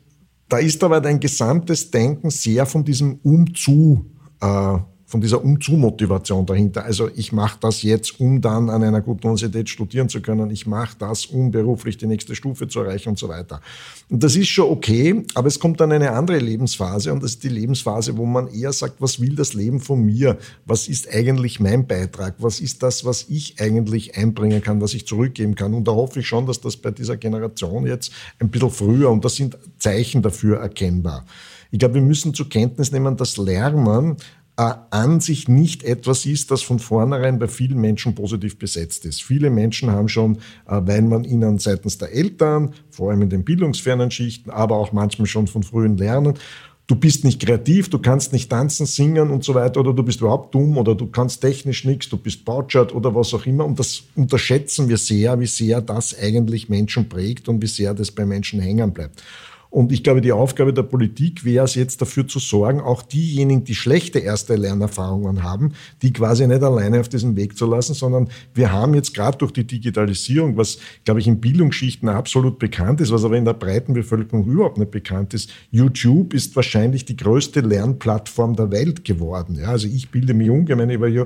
da 0.48 0.58
ist 0.60 0.84
aber 0.84 1.02
dein 1.02 1.20
gesamtes 1.20 1.90
Denken 1.90 2.30
sehr 2.30 2.66
von 2.66 2.84
diesem 2.84 3.20
Umzu 3.24 4.06
äh, 4.40 4.78
von 5.16 5.22
dieser 5.22 5.42
Umzu-Motivation 5.46 6.46
dahinter. 6.46 6.84
Also 6.84 7.10
ich 7.16 7.32
mache 7.32 7.58
das 7.62 7.84
jetzt, 7.84 8.20
um 8.20 8.42
dann 8.42 8.70
an 8.70 8.84
einer 8.84 9.00
guten 9.00 9.28
Universität 9.28 9.70
studieren 9.70 10.10
zu 10.10 10.22
können. 10.22 10.50
Ich 10.50 10.68
mache 10.68 10.98
das, 11.00 11.26
um 11.28 11.52
beruflich 11.52 11.96
die 11.96 12.06
nächste 12.06 12.36
Stufe 12.36 12.68
zu 12.68 12.82
erreichen 12.82 13.08
und 13.08 13.18
so 13.18 13.30
weiter. 13.30 13.62
Und 14.10 14.22
das 14.22 14.36
ist 14.36 14.50
schon 14.50 14.70
okay, 14.70 15.24
aber 15.34 15.48
es 15.48 15.58
kommt 15.58 15.80
dann 15.80 15.94
eine 15.94 16.12
andere 16.12 16.40
Lebensphase 16.40 17.14
und 17.14 17.24
das 17.24 17.32
ist 17.32 17.44
die 17.46 17.48
Lebensphase, 17.48 18.18
wo 18.18 18.26
man 18.26 18.50
eher 18.50 18.74
sagt, 18.74 18.96
was 19.00 19.22
will 19.22 19.38
das 19.38 19.54
Leben 19.54 19.80
von 19.80 20.04
mir? 20.04 20.38
Was 20.66 20.90
ist 20.90 21.08
eigentlich 21.10 21.62
mein 21.62 21.88
Beitrag? 21.88 22.36
Was 22.40 22.60
ist 22.60 22.84
das, 22.84 23.06
was 23.06 23.28
ich 23.30 23.62
eigentlich 23.62 24.18
einbringen 24.18 24.62
kann, 24.62 24.82
was 24.82 24.94
ich 24.94 25.08
zurückgeben 25.08 25.56
kann? 25.56 25.74
Und 25.74 25.88
da 25.88 25.94
hoffe 25.94 26.20
ich 26.20 26.28
schon, 26.28 26.46
dass 26.46 26.60
das 26.60 26.76
bei 26.76 26.92
dieser 26.92 27.16
Generation 27.16 27.88
jetzt 27.88 28.12
ein 28.40 28.50
bisschen 28.50 28.70
früher, 28.70 29.10
und 29.12 29.24
das 29.24 29.36
sind 29.36 29.58
Zeichen 29.78 30.22
dafür 30.22 30.58
erkennbar. 30.58 31.24
Ich 31.72 31.80
glaube, 31.80 31.96
wir 31.96 32.02
müssen 32.02 32.34
zur 32.34 32.50
Kenntnis 32.50 32.92
nehmen, 32.92 33.16
dass 33.16 33.38
Lernen 33.38 34.18
an 34.58 35.20
sich 35.20 35.50
nicht 35.50 35.84
etwas 35.84 36.26
ist, 36.26 36.50
das 36.50 36.62
von 36.62 36.80
vornherein 36.80 37.40
bei 37.40 37.48
vielen 37.48 37.80
Menschen 37.80 38.16
positiv 38.16 38.58
besetzt 38.58 39.06
ist. 39.06 39.22
Viele 39.22 39.50
Menschen 39.50 39.92
haben 39.92 40.08
schon, 40.08 40.38
äh, 40.68 40.82
weil 40.82 41.02
man 41.02 41.26
ihnen 41.26 41.60
seitens 41.60 41.98
der 41.98 42.14
Eltern, 42.14 42.74
vor 42.90 43.12
allem 43.12 43.24
in 43.24 43.30
den 43.30 43.44
bildungsfernen 43.44 44.12
Schichten, 44.12 44.50
aber 44.50 44.78
auch 44.78 44.94
manchmal 44.94 45.28
schon 45.28 45.48
von 45.48 45.64
frühen 45.64 45.98
Lernen, 45.98 46.36
du 46.88 46.96
bist 46.96 47.24
nicht 47.26 47.46
kreativ, 47.46 47.90
du 47.90 48.00
kannst 48.00 48.32
nicht 48.32 48.50
tanzen, 48.50 48.86
singen 48.86 49.30
und 49.30 49.44
so 49.44 49.56
weiter, 49.56 49.82
oder 49.82 49.94
du 49.94 50.04
bist 50.04 50.22
überhaupt 50.22 50.54
dumm, 50.56 50.78
oder 50.78 50.96
du 50.96 51.08
kannst 51.08 51.42
technisch 51.42 51.84
nichts, 51.84 52.10
du 52.10 52.18
bist 52.18 52.46
bautschert 52.46 52.94
oder 52.94 53.14
was 53.14 53.34
auch 53.34 53.46
immer. 53.46 53.66
Und 53.66 53.80
das 53.80 54.04
unterschätzen 54.16 54.88
wir 54.88 54.98
sehr, 54.98 55.40
wie 55.40 55.48
sehr 55.48 55.82
das 55.82 56.18
eigentlich 56.18 56.70
Menschen 56.70 57.10
prägt 57.10 57.50
und 57.50 57.62
wie 57.62 57.68
sehr 57.68 57.94
das 57.94 58.12
bei 58.12 58.26
Menschen 58.26 58.60
hängen 58.60 58.94
bleibt. 58.94 59.22
Und 59.76 59.92
ich 59.92 60.04
glaube, 60.04 60.22
die 60.22 60.32
Aufgabe 60.32 60.72
der 60.72 60.84
Politik 60.84 61.44
wäre 61.44 61.66
es 61.66 61.76
jetzt 61.76 62.02
dafür 62.02 62.26
zu 62.26 62.40
sorgen, 62.40 62.80
auch 62.80 63.02
diejenigen, 63.02 63.66
die 63.66 63.76
schlechte 63.76 64.20
erste 64.20 64.56
Lernerfahrungen 64.56 65.44
haben, 65.44 65.74
die 66.02 66.14
quasi 66.14 66.48
nicht 66.48 66.64
alleine 66.64 67.02
auf 67.02 67.10
diesen 67.10 67.36
Weg 67.36 67.58
zu 67.58 67.66
lassen, 67.66 67.94
sondern 67.94 68.30
wir 68.54 68.72
haben 68.72 68.94
jetzt 68.94 69.14
gerade 69.14 69.38
durch 69.38 69.52
die 69.52 69.68
Digitalisierung, 69.68 70.56
was, 70.56 70.78
glaube 71.04 71.20
ich, 71.20 71.28
in 71.28 71.42
Bildungsschichten 71.42 72.08
absolut 72.08 72.58
bekannt 72.58 73.02
ist, 73.02 73.12
was 73.12 73.26
aber 73.26 73.36
in 73.36 73.44
der 73.44 73.52
breiten 73.52 73.94
Bevölkerung 73.94 74.46
überhaupt 74.46 74.78
nicht 74.78 74.92
bekannt 74.92 75.34
ist. 75.34 75.50
YouTube 75.72 76.34
ist 76.34 76.56
wahrscheinlich 76.56 77.04
die 77.04 77.18
größte 77.18 77.60
Lernplattform 77.60 78.56
der 78.56 78.72
Welt 78.72 79.04
geworden. 79.04 79.58
Ja, 79.60 79.72
also 79.72 79.90
ich 79.90 80.10
bilde 80.10 80.34
mich 80.34 80.50
ungemein 80.50 80.90
über 80.90 81.10
äh, 81.10 81.26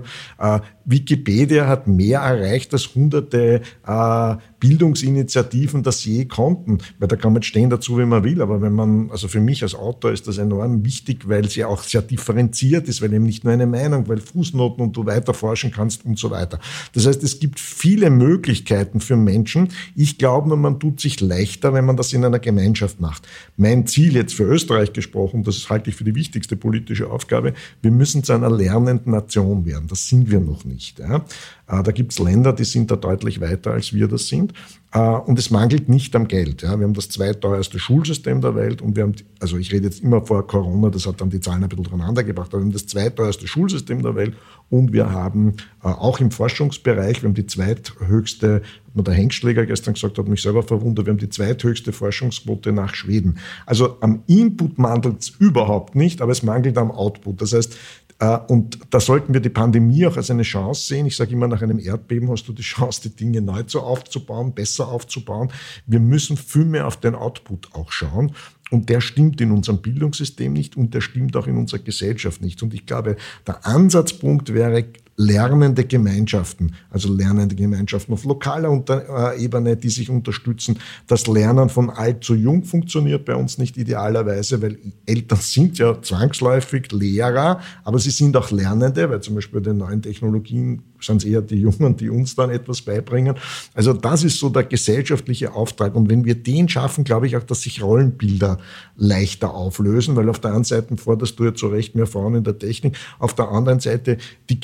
Wikipedia 0.85 1.67
hat 1.67 1.87
mehr 1.87 2.21
erreicht 2.21 2.73
als 2.73 2.95
hunderte 2.95 3.61
äh, 3.85 4.35
Bildungsinitiativen 4.59 5.83
das 5.83 6.03
je 6.03 6.25
konnten. 6.25 6.79
Weil 6.97 7.07
da 7.07 7.15
kann 7.15 7.33
man 7.33 7.43
stehen 7.43 7.69
dazu, 7.69 7.99
wie 7.99 8.05
man 8.05 8.23
will. 8.23 8.38
Aber 8.39 8.61
wenn 8.61 8.73
man, 8.73 9.11
also 9.11 9.27
für 9.27 9.39
mich 9.39 9.63
als 9.63 9.75
Autor 9.75 10.11
ist 10.11 10.27
das 10.27 10.37
enorm 10.37 10.85
wichtig, 10.85 11.27
weil 11.27 11.49
sie 11.49 11.65
auch 11.65 11.83
sehr 11.83 12.01
differenziert 12.01 12.87
ist, 12.87 13.01
weil 13.01 13.13
eben 13.13 13.25
nicht 13.25 13.43
nur 13.43 13.53
eine 13.53 13.67
Meinung, 13.67 14.07
weil 14.07 14.17
Fußnoten 14.17 14.83
und 14.83 14.95
du 14.95 15.05
weiter 15.05 15.33
forschen 15.33 15.71
kannst 15.71 16.05
und 16.05 16.17
so 16.17 16.31
weiter. 16.31 16.59
Das 16.93 17.05
heißt, 17.05 17.23
es 17.23 17.39
gibt 17.39 17.59
viele 17.59 18.09
Möglichkeiten 18.09 18.99
für 18.99 19.15
Menschen. 19.15 19.69
Ich 19.95 20.17
glaube 20.17 20.47
nur, 20.47 20.57
man 20.57 20.79
tut 20.79 20.99
sich 20.99 21.19
leichter, 21.19 21.73
wenn 21.73 21.85
man 21.85 21.97
das 21.97 22.13
in 22.13 22.25
einer 22.25 22.39
Gemeinschaft 22.39 22.99
macht. 22.99 23.27
Mein 23.57 23.87
Ziel 23.87 24.15
jetzt 24.15 24.33
für 24.33 24.43
Österreich 24.43 24.93
gesprochen, 24.93 25.43
das 25.43 25.69
halte 25.69 25.89
ich 25.89 25.95
für 25.95 26.03
die 26.03 26.15
wichtigste 26.15 26.55
politische 26.55 27.09
Aufgabe, 27.09 27.53
wir 27.81 27.91
müssen 27.91 28.23
zu 28.23 28.33
einer 28.33 28.49
lernenden 28.49 29.11
Nation 29.11 29.65
werden. 29.65 29.87
Das 29.87 30.07
sind 30.07 30.29
wir 30.31 30.39
noch 30.39 30.65
nicht. 30.65 30.99
Ja. 30.99 31.25
Äh, 31.67 31.83
da 31.83 31.91
gibt 31.91 32.11
es 32.11 32.19
Länder, 32.19 32.53
die 32.53 32.65
sind 32.65 32.91
da 32.91 32.95
deutlich 32.95 33.41
weiter, 33.41 33.71
als 33.71 33.93
wir 33.93 34.07
das 34.07 34.27
sind. 34.27 34.53
Äh, 34.91 34.99
und 34.99 35.37
es 35.37 35.51
mangelt 35.51 35.87
nicht 35.87 36.15
am 36.15 36.27
Geld. 36.27 36.63
Wir 36.63 36.69
haben 36.69 36.93
das 36.93 37.09
zweiteuerste 37.09 37.79
Schulsystem 37.79 38.41
der 38.41 38.55
Welt 38.55 38.81
und 38.81 38.95
wir 38.95 39.03
haben, 39.03 39.15
also 39.39 39.57
ich 39.57 39.71
rede 39.71 39.85
jetzt 39.85 40.01
immer 40.01 40.25
vor 40.25 40.45
Corona, 40.47 40.89
das 40.89 41.05
hat 41.05 41.21
dann 41.21 41.29
die 41.29 41.39
Zahlen 41.39 41.63
ein 41.63 41.69
bisschen 41.69 41.83
durcheinander 41.83 42.23
gebracht, 42.23 42.49
aber 42.53 42.61
wir 42.61 42.65
haben 42.65 42.73
das 42.73 42.87
zweiteuerste 42.87 43.47
Schulsystem 43.47 44.01
der 44.01 44.15
Welt 44.15 44.35
und 44.69 44.91
wir 44.91 45.11
haben 45.11 45.57
äh, 45.83 45.87
auch 45.87 46.19
im 46.19 46.31
Forschungsbereich, 46.31 47.21
wir 47.21 47.29
haben 47.29 47.35
die 47.35 47.45
zweithöchste, 47.45 48.63
hat 48.97 49.07
der 49.07 49.13
Hengstschläger 49.13 49.65
gestern 49.65 49.93
gesagt, 49.93 50.17
hat 50.17 50.27
mich 50.27 50.41
selber 50.41 50.63
verwundert, 50.63 51.05
wir 51.05 51.11
haben 51.11 51.19
die 51.19 51.29
zweithöchste 51.29 51.93
Forschungsquote 51.93 52.71
nach 52.71 52.95
Schweden. 52.95 53.37
Also 53.67 53.97
am 54.01 54.23
Input 54.25 54.79
mangelt 54.79 55.21
es 55.21 55.29
überhaupt 55.29 55.95
nicht, 55.95 56.21
aber 56.21 56.31
es 56.31 56.41
mangelt 56.43 56.77
am 56.77 56.91
Output. 56.91 57.41
Das 57.41 57.53
heißt, 57.53 57.77
und 58.19 58.79
da 58.89 58.99
sollten 58.99 59.33
wir 59.33 59.39
die 59.39 59.49
Pandemie 59.49 60.05
auch 60.05 60.17
als 60.17 60.29
eine 60.29 60.43
Chance 60.43 60.87
sehen. 60.87 61.05
Ich 61.05 61.15
sage 61.15 61.31
immer, 61.31 61.47
nach 61.47 61.61
einem 61.61 61.79
Erdbeben 61.79 62.29
hast 62.29 62.47
du 62.49 62.53
die 62.53 62.63
Chance, 62.63 63.01
die 63.03 63.15
Dinge 63.15 63.41
neu 63.41 63.63
zu 63.63 63.79
aufzubauen, 63.79 64.53
besser 64.53 64.89
aufzubauen. 64.89 65.51
Wir 65.85 66.01
müssen 66.01 66.35
viel 66.35 66.65
mehr 66.65 66.85
auf 66.85 66.97
den 66.97 67.15
Output 67.15 67.69
auch 67.73 67.93
schauen. 67.93 68.33
Und 68.71 68.89
der 68.89 68.99
stimmt 68.99 69.39
in 69.39 69.51
unserem 69.51 69.81
Bildungssystem 69.81 70.51
nicht 70.51 70.75
und 70.75 70.93
der 70.93 71.01
stimmt 71.01 71.35
auch 71.37 71.47
in 71.47 71.57
unserer 71.57 71.79
Gesellschaft 71.79 72.41
nicht. 72.41 72.61
Und 72.61 72.73
ich 72.73 72.85
glaube, 72.85 73.15
der 73.47 73.65
Ansatzpunkt 73.65 74.53
wäre 74.53 74.85
lernende 75.19 75.83
Gemeinschaften, 75.83 76.73
also 76.89 77.13
lernende 77.13 77.53
Gemeinschaften 77.53 78.13
auf 78.13 78.23
lokaler 78.23 78.71
äh, 78.89 79.43
Ebene, 79.43 79.75
die 79.75 79.89
sich 79.89 80.09
unterstützen. 80.09 80.79
Das 81.07 81.27
Lernen 81.27 81.67
von 81.67 81.89
alt 81.89 82.23
zu 82.23 82.35
jung 82.35 82.63
funktioniert 82.63 83.25
bei 83.25 83.35
uns 83.35 83.57
nicht 83.57 83.75
idealerweise, 83.75 84.61
weil 84.61 84.77
Eltern 85.05 85.39
sind 85.41 85.77
ja 85.77 86.01
zwangsläufig 86.01 86.93
Lehrer, 86.93 87.59
aber 87.83 87.99
sie 87.99 88.11
sind 88.11 88.37
auch 88.37 88.49
Lernende, 88.49 89.09
weil 89.09 89.19
zum 89.19 89.35
Beispiel 89.35 89.59
bei 89.59 89.69
den 89.71 89.79
neuen 89.79 90.01
Technologien 90.01 90.83
sind 91.01 91.17
es 91.17 91.25
eher 91.25 91.41
die 91.41 91.55
Jungen, 91.55 91.95
die 91.95 92.09
uns 92.09 92.35
dann 92.35 92.49
etwas 92.49 92.81
beibringen. 92.81 93.35
Also 93.73 93.93
das 93.93 94.23
ist 94.23 94.39
so 94.39 94.49
der 94.49 94.63
gesellschaftliche 94.63 95.53
Auftrag. 95.53 95.95
Und 95.95 96.09
wenn 96.09 96.25
wir 96.25 96.35
den 96.35 96.67
schaffen, 96.69 97.03
glaube 97.03 97.27
ich 97.27 97.37
auch, 97.37 97.43
dass 97.43 97.61
sich 97.61 97.81
Rollenbilder 97.81 98.59
leichter 98.95 99.53
auflösen, 99.53 100.15
weil 100.15 100.29
auf 100.29 100.39
der 100.39 100.53
einen 100.53 100.63
Seite 100.63 100.97
forderst 100.97 101.39
du 101.39 101.45
ja 101.45 101.53
zu 101.53 101.67
Recht 101.67 101.95
mehr 101.95 102.07
Frauen 102.07 102.35
in 102.35 102.43
der 102.43 102.57
Technik, 102.57 102.97
auf 103.19 103.33
der 103.33 103.49
anderen 103.49 103.79
Seite 103.79 104.17
die 104.49 104.59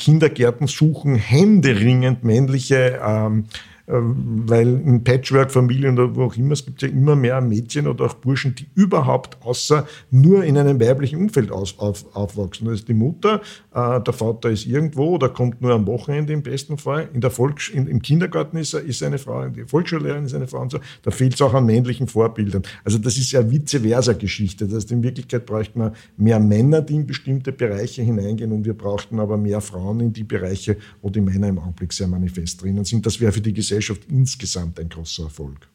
Kindergärten 0.45 0.67
suchen 0.67 1.15
händeringend 1.15 2.23
männliche 2.23 2.99
ähm, 3.03 3.45
ähm, 3.87 4.43
weil 4.47 4.67
in 4.67 5.03
Patchwork-Familien 5.03 5.99
oder 5.99 6.15
wo 6.15 6.23
auch 6.23 6.35
immer, 6.35 6.53
es 6.53 6.65
gibt 6.65 6.81
ja 6.81 6.87
immer 6.87 7.15
mehr 7.15 7.39
Mädchen 7.39 7.85
oder 7.85 8.05
auch 8.05 8.15
Burschen, 8.15 8.55
die 8.55 8.65
überhaupt 8.73 9.37
außer 9.45 9.85
nur 10.09 10.43
in 10.43 10.57
einem 10.57 10.79
weiblichen 10.79 11.19
Umfeld 11.19 11.51
auf, 11.51 11.77
auf, 11.77 12.03
aufwachsen. 12.15 12.65
Da 12.65 12.73
ist 12.73 12.87
die 12.87 12.95
Mutter, 12.95 13.41
äh, 13.75 14.01
der 14.01 14.13
Vater 14.13 14.49
ist 14.49 14.65
irgendwo 14.65 15.15
oder 15.15 15.27
kommt 15.29 15.61
nur 15.61 15.73
am 15.73 15.85
Wochenende 15.85 16.31
im 16.31 16.41
besten 16.41 16.77
Fall. 16.77 17.09
In 17.13 17.19
der 17.19 17.29
Volks 17.29 17.67
in, 17.69 17.87
Im 17.87 18.01
Kindergarten 18.01 18.57
ist, 18.57 18.73
er, 18.73 18.81
ist 18.81 19.03
eine 19.03 19.17
Frau, 19.17 19.47
die 19.49 19.65
Volksschullehrerin 19.65 20.25
ist 20.25 20.33
eine 20.33 20.47
Frau 20.47 20.61
und 20.61 20.71
so. 20.71 20.79
Da 21.03 21.11
fehlt 21.11 21.33
es 21.33 21.41
auch 21.41 21.53
an 21.53 21.65
männlichen 21.65 22.07
Vorbildern. 22.07 22.63
Also 22.85 22.97
das 22.97 23.17
ist 23.17 23.31
ja 23.33 23.51
vice 23.51 23.81
versa 23.81 24.13
Geschichte. 24.13 24.65
Das 24.65 24.75
heißt, 24.75 24.91
in 24.91 25.03
Wirklichkeit 25.03 25.45
bräuchten 25.45 25.79
wir 25.79 25.93
mehr 26.15 26.39
Männer, 26.39 26.81
die 26.81 26.95
in 26.95 27.05
bestimmte 27.05 27.51
Bereiche 27.51 28.01
hineingehen 28.01 28.53
und 28.53 28.63
wir 28.63 28.77
brauchten 28.77 29.19
aber 29.19 29.37
mehr 29.37 29.59
Frauen 29.59 29.99
in 29.99 30.13
die 30.13 30.23
Bereiche, 30.23 30.77
wo 31.01 31.09
die 31.09 31.21
Männer 31.21 31.49
im 31.49 31.59
Augenblick 31.59 31.91
sehr 31.91 32.07
manifest 32.07 32.61
drinnen 32.61 32.85
sind. 32.85 33.05
Das 33.05 33.19
wäre 33.19 33.33
für 33.33 33.41
die 33.41 33.53
Gesellschaft 33.53 34.03
insgesamt 34.09 34.79
ein 34.79 34.87
großer 34.87 35.23
Erfolg. 35.23 35.67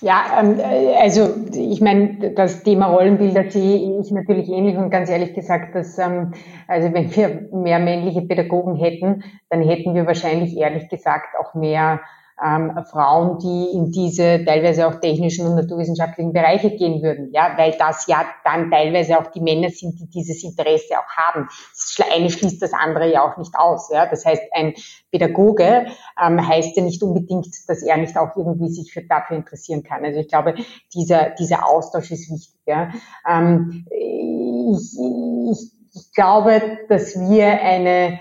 Ja, 0.00 0.38
ähm, 0.40 0.60
also 1.00 1.34
ich 1.52 1.80
meine, 1.80 2.32
das 2.34 2.62
Thema 2.62 2.86
Rollenbilder 2.86 3.50
sehe 3.50 4.00
ich 4.00 4.12
natürlich 4.12 4.48
ähnlich 4.48 4.76
und 4.76 4.90
ganz 4.90 5.10
ehrlich 5.10 5.34
gesagt, 5.34 5.74
dass 5.74 5.98
ähm, 5.98 6.34
also 6.68 6.92
wenn 6.92 7.14
wir 7.16 7.48
mehr 7.52 7.80
männliche 7.80 8.22
Pädagogen 8.22 8.76
hätten, 8.76 9.24
dann 9.50 9.62
hätten 9.62 9.94
wir 9.94 10.06
wahrscheinlich 10.06 10.56
ehrlich 10.56 10.88
gesagt 10.88 11.36
auch 11.40 11.54
mehr 11.54 12.00
ähm, 12.44 12.72
Frauen, 12.90 13.38
die 13.38 13.76
in 13.76 13.90
diese 13.90 14.44
teilweise 14.44 14.86
auch 14.86 15.00
technischen 15.00 15.46
und 15.46 15.56
naturwissenschaftlichen 15.56 16.32
Bereiche 16.32 16.70
gehen 16.70 17.02
würden, 17.02 17.30
ja, 17.32 17.54
weil 17.56 17.74
das 17.78 18.06
ja 18.06 18.24
dann 18.44 18.70
teilweise 18.70 19.18
auch 19.18 19.26
die 19.28 19.40
Männer 19.40 19.70
sind, 19.70 19.98
die 19.98 20.08
dieses 20.08 20.44
Interesse 20.44 20.98
auch 20.98 21.08
haben. 21.16 21.48
Das 21.72 21.96
eine 22.14 22.30
schließt 22.30 22.62
das 22.62 22.72
andere 22.72 23.12
ja 23.12 23.22
auch 23.22 23.36
nicht 23.36 23.54
aus, 23.56 23.90
ja. 23.92 24.06
Das 24.06 24.24
heißt, 24.24 24.42
ein 24.52 24.74
Pädagoge 25.10 25.86
ähm, 26.22 26.46
heißt 26.46 26.76
ja 26.76 26.82
nicht 26.82 27.02
unbedingt, 27.02 27.48
dass 27.66 27.82
er 27.82 27.96
nicht 27.96 28.16
auch 28.16 28.36
irgendwie 28.36 28.68
sich 28.68 28.92
für, 28.92 29.02
dafür 29.02 29.36
interessieren 29.36 29.82
kann. 29.82 30.04
Also 30.04 30.20
ich 30.20 30.28
glaube, 30.28 30.54
dieser 30.94 31.30
dieser 31.30 31.68
Austausch 31.68 32.10
ist 32.10 32.30
wichtig. 32.30 32.54
Ja. 32.66 32.90
Ähm, 33.28 33.86
ich, 33.90 34.98
ich, 34.98 35.72
ich 35.94 36.12
glaube, 36.14 36.60
dass 36.88 37.18
wir 37.18 37.46
eine, 37.46 38.20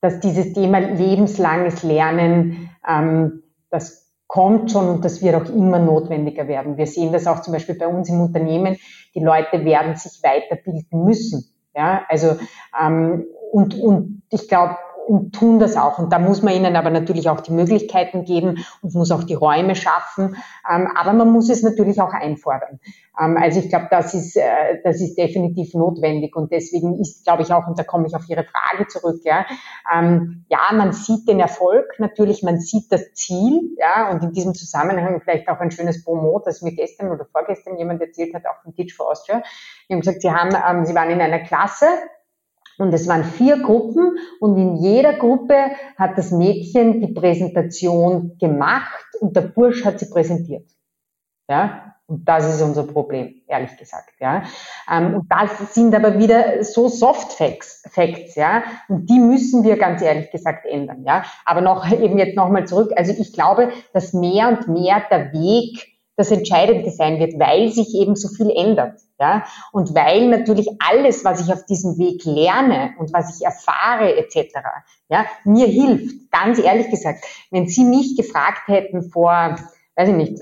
dass 0.00 0.20
dieses 0.20 0.52
Thema 0.52 0.78
lebenslanges 0.78 1.82
Lernen 1.82 2.70
ähm, 2.86 3.42
das 3.70 4.08
kommt 4.26 4.70
schon 4.70 4.88
und 4.88 5.04
das 5.04 5.22
wird 5.22 5.34
auch 5.34 5.48
immer 5.48 5.78
notwendiger 5.78 6.48
werden. 6.48 6.76
Wir 6.76 6.86
sehen 6.86 7.12
das 7.12 7.26
auch 7.26 7.40
zum 7.40 7.54
Beispiel 7.54 7.76
bei 7.76 7.88
uns 7.88 8.08
im 8.08 8.20
Unternehmen. 8.20 8.76
Die 9.14 9.20
Leute 9.20 9.64
werden 9.64 9.96
sich 9.96 10.22
weiterbilden 10.22 11.04
müssen. 11.04 11.54
Ja, 11.74 12.04
also 12.08 12.36
ähm, 12.78 13.26
und, 13.52 13.74
und 13.80 14.22
ich 14.30 14.48
glaube, 14.48 14.76
und 15.08 15.34
tun 15.34 15.58
das 15.58 15.76
auch. 15.76 15.98
Und 15.98 16.12
da 16.12 16.18
muss 16.18 16.42
man 16.42 16.54
ihnen 16.54 16.76
aber 16.76 16.90
natürlich 16.90 17.30
auch 17.30 17.40
die 17.40 17.52
Möglichkeiten 17.52 18.24
geben 18.24 18.64
und 18.82 18.94
muss 18.94 19.10
auch 19.10 19.24
die 19.24 19.34
Räume 19.34 19.74
schaffen. 19.74 20.36
Ähm, 20.70 20.88
aber 20.94 21.14
man 21.14 21.32
muss 21.32 21.48
es 21.48 21.62
natürlich 21.62 22.00
auch 22.00 22.12
einfordern. 22.12 22.78
Ähm, 23.18 23.38
also 23.38 23.60
ich 23.60 23.70
glaube, 23.70 23.88
das 23.90 24.12
ist, 24.12 24.36
äh, 24.36 24.82
das 24.84 25.00
ist 25.00 25.16
definitiv 25.16 25.72
notwendig. 25.72 26.36
Und 26.36 26.52
deswegen 26.52 27.00
ist, 27.00 27.24
glaube 27.24 27.42
ich 27.42 27.52
auch, 27.52 27.66
und 27.66 27.78
da 27.78 27.84
komme 27.84 28.06
ich 28.06 28.14
auf 28.14 28.28
Ihre 28.28 28.44
Frage 28.44 28.86
zurück, 28.86 29.20
ja, 29.24 29.46
ähm, 29.92 30.44
ja, 30.50 30.60
man 30.72 30.92
sieht 30.92 31.26
den 31.26 31.40
Erfolg 31.40 31.86
natürlich, 31.98 32.42
man 32.42 32.60
sieht 32.60 32.92
das 32.92 33.14
Ziel, 33.14 33.74
ja, 33.78 34.10
und 34.10 34.22
in 34.22 34.32
diesem 34.32 34.54
Zusammenhang 34.54 35.22
vielleicht 35.22 35.48
auch 35.48 35.58
ein 35.60 35.70
schönes 35.70 36.04
Promo, 36.04 36.42
das 36.44 36.60
mir 36.60 36.72
gestern 36.72 37.10
oder 37.10 37.24
vorgestern 37.24 37.78
jemand 37.78 38.02
erzählt 38.02 38.34
hat, 38.34 38.44
auch 38.44 38.62
von 38.62 38.74
Teach 38.74 38.94
for 38.94 39.10
Austria. 39.10 39.42
Die 39.88 39.94
haben 39.94 40.00
gesagt, 40.00 40.20
sie 40.20 40.30
haben, 40.30 40.84
sie 40.84 40.94
waren 40.94 41.08
in 41.08 41.20
einer 41.22 41.38
Klasse, 41.40 41.86
und 42.78 42.94
es 42.94 43.06
waren 43.08 43.24
vier 43.24 43.58
Gruppen 43.58 44.18
und 44.40 44.56
in 44.56 44.76
jeder 44.76 45.14
Gruppe 45.14 45.54
hat 45.96 46.16
das 46.16 46.30
Mädchen 46.30 47.00
die 47.00 47.12
Präsentation 47.12 48.36
gemacht 48.38 49.06
und 49.20 49.36
der 49.36 49.42
Bursch 49.42 49.84
hat 49.84 49.98
sie 49.98 50.08
präsentiert. 50.08 50.68
Ja, 51.50 51.94
und 52.06 52.26
das 52.26 52.54
ist 52.54 52.62
unser 52.62 52.84
Problem, 52.84 53.42
ehrlich 53.46 53.76
gesagt. 53.76 54.12
Ja, 54.20 54.44
ähm, 54.90 55.14
und 55.14 55.26
das 55.30 55.74
sind 55.74 55.94
aber 55.94 56.18
wieder 56.18 56.64
so 56.64 56.88
Soft 56.88 57.32
Facts, 57.32 57.82
Facts, 57.90 58.34
ja, 58.34 58.62
und 58.88 59.10
die 59.10 59.18
müssen 59.18 59.62
wir 59.62 59.76
ganz 59.76 60.00
ehrlich 60.00 60.30
gesagt 60.30 60.64
ändern. 60.64 61.04
Ja, 61.04 61.24
aber 61.44 61.60
noch 61.60 61.90
eben 61.90 62.16
jetzt 62.16 62.36
nochmal 62.36 62.66
zurück. 62.66 62.92
Also 62.96 63.12
ich 63.12 63.32
glaube, 63.32 63.72
dass 63.92 64.14
mehr 64.14 64.48
und 64.48 64.68
mehr 64.68 65.02
der 65.10 65.32
Weg 65.32 65.97
das 66.18 66.32
Entscheidende 66.32 66.90
sein 66.90 67.20
wird, 67.20 67.38
weil 67.38 67.70
sich 67.70 67.94
eben 67.94 68.16
so 68.16 68.28
viel 68.28 68.50
ändert. 68.50 69.00
Ja? 69.20 69.44
Und 69.72 69.94
weil 69.94 70.26
natürlich 70.26 70.68
alles, 70.80 71.24
was 71.24 71.40
ich 71.40 71.52
auf 71.52 71.64
diesem 71.64 71.96
Weg 71.96 72.24
lerne 72.24 72.90
und 72.98 73.12
was 73.12 73.38
ich 73.38 73.46
erfahre 73.46 74.16
etc., 74.16 74.56
ja, 75.08 75.24
mir 75.44 75.66
hilft. 75.66 76.30
Ganz 76.30 76.58
ehrlich 76.58 76.90
gesagt, 76.90 77.24
wenn 77.50 77.68
Sie 77.68 77.84
mich 77.84 78.16
gefragt 78.16 78.66
hätten 78.66 79.10
vor 79.10 79.56
weiß 79.98 80.10
ich 80.10 80.14
nicht, 80.14 80.38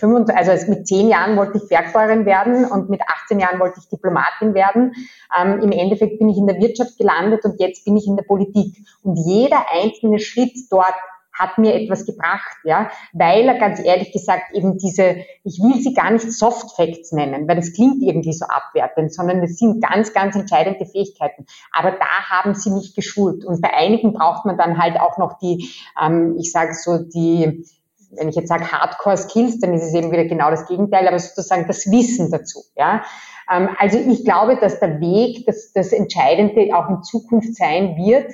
25, 0.00 0.34
äh, 0.34 0.38
also 0.38 0.70
mit 0.70 0.86
zehn 0.86 1.08
Jahren 1.08 1.34
wollte 1.38 1.56
ich 1.56 1.66
Bergbäuerin 1.66 2.26
werden 2.26 2.66
und 2.66 2.90
mit 2.90 3.00
18 3.24 3.40
Jahren 3.40 3.58
wollte 3.58 3.80
ich 3.80 3.88
Diplomatin 3.88 4.52
werden. 4.52 4.92
Ähm, 5.34 5.62
Im 5.62 5.72
Endeffekt 5.72 6.18
bin 6.18 6.28
ich 6.28 6.36
in 6.36 6.46
der 6.46 6.60
Wirtschaft 6.60 6.98
gelandet 6.98 7.42
und 7.46 7.58
jetzt 7.58 7.86
bin 7.86 7.96
ich 7.96 8.06
in 8.06 8.16
der 8.16 8.24
Politik. 8.24 8.76
Und 9.02 9.16
jeder 9.16 9.64
einzelne 9.72 10.18
Schritt 10.18 10.52
dort 10.70 10.92
hat 11.32 11.58
mir 11.58 11.74
etwas 11.74 12.04
gebracht, 12.04 12.56
ja, 12.64 12.90
weil 13.12 13.48
er 13.48 13.58
ganz 13.58 13.80
ehrlich 13.82 14.12
gesagt 14.12 14.54
eben 14.54 14.78
diese, 14.78 15.16
ich 15.44 15.58
will 15.60 15.80
sie 15.80 15.94
gar 15.94 16.10
nicht 16.10 16.30
Soft 16.32 16.76
Facts 16.76 17.12
nennen, 17.12 17.48
weil 17.48 17.56
das 17.56 17.72
klingt 17.72 18.02
irgendwie 18.02 18.32
so 18.32 18.44
abwertend, 18.46 19.14
sondern 19.14 19.42
es 19.42 19.58
sind 19.58 19.82
ganz, 19.82 20.12
ganz 20.12 20.36
entscheidende 20.36 20.84
Fähigkeiten. 20.84 21.46
Aber 21.72 21.92
da 21.92 22.28
haben 22.28 22.54
sie 22.54 22.70
nicht 22.70 22.94
geschult. 22.94 23.44
Und 23.44 23.60
bei 23.60 23.72
einigen 23.72 24.12
braucht 24.12 24.44
man 24.44 24.58
dann 24.58 24.78
halt 24.78 25.00
auch 25.00 25.18
noch 25.18 25.38
die, 25.38 25.70
ähm, 26.00 26.36
ich 26.38 26.52
sage 26.52 26.74
so, 26.74 26.98
die, 26.98 27.64
wenn 28.10 28.28
ich 28.28 28.36
jetzt 28.36 28.48
sage 28.48 28.70
Hardcore 28.70 29.16
Skills, 29.16 29.58
dann 29.58 29.72
ist 29.72 29.84
es 29.84 29.94
eben 29.94 30.12
wieder 30.12 30.26
genau 30.26 30.50
das 30.50 30.66
Gegenteil, 30.66 31.08
aber 31.08 31.18
sozusagen 31.18 31.66
das 31.66 31.90
Wissen 31.90 32.30
dazu, 32.30 32.60
ja. 32.76 33.02
Ähm, 33.50 33.70
also 33.78 33.98
ich 33.98 34.24
glaube, 34.24 34.56
dass 34.56 34.80
der 34.80 35.00
Weg 35.00 35.46
das, 35.46 35.72
das 35.72 35.92
Entscheidende 35.92 36.76
auch 36.76 36.88
in 36.88 37.02
Zukunft 37.02 37.56
sein 37.56 37.96
wird. 37.96 38.32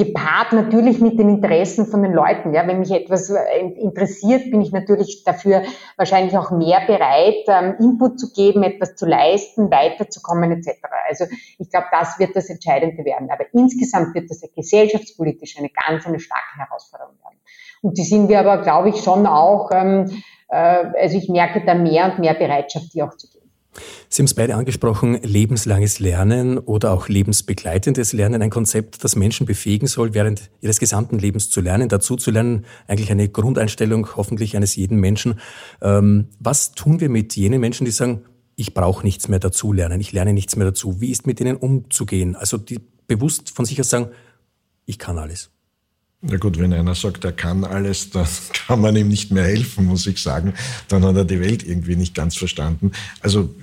Gepaart 0.00 0.54
natürlich 0.54 0.98
mit 1.00 1.18
den 1.18 1.28
Interessen 1.28 1.84
von 1.84 2.02
den 2.02 2.14
Leuten. 2.14 2.54
Ja, 2.54 2.66
wenn 2.66 2.78
mich 2.78 2.90
etwas 2.90 3.28
äh, 3.28 3.58
interessiert, 3.58 4.50
bin 4.50 4.62
ich 4.62 4.72
natürlich 4.72 5.24
dafür 5.24 5.62
wahrscheinlich 5.98 6.38
auch 6.38 6.50
mehr 6.50 6.80
bereit, 6.86 7.44
ähm, 7.48 7.76
Input 7.78 8.18
zu 8.18 8.32
geben, 8.32 8.62
etwas 8.62 8.96
zu 8.96 9.04
leisten, 9.04 9.70
weiterzukommen 9.70 10.52
etc. 10.52 10.80
Also 11.06 11.26
ich 11.58 11.68
glaube, 11.68 11.86
das 11.90 12.18
wird 12.18 12.34
das 12.34 12.48
Entscheidende 12.48 13.04
werden. 13.04 13.28
Aber 13.30 13.44
insgesamt 13.52 14.14
wird 14.14 14.30
das 14.30 14.40
gesellschaftspolitisch 14.56 15.58
eine 15.58 15.68
ganz 15.68 16.06
eine 16.06 16.18
starke 16.18 16.56
Herausforderung 16.56 17.16
werden. 17.22 17.38
Und 17.82 17.98
die 17.98 18.04
sind 18.04 18.30
wir 18.30 18.40
aber, 18.40 18.62
glaube 18.62 18.88
ich, 18.88 19.02
schon 19.02 19.26
auch. 19.26 19.70
Ähm, 19.70 20.22
äh, 20.48 20.56
also 20.56 21.18
ich 21.18 21.28
merke 21.28 21.62
da 21.64 21.74
mehr 21.74 22.06
und 22.06 22.20
mehr 22.20 22.34
Bereitschaft, 22.34 22.94
die 22.94 23.02
auch 23.02 23.14
zu 23.16 23.28
geben. 23.28 23.39
Sie 24.08 24.20
haben 24.20 24.26
es 24.26 24.34
beide 24.34 24.56
angesprochen, 24.56 25.20
lebenslanges 25.22 26.00
Lernen 26.00 26.58
oder 26.58 26.92
auch 26.92 27.08
lebensbegleitendes 27.08 28.12
Lernen, 28.12 28.42
ein 28.42 28.50
Konzept, 28.50 29.04
das 29.04 29.14
Menschen 29.14 29.46
befähigen 29.46 29.86
soll, 29.86 30.14
während 30.14 30.50
ihres 30.60 30.80
gesamten 30.80 31.18
Lebens 31.18 31.50
zu 31.50 31.60
lernen, 31.60 31.88
dazu 31.88 32.16
zu 32.16 32.30
lernen, 32.30 32.66
eigentlich 32.88 33.10
eine 33.10 33.28
Grundeinstellung 33.28 34.16
hoffentlich 34.16 34.56
eines 34.56 34.74
jeden 34.74 34.98
Menschen. 34.98 35.38
Ähm, 35.80 36.28
was 36.40 36.72
tun 36.72 37.00
wir 37.00 37.08
mit 37.08 37.36
jenen 37.36 37.60
Menschen, 37.60 37.84
die 37.84 37.92
sagen, 37.92 38.22
ich 38.56 38.74
brauche 38.74 39.04
nichts 39.04 39.28
mehr 39.28 39.38
dazu 39.38 39.72
lernen, 39.72 40.00
ich 40.00 40.12
lerne 40.12 40.32
nichts 40.32 40.56
mehr 40.56 40.66
dazu? 40.66 41.00
Wie 41.00 41.10
ist 41.10 41.26
mit 41.26 41.40
ihnen 41.40 41.56
umzugehen? 41.56 42.34
Also 42.34 42.58
die 42.58 42.80
bewusst 43.06 43.50
von 43.50 43.64
sich 43.64 43.80
aus 43.80 43.90
sagen, 43.90 44.10
ich 44.84 44.98
kann 44.98 45.18
alles. 45.18 45.50
Na 46.22 46.36
gut, 46.36 46.58
wenn 46.58 46.72
einer 46.74 46.94
sagt, 46.94 47.24
er 47.24 47.32
kann 47.32 47.64
alles, 47.64 48.10
dann 48.10 48.26
kann 48.66 48.80
man 48.80 48.94
ihm 48.96 49.08
nicht 49.08 49.32
mehr 49.32 49.44
helfen, 49.44 49.86
muss 49.86 50.06
ich 50.06 50.22
sagen. 50.22 50.52
Dann 50.88 51.04
hat 51.04 51.16
er 51.16 51.24
die 51.24 51.40
Welt 51.40 51.66
irgendwie 51.66 51.96
nicht 51.96 52.14
ganz 52.14 52.36
verstanden. 52.36 52.92
Also 53.20 53.54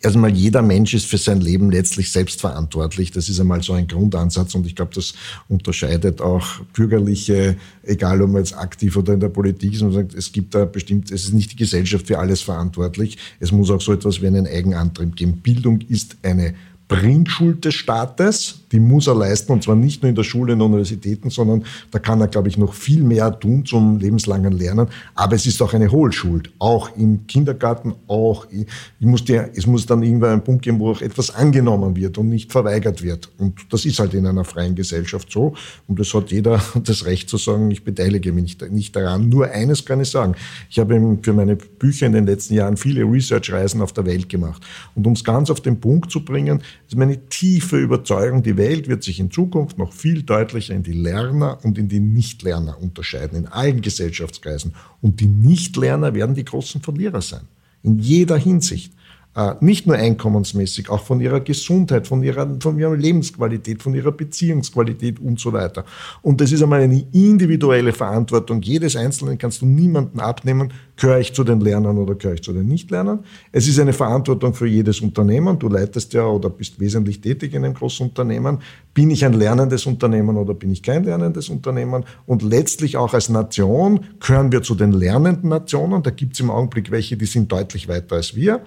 erstmal 0.00 0.30
jeder 0.30 0.62
Mensch 0.62 0.94
ist 0.94 1.06
für 1.06 1.18
sein 1.18 1.40
Leben 1.40 1.70
letztlich 1.70 2.12
selbst 2.12 2.40
verantwortlich. 2.40 3.10
Das 3.10 3.28
ist 3.28 3.40
einmal 3.40 3.62
so 3.62 3.72
ein 3.72 3.88
Grundansatz 3.88 4.54
und 4.54 4.66
ich 4.66 4.76
glaube, 4.76 4.94
das 4.94 5.14
unterscheidet 5.48 6.20
auch 6.20 6.46
bürgerliche, 6.72 7.56
egal 7.82 8.22
ob 8.22 8.30
man 8.30 8.42
jetzt 8.42 8.56
aktiv 8.56 8.96
oder 8.96 9.14
in 9.14 9.20
der 9.20 9.28
Politik 9.28 9.74
ist, 9.74 9.82
man 9.82 9.92
sagt, 9.92 10.14
es 10.14 10.30
gibt 10.30 10.54
da 10.54 10.64
bestimmt, 10.64 11.10
es 11.10 11.24
ist 11.24 11.32
nicht 11.32 11.52
die 11.52 11.56
Gesellschaft 11.56 12.06
für 12.06 12.20
alles 12.20 12.40
verantwortlich. 12.40 13.18
Es 13.40 13.50
muss 13.50 13.70
auch 13.70 13.80
so 13.80 13.92
etwas 13.92 14.22
wie 14.22 14.28
einen 14.28 14.46
Eigenantrieb 14.46 15.16
geben. 15.16 15.38
Bildung 15.38 15.80
ist 15.80 16.16
eine 16.22 16.54
Bringschuld 16.88 17.64
des 17.64 17.74
Staates, 17.74 18.60
die 18.70 18.78
muss 18.78 19.08
er 19.08 19.16
leisten, 19.16 19.52
und 19.52 19.64
zwar 19.64 19.74
nicht 19.74 20.02
nur 20.02 20.08
in 20.08 20.14
der 20.14 20.22
Schule, 20.22 20.52
in 20.52 20.60
den 20.60 20.66
Universitäten, 20.66 21.30
sondern 21.30 21.64
da 21.90 21.98
kann 21.98 22.20
er, 22.20 22.28
glaube 22.28 22.48
ich, 22.48 22.58
noch 22.58 22.74
viel 22.74 23.02
mehr 23.02 23.36
tun 23.40 23.64
zum 23.64 23.98
lebenslangen 23.98 24.52
Lernen. 24.52 24.86
Aber 25.16 25.34
es 25.34 25.46
ist 25.46 25.60
auch 25.62 25.74
eine 25.74 25.90
Hohlschuld, 25.90 26.50
auch 26.60 26.96
im 26.96 27.26
Kindergarten, 27.26 27.94
auch, 28.06 28.46
ich 28.50 28.66
muss 29.06 29.24
dir, 29.24 29.50
es 29.54 29.66
muss 29.66 29.86
dann 29.86 30.04
irgendwann 30.04 30.30
einen 30.30 30.44
Punkt 30.44 30.62
geben, 30.62 30.78
wo 30.78 30.92
auch 30.92 31.00
etwas 31.00 31.34
angenommen 31.34 31.96
wird 31.96 32.18
und 32.18 32.28
nicht 32.28 32.52
verweigert 32.52 33.02
wird. 33.02 33.30
Und 33.38 33.66
das 33.70 33.84
ist 33.84 33.98
halt 33.98 34.14
in 34.14 34.24
einer 34.24 34.44
freien 34.44 34.76
Gesellschaft 34.76 35.30
so. 35.32 35.54
Und 35.88 35.98
es 35.98 36.14
hat 36.14 36.30
jeder 36.30 36.62
das 36.84 37.04
Recht 37.04 37.28
zu 37.28 37.36
sagen, 37.36 37.68
ich 37.72 37.82
beteilige 37.82 38.32
mich 38.32 38.58
nicht 38.70 38.94
daran. 38.94 39.28
Nur 39.28 39.50
eines 39.50 39.84
kann 39.84 40.00
ich 40.00 40.10
sagen. 40.10 40.36
Ich 40.70 40.78
habe 40.78 41.18
für 41.22 41.32
meine 41.32 41.56
Bücher 41.56 42.06
in 42.06 42.12
den 42.12 42.26
letzten 42.26 42.54
Jahren 42.54 42.76
viele 42.76 43.02
Research-Reisen 43.02 43.80
auf 43.82 43.92
der 43.92 44.06
Welt 44.06 44.28
gemacht. 44.28 44.62
Und 44.94 45.06
um 45.06 45.14
es 45.14 45.24
ganz 45.24 45.50
auf 45.50 45.60
den 45.60 45.80
Punkt 45.80 46.12
zu 46.12 46.24
bringen, 46.24 46.62
ist 46.86 46.96
meine 46.96 47.26
tiefe 47.26 47.78
Überzeugung, 47.78 48.42
die 48.42 48.56
Welt 48.56 48.88
wird 48.88 49.02
sich 49.02 49.18
in 49.18 49.30
Zukunft 49.30 49.78
noch 49.78 49.92
viel 49.92 50.22
deutlicher 50.22 50.74
in 50.74 50.82
die 50.82 50.92
Lerner 50.92 51.58
und 51.64 51.78
in 51.78 51.88
die 51.88 52.00
Nichtlerner 52.00 52.80
unterscheiden, 52.80 53.36
in 53.36 53.46
allen 53.46 53.80
Gesellschaftskreisen. 53.80 54.74
Und 55.00 55.20
die 55.20 55.26
Nichtlerner 55.26 56.14
werden 56.14 56.34
die 56.34 56.44
großen 56.44 56.82
Verlierer 56.82 57.22
sein. 57.22 57.48
In 57.82 57.98
jeder 57.98 58.36
Hinsicht. 58.36 58.92
Äh, 59.36 59.52
nicht 59.60 59.86
nur 59.86 59.96
einkommensmäßig, 59.96 60.88
auch 60.88 61.04
von 61.04 61.20
ihrer 61.20 61.40
Gesundheit, 61.40 62.06
von 62.06 62.22
ihrer, 62.22 62.56
von 62.58 62.78
ihrer 62.78 62.96
Lebensqualität, 62.96 63.82
von 63.82 63.94
ihrer 63.94 64.10
Beziehungsqualität 64.10 65.20
und 65.20 65.38
so 65.38 65.52
weiter. 65.52 65.84
Und 66.22 66.40
das 66.40 66.52
ist 66.52 66.62
einmal 66.62 66.80
eine 66.80 67.06
individuelle 67.12 67.92
Verantwortung. 67.92 68.62
Jedes 68.62 68.96
Einzelnen 68.96 69.36
kannst 69.36 69.60
du 69.60 69.66
niemanden 69.66 70.20
abnehmen, 70.20 70.72
gehöre 70.96 71.20
ich 71.20 71.34
zu 71.34 71.44
den 71.44 71.60
Lernern 71.60 71.98
oder 71.98 72.14
gehöre 72.14 72.36
ich 72.36 72.42
zu 72.42 72.54
den 72.54 72.66
Nichtlernern. 72.66 73.24
Es 73.52 73.68
ist 73.68 73.78
eine 73.78 73.92
Verantwortung 73.92 74.54
für 74.54 74.66
jedes 74.66 75.02
Unternehmen. 75.02 75.58
Du 75.58 75.68
leitest 75.68 76.14
ja 76.14 76.24
oder 76.24 76.48
bist 76.48 76.80
wesentlich 76.80 77.20
tätig 77.20 77.52
in 77.52 77.62
einem 77.62 77.74
großen 77.74 78.06
Unternehmen. 78.06 78.60
Bin 78.94 79.10
ich 79.10 79.22
ein 79.22 79.34
lernendes 79.34 79.84
Unternehmen 79.84 80.38
oder 80.38 80.54
bin 80.54 80.70
ich 80.70 80.82
kein 80.82 81.04
lernendes 81.04 81.50
Unternehmen? 81.50 82.04
Und 82.24 82.42
letztlich 82.42 82.96
auch 82.96 83.12
als 83.12 83.28
Nation 83.28 84.00
gehören 84.18 84.50
wir 84.50 84.62
zu 84.62 84.74
den 84.74 84.92
lernenden 84.92 85.50
Nationen. 85.50 86.02
Da 86.02 86.10
gibt 86.10 86.32
es 86.32 86.40
im 86.40 86.50
Augenblick 86.50 86.90
welche, 86.90 87.18
die 87.18 87.26
sind 87.26 87.52
deutlich 87.52 87.86
weiter 87.86 88.16
als 88.16 88.34
wir. 88.34 88.62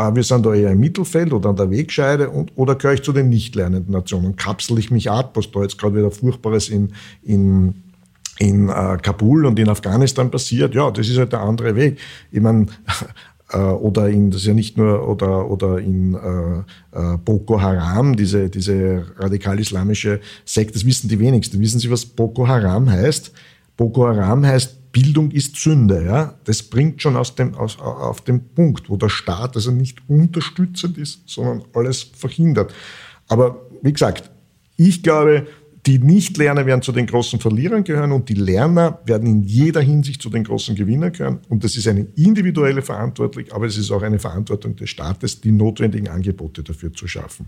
Ah, 0.00 0.14
wir 0.14 0.22
sind 0.22 0.46
da 0.46 0.54
eher 0.54 0.70
im 0.70 0.78
Mittelfeld 0.78 1.32
oder 1.32 1.48
an 1.48 1.56
der 1.56 1.72
Wegscheide 1.72 2.30
und, 2.30 2.52
oder 2.54 2.76
gehöre 2.76 2.94
ich 2.94 3.02
zu 3.02 3.12
den 3.12 3.30
nicht 3.30 3.56
lernenden 3.56 3.92
Nationen? 3.92 4.36
Kapsel 4.36 4.78
ich 4.78 4.92
mich 4.92 5.10
ab, 5.10 5.32
was 5.34 5.50
da 5.50 5.62
jetzt 5.62 5.76
gerade 5.76 5.96
wieder 5.96 6.12
Furchtbares 6.12 6.68
in, 6.68 6.92
in, 7.24 7.82
in 8.38 8.68
äh, 8.68 8.96
Kabul 9.02 9.44
und 9.44 9.58
in 9.58 9.68
Afghanistan 9.68 10.30
passiert? 10.30 10.72
Ja, 10.72 10.92
das 10.92 11.08
ist 11.08 11.18
halt 11.18 11.32
der 11.32 11.40
andere 11.40 11.74
Weg. 11.74 11.98
Ich 12.30 12.40
meine, 12.40 12.66
äh, 13.50 13.58
oder 13.58 14.08
in, 14.08 14.30
das 14.30 14.42
ist 14.42 14.46
ja 14.46 14.54
nicht 14.54 14.76
nur, 14.76 15.08
oder, 15.08 15.50
oder 15.50 15.80
in 15.80 16.14
äh, 16.14 16.58
äh, 16.96 17.16
Boko 17.16 17.60
Haram, 17.60 18.14
diese, 18.14 18.50
diese 18.50 19.04
radikal-islamische 19.16 20.20
Sekte, 20.44 20.74
das 20.74 20.86
wissen 20.86 21.08
die 21.08 21.18
wenigsten. 21.18 21.58
Wissen 21.58 21.80
Sie, 21.80 21.90
was 21.90 22.06
Boko 22.06 22.46
Haram 22.46 22.88
heißt? 22.88 23.32
Boko 23.76 24.06
Haram 24.06 24.46
heißt 24.46 24.87
Bildung 24.98 25.30
ist 25.30 25.54
Sünde. 25.56 26.04
Ja? 26.04 26.34
Das 26.44 26.62
bringt 26.62 27.00
schon 27.00 27.16
aus 27.16 27.36
dem, 27.36 27.54
aus, 27.54 27.78
auf 27.78 28.20
den 28.22 28.48
Punkt, 28.48 28.90
wo 28.90 28.96
der 28.96 29.08
Staat 29.08 29.54
also 29.54 29.70
nicht 29.70 30.00
unterstützend 30.08 30.98
ist, 30.98 31.28
sondern 31.28 31.62
alles 31.72 32.02
verhindert. 32.02 32.74
Aber 33.28 33.68
wie 33.82 33.92
gesagt, 33.92 34.28
ich 34.76 35.04
glaube, 35.04 35.46
die 35.86 36.00
Nichtlerner 36.00 36.66
werden 36.66 36.82
zu 36.82 36.90
den 36.90 37.06
großen 37.06 37.38
Verlierern 37.38 37.84
gehören 37.84 38.10
und 38.10 38.28
die 38.28 38.34
Lerner 38.34 38.98
werden 39.04 39.28
in 39.28 39.42
jeder 39.42 39.80
Hinsicht 39.80 40.20
zu 40.20 40.30
den 40.30 40.42
großen 40.42 40.74
Gewinnern 40.74 41.12
gehören. 41.12 41.38
Und 41.48 41.62
das 41.62 41.76
ist 41.76 41.86
eine 41.86 42.06
individuelle 42.16 42.82
Verantwortung, 42.82 43.44
aber 43.52 43.66
es 43.66 43.78
ist 43.78 43.92
auch 43.92 44.02
eine 44.02 44.18
Verantwortung 44.18 44.74
des 44.74 44.90
Staates, 44.90 45.40
die 45.40 45.52
notwendigen 45.52 46.08
Angebote 46.08 46.64
dafür 46.64 46.92
zu 46.92 47.06
schaffen. 47.06 47.46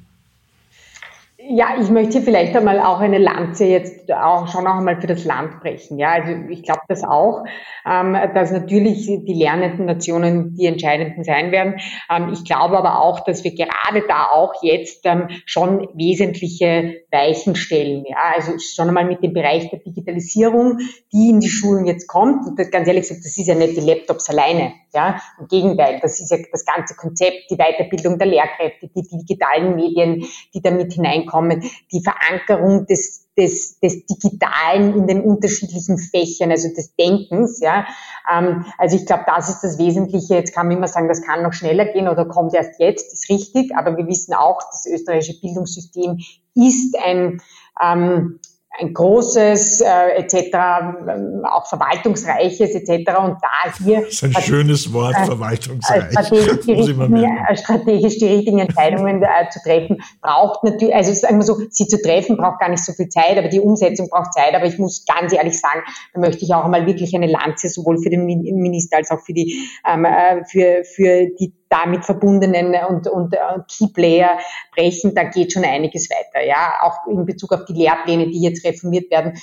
Ja, 1.53 1.77
ich 1.81 1.91
möchte 1.91 2.23
vielleicht 2.23 2.57
einmal 2.57 2.79
auch 2.79 3.01
eine 3.01 3.19
Lanze 3.19 3.65
jetzt 3.65 4.13
auch 4.13 4.47
schon 4.47 4.63
noch 4.63 4.77
einmal 4.77 5.01
für 5.01 5.09
das 5.09 5.25
Land 5.25 5.59
brechen. 5.59 5.99
Ja, 5.99 6.13
also 6.13 6.31
ich 6.49 6.63
glaube 6.63 6.83
das 6.87 7.03
auch, 7.03 7.43
ähm, 7.85 8.17
dass 8.35 8.53
natürlich 8.53 9.07
die 9.07 9.35
lernenden 9.35 9.87
Nationen 9.87 10.55
die 10.55 10.67
entscheidenden 10.67 11.25
sein 11.25 11.51
werden. 11.51 11.81
Ähm, 12.09 12.29
ich 12.33 12.45
glaube 12.45 12.79
aber 12.79 13.03
auch, 13.03 13.25
dass 13.25 13.43
wir 13.43 13.53
gerade 13.53 14.05
da 14.07 14.27
auch 14.33 14.63
jetzt 14.63 15.05
ähm, 15.07 15.27
schon 15.45 15.89
wesentliche 15.95 17.01
Weichen 17.11 17.57
stellen. 17.57 18.05
Ja, 18.07 18.33
also 18.37 18.53
schon 18.61 18.87
einmal 18.87 19.07
mit 19.07 19.21
dem 19.25 19.33
Bereich 19.33 19.69
der 19.71 19.81
Digitalisierung, 19.81 20.79
die 21.13 21.31
in 21.31 21.41
die 21.41 21.49
Schulen 21.49 21.85
jetzt 21.85 22.07
kommt. 22.07 22.47
Und 22.47 22.59
ganz 22.71 22.87
ehrlich 22.87 23.03
gesagt, 23.03 23.25
das 23.25 23.37
ist 23.37 23.49
ja 23.49 23.57
nicht 23.57 23.77
die 23.77 23.81
Laptops 23.81 24.31
alleine. 24.31 24.75
Ja, 24.93 25.21
im 25.39 25.49
Gegenteil, 25.49 25.99
das 26.01 26.21
ist 26.21 26.31
ja 26.31 26.39
das 26.51 26.65
ganze 26.65 26.95
Konzept, 26.97 27.51
die 27.51 27.57
Weiterbildung 27.57 28.19
der 28.19 28.27
Lehrkräfte, 28.27 28.89
die 28.89 29.03
digitalen 29.03 29.77
Medien, 29.77 30.25
die 30.53 30.61
damit 30.61 30.93
hineinkommen 30.93 31.40
kommen, 31.41 31.63
die 31.93 32.03
Verankerung 32.03 32.87
des, 32.87 33.29
des, 33.37 33.79
des 33.81 34.05
Digitalen 34.07 34.95
in 34.95 35.07
den 35.07 35.23
unterschiedlichen 35.23 35.99
Fächern, 35.99 36.51
also 36.51 36.69
des 36.69 36.95
Denkens. 36.97 37.61
Ja. 37.61 37.87
Ähm, 38.31 38.67
also 38.79 38.97
ich 38.97 39.07
glaube, 39.07 39.25
das 39.27 39.49
ist 39.49 39.61
das 39.61 39.79
Wesentliche. 39.79 40.35
Jetzt 40.35 40.55
kann 40.55 40.69
man 40.69 40.77
immer 40.77 40.89
sagen, 40.89 41.09
das 41.09 41.23
kann 41.23 41.43
noch 41.43 41.53
schneller 41.53 41.87
gehen 41.87 42.09
oder 42.09 42.27
kommt 42.27 42.55
erst 42.55 42.79
jetzt, 42.79 43.13
ist 43.13 43.31
richtig. 43.31 43.75
Aber 43.77 43.97
wir 43.97 44.07
wissen 44.07 44.35
auch, 44.35 44.61
das 44.71 44.87
österreichische 44.87 45.41
Bildungssystem 45.41 46.19
ist 46.55 46.97
ein 47.03 47.41
ähm, 47.83 48.41
ein 48.79 48.95
großes 48.95 49.81
äh, 49.81 50.17
etc., 50.17 50.35
ähm, 50.35 51.43
auch 51.45 51.67
verwaltungsreiches 51.67 52.75
etc. 52.75 52.91
Und 53.19 53.37
da 53.43 53.85
hier... 53.85 54.03
Das 54.03 54.15
ist 54.15 54.25
ein 54.25 54.43
schönes 54.43 54.93
Wort, 54.93 55.17
äh, 55.17 55.25
verwaltungsreich. 55.25 56.13
Strategisch 56.13 56.61
die, 56.67 56.73
richtigen, 56.73 57.57
strategisch 57.57 58.19
die 58.19 58.27
richtigen 58.27 58.59
Entscheidungen 58.61 59.23
äh, 59.23 59.51
zu 59.51 59.61
treffen, 59.61 60.01
braucht 60.23 60.63
natürlich, 60.65 60.95
also 60.95 61.13
sagen 61.13 61.39
wir 61.39 61.45
so, 61.45 61.59
sie 61.71 61.89
zu 61.89 62.01
treffen 62.01 62.37
braucht 62.37 62.61
gar 62.61 62.69
nicht 62.69 62.85
so 62.85 62.93
viel 62.93 63.09
Zeit, 63.09 63.37
aber 63.37 63.49
die 63.49 63.61
Umsetzung 63.61 64.09
braucht 64.09 64.33
Zeit. 64.33 64.55
Aber 64.55 64.67
ich 64.67 64.79
muss 64.79 65.05
ganz 65.05 65.33
ehrlich 65.33 65.61
sagen, 65.61 65.83
da 66.15 66.21
möchte 66.21 66.45
ich 66.45 66.55
auch 66.55 66.65
einmal 66.65 66.87
wirklich 66.87 67.15
eine 67.15 67.27
Lanze 67.27 67.69
sowohl 67.69 67.99
für 67.99 68.11
den 68.11 68.25
Minister 68.25 68.99
als 68.99 69.11
auch 69.11 69.21
für 69.21 69.33
die, 69.33 69.69
ähm, 69.87 70.05
äh, 70.05 70.45
für, 70.45 70.85
für 70.85 71.27
die 71.39 71.53
damit 71.71 72.05
verbundenen 72.05 72.75
und, 72.89 73.07
und, 73.07 73.35
und 73.35 73.69
Key 73.69 73.87
Player 73.87 74.39
brechen, 74.75 75.15
da 75.15 75.23
geht 75.23 75.53
schon 75.53 75.65
einiges 75.65 76.11
weiter. 76.11 76.45
Ja, 76.45 76.75
auch 76.83 77.07
in 77.07 77.25
Bezug 77.25 77.53
auf 77.53 77.65
die 77.65 77.75
Lehrpläne, 77.75 78.27
die 78.27 78.43
jetzt 78.43 78.65
reformiert 78.65 79.11
werden, 79.11 79.41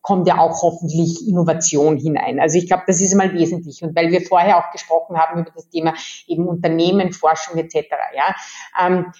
kommt 0.00 0.26
ja 0.26 0.38
auch 0.38 0.62
hoffentlich 0.62 1.28
Innovation 1.28 1.98
hinein. 1.98 2.40
Also 2.40 2.56
ich 2.56 2.66
glaube, 2.66 2.84
das 2.86 3.02
ist 3.02 3.12
einmal 3.12 3.34
wesentlich. 3.34 3.82
Und 3.82 3.94
weil 3.94 4.10
wir 4.10 4.22
vorher 4.22 4.56
auch 4.58 4.72
gesprochen 4.72 5.18
haben 5.18 5.42
über 5.42 5.50
das 5.54 5.68
Thema 5.68 5.92
eben 6.26 6.48
Unternehmen, 6.48 7.12
Forschung 7.12 7.58
etc. 7.58 7.88
Ja, 8.16 8.34
ähm, 8.80 9.12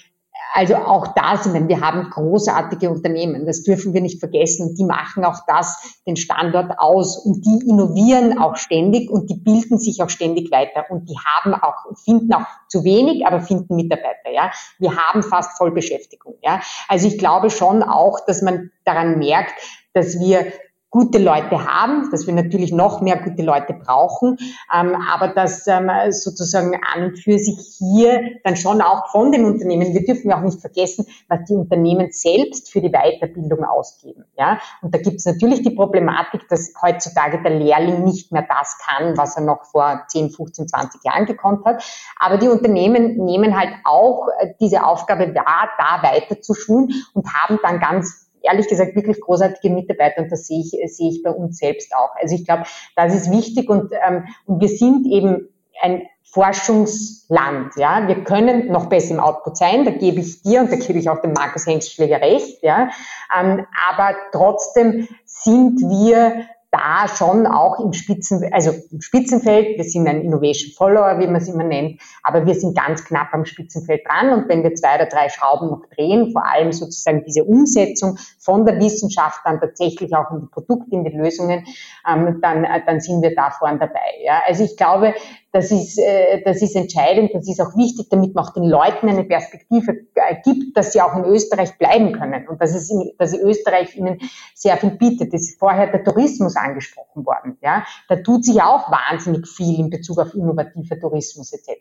also 0.54 0.76
auch 0.76 1.08
da 1.14 1.36
sind 1.36 1.68
wir 1.68 1.80
haben 1.80 2.10
großartige 2.10 2.90
Unternehmen, 2.90 3.46
das 3.46 3.62
dürfen 3.62 3.92
wir 3.94 4.00
nicht 4.00 4.18
vergessen. 4.20 4.74
Die 4.74 4.84
machen 4.84 5.24
auch 5.24 5.40
das, 5.46 6.00
den 6.06 6.16
Standort 6.16 6.78
aus 6.78 7.18
und 7.18 7.44
die 7.44 7.68
innovieren 7.68 8.38
auch 8.38 8.56
ständig 8.56 9.10
und 9.10 9.30
die 9.30 9.36
bilden 9.36 9.78
sich 9.78 10.02
auch 10.02 10.10
ständig 10.10 10.50
weiter 10.50 10.86
und 10.90 11.08
die 11.08 11.16
haben 11.18 11.54
auch, 11.54 11.96
finden 12.04 12.32
auch 12.32 12.46
zu 12.68 12.84
wenig, 12.84 13.26
aber 13.26 13.40
finden 13.40 13.76
Mitarbeiter, 13.76 14.30
ja. 14.32 14.50
Wir 14.78 14.96
haben 14.96 15.22
fast 15.22 15.56
Vollbeschäftigung, 15.58 16.34
ja. 16.42 16.60
Also 16.88 17.08
ich 17.08 17.18
glaube 17.18 17.50
schon 17.50 17.82
auch, 17.82 18.20
dass 18.26 18.42
man 18.42 18.70
daran 18.84 19.18
merkt, 19.18 19.54
dass 19.92 20.18
wir 20.18 20.52
gute 20.90 21.18
Leute 21.18 21.66
haben, 21.66 22.10
dass 22.10 22.26
wir 22.26 22.34
natürlich 22.34 22.72
noch 22.72 23.00
mehr 23.00 23.18
gute 23.18 23.42
Leute 23.42 23.74
brauchen, 23.74 24.38
ähm, 24.74 24.96
aber 25.10 25.28
dass 25.28 25.66
ähm, 25.66 25.90
sozusagen 26.10 26.78
an 26.94 27.04
und 27.04 27.18
für 27.18 27.38
sich 27.38 27.76
hier 27.78 28.38
dann 28.44 28.56
schon 28.56 28.80
auch 28.80 29.10
von 29.10 29.30
den 29.32 29.44
Unternehmen, 29.44 29.92
wir 29.92 30.04
dürfen 30.04 30.30
ja 30.30 30.38
auch 30.38 30.44
nicht 30.44 30.60
vergessen, 30.60 31.06
was 31.28 31.40
die 31.44 31.54
Unternehmen 31.54 32.08
selbst 32.10 32.70
für 32.70 32.80
die 32.80 32.90
Weiterbildung 32.90 33.64
ausgeben. 33.64 34.24
Ja? 34.38 34.58
Und 34.80 34.94
da 34.94 34.98
gibt 34.98 35.16
es 35.16 35.26
natürlich 35.26 35.62
die 35.62 35.70
Problematik, 35.70 36.48
dass 36.48 36.72
heutzutage 36.80 37.42
der 37.42 37.58
Lehrling 37.58 38.04
nicht 38.04 38.32
mehr 38.32 38.46
das 38.48 38.78
kann, 38.78 39.16
was 39.16 39.36
er 39.36 39.42
noch 39.42 39.64
vor 39.64 40.04
10, 40.08 40.30
15, 40.30 40.68
20 40.68 41.04
Jahren 41.04 41.26
gekonnt 41.26 41.64
hat. 41.64 41.84
Aber 42.18 42.38
die 42.38 42.48
Unternehmen 42.48 43.16
nehmen 43.24 43.58
halt 43.58 43.70
auch 43.84 44.28
äh, 44.40 44.54
diese 44.60 44.84
Aufgabe 44.84 45.34
wahr, 45.34 45.68
da 45.78 46.02
weiter 46.02 46.40
zu 46.40 46.54
schulen 46.54 46.92
und 47.12 47.26
haben 47.34 47.58
dann 47.62 47.78
ganz 47.80 48.27
ehrlich 48.42 48.68
gesagt 48.68 48.94
wirklich 48.94 49.20
großartige 49.20 49.72
Mitarbeiter 49.72 50.22
und 50.22 50.32
das 50.32 50.46
sehe 50.46 50.60
ich, 50.60 50.70
sehe 50.94 51.10
ich 51.10 51.22
bei 51.22 51.30
uns 51.30 51.58
selbst 51.58 51.94
auch. 51.94 52.14
Also 52.16 52.34
ich 52.34 52.44
glaube, 52.44 52.64
das 52.96 53.14
ist 53.14 53.30
wichtig 53.30 53.68
und, 53.68 53.92
ähm, 54.06 54.24
und 54.46 54.60
wir 54.60 54.68
sind 54.68 55.06
eben 55.06 55.48
ein 55.80 56.02
Forschungsland. 56.30 57.72
Ja, 57.76 58.06
wir 58.06 58.22
können 58.24 58.70
noch 58.70 58.86
besser 58.86 59.14
im 59.14 59.20
Output 59.20 59.56
sein. 59.56 59.84
Da 59.84 59.92
gebe 59.92 60.20
ich 60.20 60.42
dir 60.42 60.60
und 60.60 60.70
da 60.70 60.76
gebe 60.76 60.98
ich 60.98 61.08
auch 61.08 61.20
dem 61.20 61.32
Markus 61.32 61.66
Hengstschläger 61.66 62.20
recht. 62.20 62.62
Ja, 62.62 62.90
ähm, 63.38 63.66
aber 63.88 64.14
trotzdem 64.32 65.08
sind 65.24 65.80
wir 65.80 66.46
da 66.70 67.08
schon 67.08 67.46
auch 67.46 67.80
im 67.80 67.92
Spitzen, 67.92 68.44
also 68.52 68.72
im 68.90 69.00
Spitzenfeld, 69.00 69.78
wir 69.78 69.84
sind 69.84 70.06
ein 70.06 70.20
Innovation 70.20 70.72
Follower, 70.76 71.18
wie 71.18 71.26
man 71.26 71.36
es 71.36 71.48
immer 71.48 71.64
nennt, 71.64 72.00
aber 72.22 72.44
wir 72.44 72.54
sind 72.54 72.76
ganz 72.76 73.04
knapp 73.04 73.28
am 73.32 73.46
Spitzenfeld 73.46 74.06
dran 74.06 74.32
und 74.32 74.48
wenn 74.48 74.62
wir 74.62 74.74
zwei 74.74 74.96
oder 74.96 75.06
drei 75.06 75.28
Schrauben 75.30 75.68
noch 75.70 75.86
drehen, 75.94 76.30
vor 76.32 76.46
allem 76.46 76.72
sozusagen 76.72 77.24
diese 77.24 77.44
Umsetzung 77.44 78.18
von 78.38 78.66
der 78.66 78.78
Wissenschaft 78.80 79.40
dann 79.44 79.60
tatsächlich 79.60 80.14
auch 80.14 80.30
in 80.30 80.40
die 80.40 80.46
Produkte, 80.46 80.90
in 80.90 81.04
die 81.04 81.16
Lösungen, 81.16 81.64
ähm, 82.06 82.38
dann, 82.42 82.64
äh, 82.64 82.82
dann 82.84 83.00
sind 83.00 83.22
wir 83.22 83.34
da 83.34 83.50
vorne 83.50 83.78
dabei. 83.78 84.22
Ja. 84.22 84.42
Also 84.46 84.64
ich 84.64 84.76
glaube, 84.76 85.14
das 85.52 85.70
ist, 85.70 85.98
äh, 85.98 86.42
das 86.44 86.60
ist 86.60 86.76
entscheidend, 86.76 87.30
das 87.32 87.48
ist 87.48 87.60
auch 87.60 87.74
wichtig, 87.76 88.08
damit 88.10 88.34
man 88.34 88.44
auch 88.44 88.52
den 88.52 88.64
Leuten 88.64 89.08
eine 89.08 89.24
Perspektive 89.24 89.92
äh, 90.14 90.36
gibt, 90.44 90.76
dass 90.76 90.92
sie 90.92 91.00
auch 91.00 91.16
in 91.16 91.24
Österreich 91.24 91.78
bleiben 91.78 92.12
können 92.12 92.46
und 92.48 92.60
dass, 92.60 92.74
es 92.74 92.92
dass 93.16 93.32
Österreich 93.32 93.96
ihnen 93.96 94.18
sehr 94.54 94.76
viel 94.76 94.90
bietet. 94.90 95.32
Das 95.32 95.42
ist 95.42 95.58
vorher 95.58 95.90
der 95.90 96.04
Tourismus 96.04 96.56
angesprochen 96.56 97.24
worden. 97.24 97.56
Ja? 97.62 97.84
Da 98.08 98.16
tut 98.16 98.44
sich 98.44 98.60
auch 98.60 98.90
wahnsinnig 98.90 99.48
viel 99.48 99.78
in 99.78 99.90
Bezug 99.90 100.18
auf 100.18 100.34
innovativer 100.34 101.00
Tourismus 101.00 101.52
etc. 101.52 101.80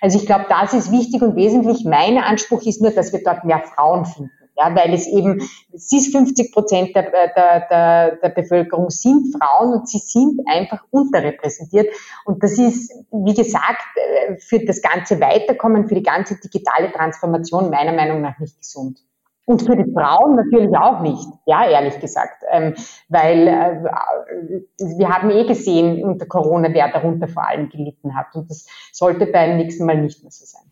Also 0.00 0.18
ich 0.18 0.26
glaube, 0.26 0.46
das 0.48 0.72
ist 0.72 0.92
wichtig 0.92 1.22
und 1.22 1.34
wesentlich. 1.34 1.84
Mein 1.84 2.18
Anspruch 2.18 2.62
ist 2.62 2.80
nur, 2.80 2.92
dass 2.92 3.12
wir 3.12 3.22
dort 3.24 3.44
mehr 3.44 3.60
Frauen 3.60 4.04
finden 4.04 4.30
ja, 4.60 4.74
weil 4.76 4.92
es 4.92 5.06
eben, 5.06 5.40
es 5.72 5.90
ist 5.90 6.12
50 6.12 6.52
Prozent 6.52 6.94
der, 6.94 7.10
der, 7.10 7.66
der, 7.68 8.16
der 8.16 8.28
Bevölkerung 8.28 8.90
sind 8.90 9.34
Frauen 9.34 9.72
und 9.72 9.88
sie 9.88 9.98
sind 9.98 10.40
einfach 10.46 10.84
unterrepräsentiert. 10.90 11.88
Und 12.26 12.42
das 12.42 12.58
ist, 12.58 12.92
wie 13.10 13.34
gesagt, 13.34 13.86
äh, 13.96 14.36
für 14.38 14.64
das 14.64 14.82
ganze 14.82 15.20
Weiterkommen, 15.20 15.88
für 15.88 15.94
die 15.94 16.02
ganze 16.02 16.38
digitale 16.38 16.92
Transformation 16.92 17.70
meiner 17.70 17.92
Meinung 17.92 18.20
nach 18.20 18.38
nicht 18.38 18.58
gesund. 18.58 18.98
Und 19.46 19.62
für 19.62 19.74
die 19.74 19.90
Frauen 19.92 20.36
natürlich 20.36 20.76
auch 20.76 21.00
nicht, 21.00 21.26
ja, 21.46 21.66
ehrlich 21.66 21.98
gesagt. 21.98 22.44
Ähm, 22.50 22.74
weil 23.08 23.48
äh, 23.48 24.62
wir 24.96 25.08
haben 25.08 25.30
eh 25.30 25.44
gesehen 25.44 26.04
unter 26.04 26.26
Corona, 26.26 26.68
wer 26.70 26.92
darunter 26.92 27.26
vor 27.26 27.48
allem 27.48 27.68
gelitten 27.68 28.14
hat. 28.14 28.34
Und 28.34 28.50
das 28.50 28.66
sollte 28.92 29.26
beim 29.26 29.56
nächsten 29.56 29.86
Mal 29.86 30.00
nicht 30.00 30.22
mehr 30.22 30.30
so 30.30 30.44
sein. 30.44 30.69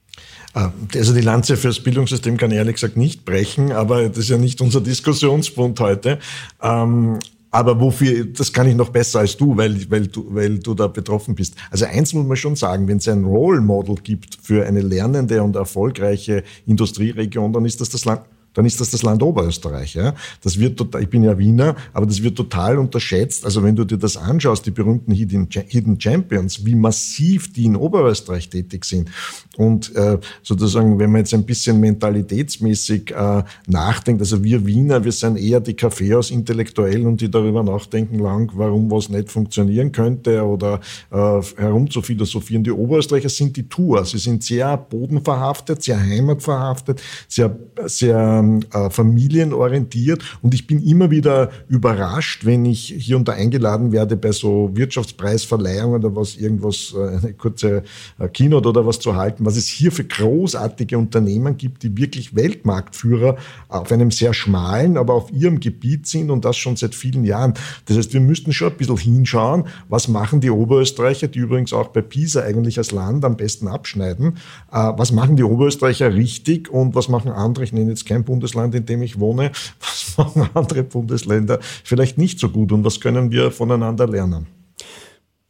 Ah, 0.54 0.72
also 0.94 1.14
die 1.14 1.20
Lanze 1.20 1.56
fürs 1.56 1.80
Bildungssystem 1.80 2.36
kann 2.36 2.50
ich 2.50 2.56
ehrlich 2.56 2.74
gesagt 2.74 2.96
nicht 2.96 3.24
brechen, 3.24 3.72
aber 3.72 4.08
das 4.08 4.18
ist 4.18 4.30
ja 4.30 4.38
nicht 4.38 4.60
unser 4.60 4.80
Diskussionspunkt 4.82 5.78
heute. 5.80 6.18
Ähm, 6.62 7.18
aber 7.50 7.80
wofür, 7.80 8.26
das 8.26 8.52
kann 8.52 8.68
ich 8.68 8.74
noch 8.74 8.90
besser 8.90 9.20
als 9.20 9.36
du, 9.36 9.56
weil, 9.56 9.90
weil, 9.90 10.06
du, 10.06 10.26
weil 10.30 10.58
du 10.58 10.74
da 10.74 10.86
betroffen 10.86 11.34
bist. 11.34 11.54
Also 11.70 11.86
eins 11.86 12.12
muss 12.12 12.26
man 12.26 12.36
schon 12.36 12.56
sagen, 12.56 12.88
wenn 12.88 12.98
es 12.98 13.08
ein 13.08 13.24
Role 13.24 13.60
Model 13.60 13.94
gibt 13.96 14.38
für 14.42 14.66
eine 14.66 14.82
lernende 14.82 15.42
und 15.42 15.56
erfolgreiche 15.56 16.44
Industrieregion, 16.66 17.52
dann 17.52 17.64
ist 17.64 17.80
das 17.80 17.88
das 17.88 18.04
Land 18.04 18.22
dann 18.54 18.64
ist 18.64 18.80
das 18.80 18.90
das 18.90 19.02
Land 19.02 19.22
Oberösterreich. 19.22 19.94
Ja? 19.94 20.14
Das 20.42 20.58
wird 20.58 20.78
total, 20.78 21.02
ich 21.02 21.08
bin 21.08 21.22
ja 21.22 21.38
Wiener, 21.38 21.76
aber 21.92 22.06
das 22.06 22.22
wird 22.22 22.36
total 22.36 22.78
unterschätzt. 22.78 23.44
Also 23.44 23.62
wenn 23.62 23.76
du 23.76 23.84
dir 23.84 23.98
das 23.98 24.16
anschaust, 24.16 24.66
die 24.66 24.70
berühmten 24.70 25.12
Hidden 25.12 26.00
Champions, 26.00 26.64
wie 26.64 26.74
massiv 26.74 27.52
die 27.52 27.66
in 27.66 27.76
Oberösterreich 27.76 28.48
tätig 28.48 28.84
sind. 28.84 29.10
Und 29.56 29.94
äh, 29.96 30.18
sozusagen, 30.42 30.98
wenn 30.98 31.10
man 31.10 31.20
jetzt 31.20 31.34
ein 31.34 31.44
bisschen 31.44 31.80
mentalitätsmäßig 31.80 33.12
äh, 33.12 33.42
nachdenkt, 33.66 34.22
also 34.22 34.42
wir 34.42 34.66
Wiener, 34.66 35.04
wir 35.04 35.12
sind 35.12 35.36
eher 35.36 35.60
die 35.60 35.74
Kaffeehaus 35.74 36.30
Intellektuellen 36.30 37.06
und 37.06 37.20
die 37.20 37.30
darüber 37.30 37.62
nachdenken 37.62 38.18
lang, 38.18 38.50
warum 38.54 38.90
was 38.90 39.08
nicht 39.08 39.30
funktionieren 39.30 39.92
könnte 39.92 40.44
oder 40.44 40.80
äh, 41.10 41.40
herum. 41.56 41.88
Die 41.88 42.70
Oberösterreicher 42.70 43.28
sind 43.28 43.56
die 43.56 43.68
Tour. 43.68 44.04
Sie 44.04 44.18
sind 44.18 44.42
sehr 44.42 44.76
bodenverhaftet, 44.76 45.82
sehr 45.82 46.00
heimatverhaftet, 46.00 47.02
sehr, 47.28 47.56
sehr 47.86 48.37
äh, 48.72 48.90
familienorientiert. 48.90 50.22
Und 50.42 50.54
ich 50.54 50.66
bin 50.66 50.82
immer 50.82 51.10
wieder 51.10 51.50
überrascht, 51.68 52.44
wenn 52.44 52.64
ich 52.64 52.94
hier 52.98 53.16
und 53.16 53.28
da 53.28 53.32
eingeladen 53.32 53.92
werde 53.92 54.16
bei 54.16 54.32
so 54.32 54.70
Wirtschaftspreisverleihungen 54.74 56.04
oder 56.04 56.14
was, 56.14 56.36
irgendwas, 56.36 56.94
äh, 56.96 57.18
eine 57.18 57.32
kurze 57.34 57.82
äh, 58.18 58.28
Keynote 58.28 58.68
oder 58.68 58.86
was 58.86 58.98
zu 58.98 59.16
halten, 59.16 59.44
was 59.44 59.56
es 59.56 59.66
hier 59.66 59.92
für 59.92 60.04
großartige 60.04 60.98
Unternehmen 60.98 61.56
gibt, 61.56 61.82
die 61.82 61.96
wirklich 61.96 62.34
Weltmarktführer 62.34 63.36
auf 63.68 63.92
einem 63.92 64.10
sehr 64.10 64.34
schmalen, 64.34 64.96
aber 64.96 65.14
auf 65.14 65.32
ihrem 65.32 65.60
Gebiet 65.60 66.06
sind 66.06 66.30
und 66.30 66.44
das 66.44 66.56
schon 66.56 66.76
seit 66.76 66.94
vielen 66.94 67.24
Jahren. 67.24 67.54
Das 67.86 67.96
heißt, 67.96 68.12
wir 68.12 68.20
müssten 68.20 68.52
schon 68.52 68.72
ein 68.72 68.76
bisschen 68.76 68.96
hinschauen, 68.96 69.64
was 69.88 70.08
machen 70.08 70.40
die 70.40 70.50
Oberösterreicher, 70.50 71.28
die 71.28 71.38
übrigens 71.38 71.72
auch 71.72 71.88
bei 71.88 72.02
PISA 72.02 72.42
eigentlich 72.42 72.78
als 72.78 72.92
Land 72.92 73.24
am 73.24 73.36
besten 73.36 73.68
abschneiden, 73.68 74.36
was 74.70 75.12
machen 75.12 75.36
die 75.36 75.42
Oberösterreicher 75.42 76.14
richtig 76.14 76.70
und 76.70 76.94
was 76.94 77.08
machen 77.08 77.30
andere, 77.30 77.64
ich 77.64 77.72
nenne 77.72 77.90
jetzt 77.90 78.06
kein 78.06 78.24
Bundesland, 78.28 78.74
in 78.74 78.84
dem 78.84 79.00
ich 79.00 79.18
wohne, 79.18 79.52
was 79.80 80.18
machen 80.18 80.50
andere 80.52 80.82
Bundesländer 80.82 81.58
vielleicht 81.82 82.18
nicht 82.18 82.38
so 82.38 82.50
gut 82.50 82.72
und 82.72 82.84
was 82.84 83.00
können 83.00 83.30
wir 83.30 83.50
voneinander 83.50 84.06
lernen? 84.06 84.46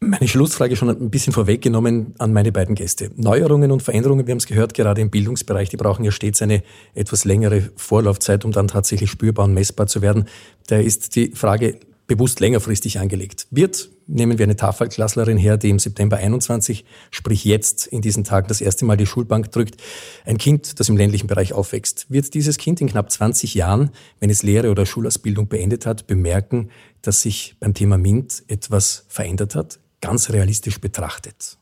Meine 0.01 0.29
Schlussfrage 0.29 0.77
schon 0.77 0.91
ein 0.91 1.11
bisschen 1.11 1.33
vorweggenommen 1.33 2.15
an 2.19 2.33
meine 2.33 2.53
beiden 2.53 2.77
Gäste. 2.77 3.11
Neuerungen 3.17 3.73
und 3.73 3.83
Veränderungen, 3.83 4.25
wir 4.29 4.31
haben 4.31 4.39
es 4.39 4.47
gehört, 4.47 4.75
gerade 4.75 5.01
im 5.01 5.11
Bildungsbereich, 5.11 5.71
die 5.71 5.77
brauchen 5.77 6.05
ja 6.05 6.13
stets 6.13 6.41
eine 6.41 6.63
etwas 6.95 7.25
längere 7.25 7.71
Vorlaufzeit, 7.75 8.45
um 8.45 8.53
dann 8.53 8.69
tatsächlich 8.69 9.11
spürbar 9.11 9.47
und 9.47 9.55
messbar 9.55 9.89
zu 9.89 10.01
werden. 10.01 10.27
Da 10.69 10.77
ist 10.77 11.17
die 11.17 11.33
Frage, 11.33 11.81
bewusst 12.09 12.41
längerfristig 12.41 12.99
angelegt 12.99 13.47
wird. 13.51 13.91
Nehmen 14.07 14.39
wir 14.39 14.45
eine 14.45 14.57
Tafelklasslerin 14.57 15.37
her, 15.37 15.59
die 15.59 15.69
im 15.69 15.79
September 15.79 16.17
21, 16.17 16.85
sprich 17.11 17.45
jetzt 17.45 17.87
in 17.87 18.01
diesen 18.01 18.25
Tagen 18.25 18.49
das 18.49 18.63
erste 18.63 18.87
Mal 18.87 18.97
die 18.97 19.07
Schulbank 19.07 19.53
drückt. 19.53 19.81
Ein 20.25 20.39
Kind, 20.39 20.81
das 20.81 20.89
im 20.89 20.97
ländlichen 20.97 21.27
Bereich 21.27 21.53
aufwächst. 21.53 22.11
Wird 22.11 22.33
dieses 22.35 22.57
Kind 22.57 22.81
in 22.81 22.89
knapp 22.89 23.13
20 23.13 23.55
Jahren, 23.55 23.91
wenn 24.19 24.31
es 24.31 24.43
Lehre 24.43 24.71
oder 24.71 24.87
Schulausbildung 24.87 25.49
beendet 25.49 25.85
hat, 25.87 26.07
bemerken, 26.07 26.71
dass 27.03 27.21
sich 27.21 27.55
beim 27.61 27.75
Thema 27.75 27.99
MINT 27.99 28.43
etwas 28.49 29.05
verändert 29.09 29.55
hat? 29.55 29.79
Ganz 30.01 30.31
realistisch 30.31 30.81
betrachtet. 30.81 31.59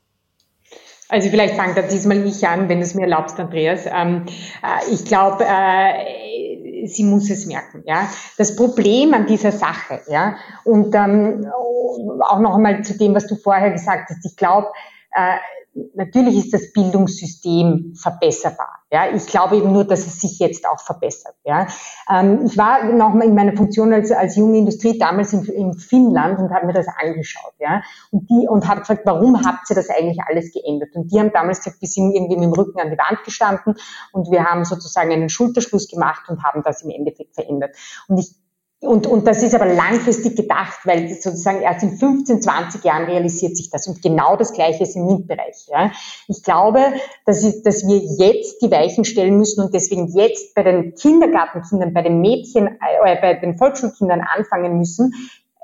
Also 1.08 1.28
vielleicht 1.28 1.54
fange 1.54 1.74
da 1.74 1.82
diesmal 1.82 2.24
ich 2.26 2.46
an, 2.46 2.68
wenn 2.68 2.78
du 2.78 2.84
es 2.84 2.94
mir 2.94 3.02
erlaubst, 3.02 3.38
Andreas. 3.38 3.86
Ähm, 3.86 4.26
äh, 4.62 4.92
ich 4.92 5.04
glaube, 5.04 5.44
äh, 5.44 6.65
sie 6.84 7.04
muss 7.04 7.30
es 7.30 7.46
merken. 7.46 7.82
Ja, 7.86 8.08
das 8.36 8.56
Problem 8.56 9.14
an 9.14 9.26
dieser 9.26 9.52
Sache, 9.52 10.00
ja, 10.08 10.36
und 10.64 10.94
ähm, 10.94 11.46
auch 12.20 12.40
noch 12.40 12.56
einmal 12.56 12.82
zu 12.84 12.96
dem, 12.96 13.14
was 13.14 13.26
du 13.26 13.36
vorher 13.36 13.70
gesagt 13.70 14.10
hast. 14.10 14.24
Ich 14.24 14.36
glaube, 14.36 14.68
äh, 15.12 15.36
natürlich 15.94 16.36
ist 16.36 16.54
das 16.54 16.72
Bildungssystem 16.72 17.94
verbesserbar. 17.94 18.82
Ja, 18.90 19.10
ich 19.12 19.26
glaube 19.26 19.56
eben 19.56 19.72
nur, 19.72 19.84
dass 19.84 20.06
es 20.06 20.20
sich 20.20 20.38
jetzt 20.38 20.66
auch 20.68 20.80
verbessert. 20.80 21.34
Ja, 21.44 21.66
ähm, 22.08 22.46
ich 22.46 22.56
war 22.56 22.84
noch 22.84 23.14
mal 23.14 23.24
in 23.24 23.34
meiner 23.34 23.56
Funktion 23.56 23.92
als, 23.92 24.12
als 24.12 24.36
junge 24.36 24.58
Industrie 24.58 24.98
damals 24.98 25.32
in, 25.32 25.44
in 25.44 25.74
Finnland 25.74 26.38
und 26.38 26.52
habe 26.52 26.66
mir 26.66 26.72
das 26.72 26.86
angeschaut. 26.88 27.54
Ja, 27.58 27.82
und 28.10 28.28
die 28.30 28.46
und 28.48 28.68
habe 28.68 28.80
gefragt, 28.80 29.02
warum 29.04 29.44
habt 29.44 29.68
ihr 29.70 29.76
das 29.76 29.90
eigentlich 29.90 30.20
alles 30.26 30.52
geändert? 30.52 30.90
Und 30.94 31.12
die 31.12 31.18
haben 31.18 31.32
damals 31.32 31.58
gesagt, 31.58 31.80
wir 31.80 31.88
sind 31.88 32.14
irgendwie 32.14 32.36
mit 32.36 32.44
dem 32.44 32.52
Rücken 32.52 32.80
an 32.80 32.90
die 32.90 32.98
Wand 32.98 33.24
gestanden 33.24 33.74
und 34.12 34.30
wir 34.30 34.44
haben 34.44 34.64
sozusagen 34.64 35.12
einen 35.12 35.28
Schulterschluss 35.28 35.88
gemacht 35.88 36.28
und 36.28 36.42
haben 36.44 36.62
das 36.62 36.82
im 36.82 36.90
Endeffekt 36.90 37.34
verändert. 37.34 37.74
Und 38.08 38.18
ich 38.18 38.34
und, 38.86 39.06
und 39.06 39.26
das 39.26 39.42
ist 39.42 39.54
aber 39.54 39.66
langfristig 39.66 40.36
gedacht, 40.36 40.78
weil 40.84 41.08
sozusagen 41.08 41.60
erst 41.62 41.82
in 41.82 41.96
15, 41.96 42.40
20 42.42 42.84
Jahren 42.84 43.04
realisiert 43.04 43.56
sich 43.56 43.70
das. 43.70 43.86
Und 43.86 44.02
genau 44.02 44.36
das 44.36 44.52
Gleiche 44.52 44.84
ist 44.84 44.96
im 44.96 45.06
MINT-Bereich. 45.06 45.66
Ja. 45.68 45.92
Ich 46.28 46.42
glaube, 46.42 46.80
dass, 47.24 47.44
ist, 47.44 47.64
dass 47.64 47.86
wir 47.86 47.98
jetzt 47.98 48.62
die 48.62 48.70
Weichen 48.70 49.04
stellen 49.04 49.36
müssen 49.36 49.62
und 49.62 49.74
deswegen 49.74 50.08
jetzt 50.16 50.54
bei 50.54 50.62
den 50.62 50.94
Kindergartenkindern, 50.94 51.92
bei 51.92 52.02
den 52.02 52.20
Mädchen, 52.20 52.66
äh, 52.66 53.20
bei 53.20 53.34
den 53.34 53.58
Volksschulkindern 53.58 54.20
anfangen 54.20 54.78
müssen, 54.78 55.12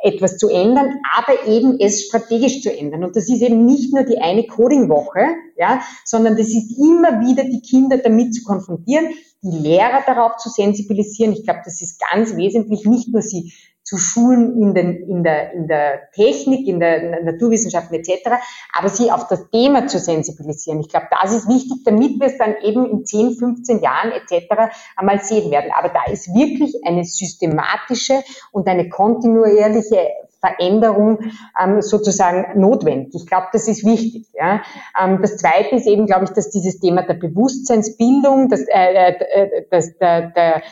etwas 0.03 0.37
zu 0.37 0.49
ändern, 0.49 1.01
aber 1.17 1.47
eben 1.47 1.79
es 1.79 2.05
strategisch 2.05 2.61
zu 2.61 2.77
ändern. 2.77 3.05
Und 3.05 3.15
das 3.15 3.29
ist 3.29 3.41
eben 3.41 3.65
nicht 3.65 3.95
nur 3.95 4.03
die 4.03 4.19
eine 4.19 4.47
Coding-Woche, 4.47 5.21
ja, 5.57 5.81
sondern 6.05 6.37
das 6.37 6.49
ist 6.49 6.77
immer 6.77 7.21
wieder 7.21 7.45
die 7.45 7.63
Kinder 7.63 7.99
damit 7.99 8.35
zu 8.35 8.43
konfrontieren, 8.43 9.11
die 9.43 9.59
Lehrer 9.59 10.03
darauf 10.07 10.37
zu 10.37 10.49
sensibilisieren. 10.49 11.33
Ich 11.33 11.45
glaube, 11.45 11.61
das 11.65 11.83
ist 11.83 12.01
ganz 12.01 12.37
wesentlich, 12.37 12.85
nicht 12.87 13.09
nur 13.09 13.23
sie 13.23 13.53
zu 13.83 13.99
schulen 13.99 14.57
in, 14.63 14.75
den, 14.75 15.09
in, 15.09 15.25
der, 15.25 15.53
in 15.53 15.67
der 15.67 16.11
Technik, 16.15 16.69
in 16.69 16.79
der 16.79 17.23
Naturwissenschaften 17.25 17.97
etc., 17.97 18.31
aber 18.73 18.89
sie 18.89 19.11
auf 19.11 19.27
das 19.27 19.51
Thema 19.51 19.89
zu 19.89 19.99
sensibilisieren. 19.99 20.81
Ich 20.81 20.89
glaube, 20.89 21.09
das 21.11 21.33
ist 21.33 21.49
wichtig, 21.49 21.83
damit 21.85 22.21
wir 22.21 22.29
es 22.29 22.39
dann 22.39 22.55
eben 22.63 22.87
in 22.87 23.05
10, 23.05 23.37
15 23.37 23.83
Jahren 23.83 24.13
etc. 24.13 24.73
einmal 24.97 25.23
sehen 25.23 25.51
werden. 25.51 25.73
Aber 25.77 25.89
da 25.89 26.11
ist 26.11 26.33
wirklich 26.33 26.77
eine 26.87 27.05
systematische 27.05 28.23
und 28.53 28.69
eine 28.69 28.89
kontinuierliche 28.89 30.09
Veränderung 30.45 31.21
ähm, 31.63 31.81
sozusagen 31.83 32.61
notwendig. 32.61 33.15
Ich 33.15 33.27
glaube, 33.27 33.47
das 33.53 33.69
ist 33.69 33.85
wichtig. 33.85 34.27
Ja. 34.35 34.63
Ähm, 35.01 35.21
das 35.23 35.37
Zweite 35.37 35.77
ist 35.77 35.87
eben, 35.87 36.07
glaube 36.07 36.25
ich, 36.25 36.31
dass 36.31 36.51
dieses 36.51 36.81
Thema 36.81 37.03
der 37.03 37.15
Bewusstseinsbildung, 37.15 38.49
das, 38.49 38.63
äh, 38.63 39.13
äh, 39.13 39.67
das, 39.71 39.97
der, 39.99 40.31
der 40.31 40.63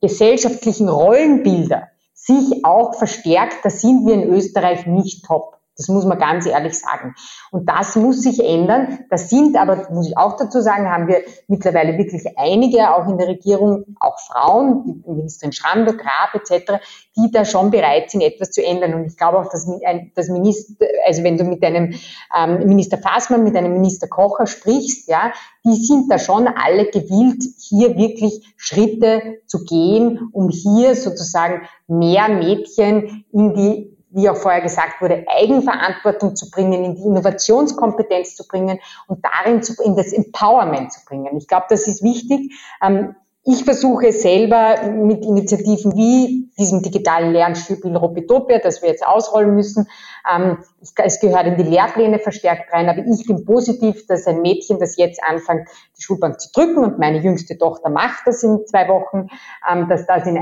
gesellschaftlichen 0.00 0.88
Rollenbilder 0.88 1.88
sich 2.12 2.64
auch 2.64 2.94
verstärkt. 2.94 3.64
Da 3.64 3.70
sind 3.70 4.06
wir 4.06 4.14
in 4.14 4.28
Österreich 4.28 4.86
nicht 4.86 5.24
top. 5.24 5.59
Das 5.80 5.88
muss 5.88 6.04
man 6.04 6.18
ganz 6.18 6.44
ehrlich 6.44 6.78
sagen. 6.78 7.14
Und 7.50 7.66
das 7.66 7.96
muss 7.96 8.20
sich 8.20 8.44
ändern. 8.44 8.98
Das 9.08 9.30
sind 9.30 9.56
aber, 9.56 9.88
muss 9.90 10.08
ich 10.08 10.18
auch 10.18 10.36
dazu 10.36 10.60
sagen, 10.60 10.90
haben 10.90 11.08
wir 11.08 11.22
mittlerweile 11.48 11.96
wirklich 11.96 12.22
einige, 12.36 12.94
auch 12.94 13.08
in 13.08 13.16
der 13.16 13.28
Regierung, 13.28 13.96
auch 13.98 14.18
Frauen, 14.18 15.02
die 15.06 15.10
Ministerin 15.10 15.52
Schrander, 15.52 15.94
Grab 15.94 16.34
etc., 16.34 16.74
die 17.16 17.30
da 17.32 17.46
schon 17.46 17.70
bereit 17.70 18.10
sind, 18.10 18.20
etwas 18.20 18.50
zu 18.50 18.62
ändern. 18.62 18.92
Und 18.92 19.06
ich 19.06 19.16
glaube 19.16 19.38
auch, 19.38 19.50
dass 19.50 19.66
das 20.14 20.28
Minister, 20.28 20.84
also 21.06 21.24
wenn 21.24 21.38
du 21.38 21.44
mit 21.44 21.64
einem 21.64 21.94
ähm, 22.36 22.66
Minister 22.66 22.98
Fassmann, 22.98 23.42
mit 23.42 23.56
einem 23.56 23.72
Minister 23.72 24.06
Kocher 24.06 24.46
sprichst, 24.46 25.08
ja, 25.08 25.32
die 25.64 25.82
sind 25.82 26.10
da 26.10 26.18
schon 26.18 26.46
alle 26.46 26.90
gewillt, 26.90 27.42
hier 27.58 27.96
wirklich 27.96 28.52
Schritte 28.58 29.38
zu 29.46 29.64
gehen, 29.64 30.28
um 30.32 30.50
hier 30.50 30.94
sozusagen 30.94 31.62
mehr 31.88 32.28
Mädchen 32.28 33.24
in 33.32 33.54
die 33.54 33.99
wie 34.10 34.28
auch 34.28 34.36
vorher 34.36 34.60
gesagt 34.60 35.00
wurde, 35.00 35.24
Eigenverantwortung 35.28 36.36
zu 36.36 36.50
bringen, 36.50 36.84
in 36.84 36.94
die 36.96 37.02
Innovationskompetenz 37.02 38.36
zu 38.36 38.46
bringen 38.46 38.78
und 39.06 39.24
darin 39.24 39.62
zu, 39.62 39.80
in 39.82 39.96
das 39.96 40.12
Empowerment 40.12 40.92
zu 40.92 41.04
bringen. 41.04 41.36
Ich 41.36 41.46
glaube, 41.46 41.66
das 41.68 41.86
ist 41.86 42.02
wichtig. 42.02 42.52
Ähm, 42.82 43.14
ich 43.42 43.64
versuche 43.64 44.12
selber 44.12 44.82
mit 44.90 45.24
Initiativen 45.24 45.96
wie 45.96 46.50
diesem 46.58 46.82
digitalen 46.82 47.32
Lernspiel 47.32 47.96
Robitopia, 47.96 48.58
das 48.58 48.82
wir 48.82 48.90
jetzt 48.90 49.06
ausrollen 49.06 49.54
müssen, 49.54 49.88
ähm, 50.30 50.58
es 50.80 51.20
gehört 51.20 51.46
in 51.46 51.56
die 51.56 51.62
Lehrpläne 51.62 52.18
verstärkt 52.18 52.70
rein, 52.72 52.88
aber 52.90 52.98
ich 52.98 53.26
bin 53.26 53.46
positiv, 53.46 54.06
dass 54.06 54.26
ein 54.26 54.42
Mädchen, 54.42 54.78
das 54.78 54.98
jetzt 54.98 55.22
anfängt, 55.22 55.68
die 55.96 56.02
Schulbank 56.02 56.38
zu 56.38 56.50
drücken 56.52 56.84
und 56.84 56.98
meine 56.98 57.20
jüngste 57.20 57.56
Tochter 57.56 57.88
macht 57.88 58.26
das 58.26 58.42
in 58.42 58.66
zwei 58.66 58.88
Wochen, 58.88 59.28
ähm, 59.70 59.88
dass 59.88 60.06
das 60.06 60.26
in 60.26 60.36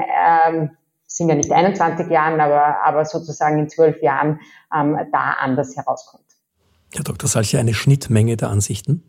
sind 1.09 1.28
ja 1.28 1.34
nicht 1.34 1.50
21 1.50 2.09
Jahren, 2.11 2.40
aber, 2.40 2.84
aber 2.84 3.04
sozusagen 3.04 3.59
in 3.59 3.68
zwölf 3.68 4.00
Jahren 4.02 4.40
ähm, 4.74 4.96
da 5.11 5.36
anders 5.40 5.76
herauskommt. 5.76 6.24
Herr 6.94 7.02
Dr. 7.02 7.28
Salcher, 7.28 7.59
eine 7.59 7.74
Schnittmenge 7.74 8.36
der 8.36 8.50
Ansichten? 8.50 9.02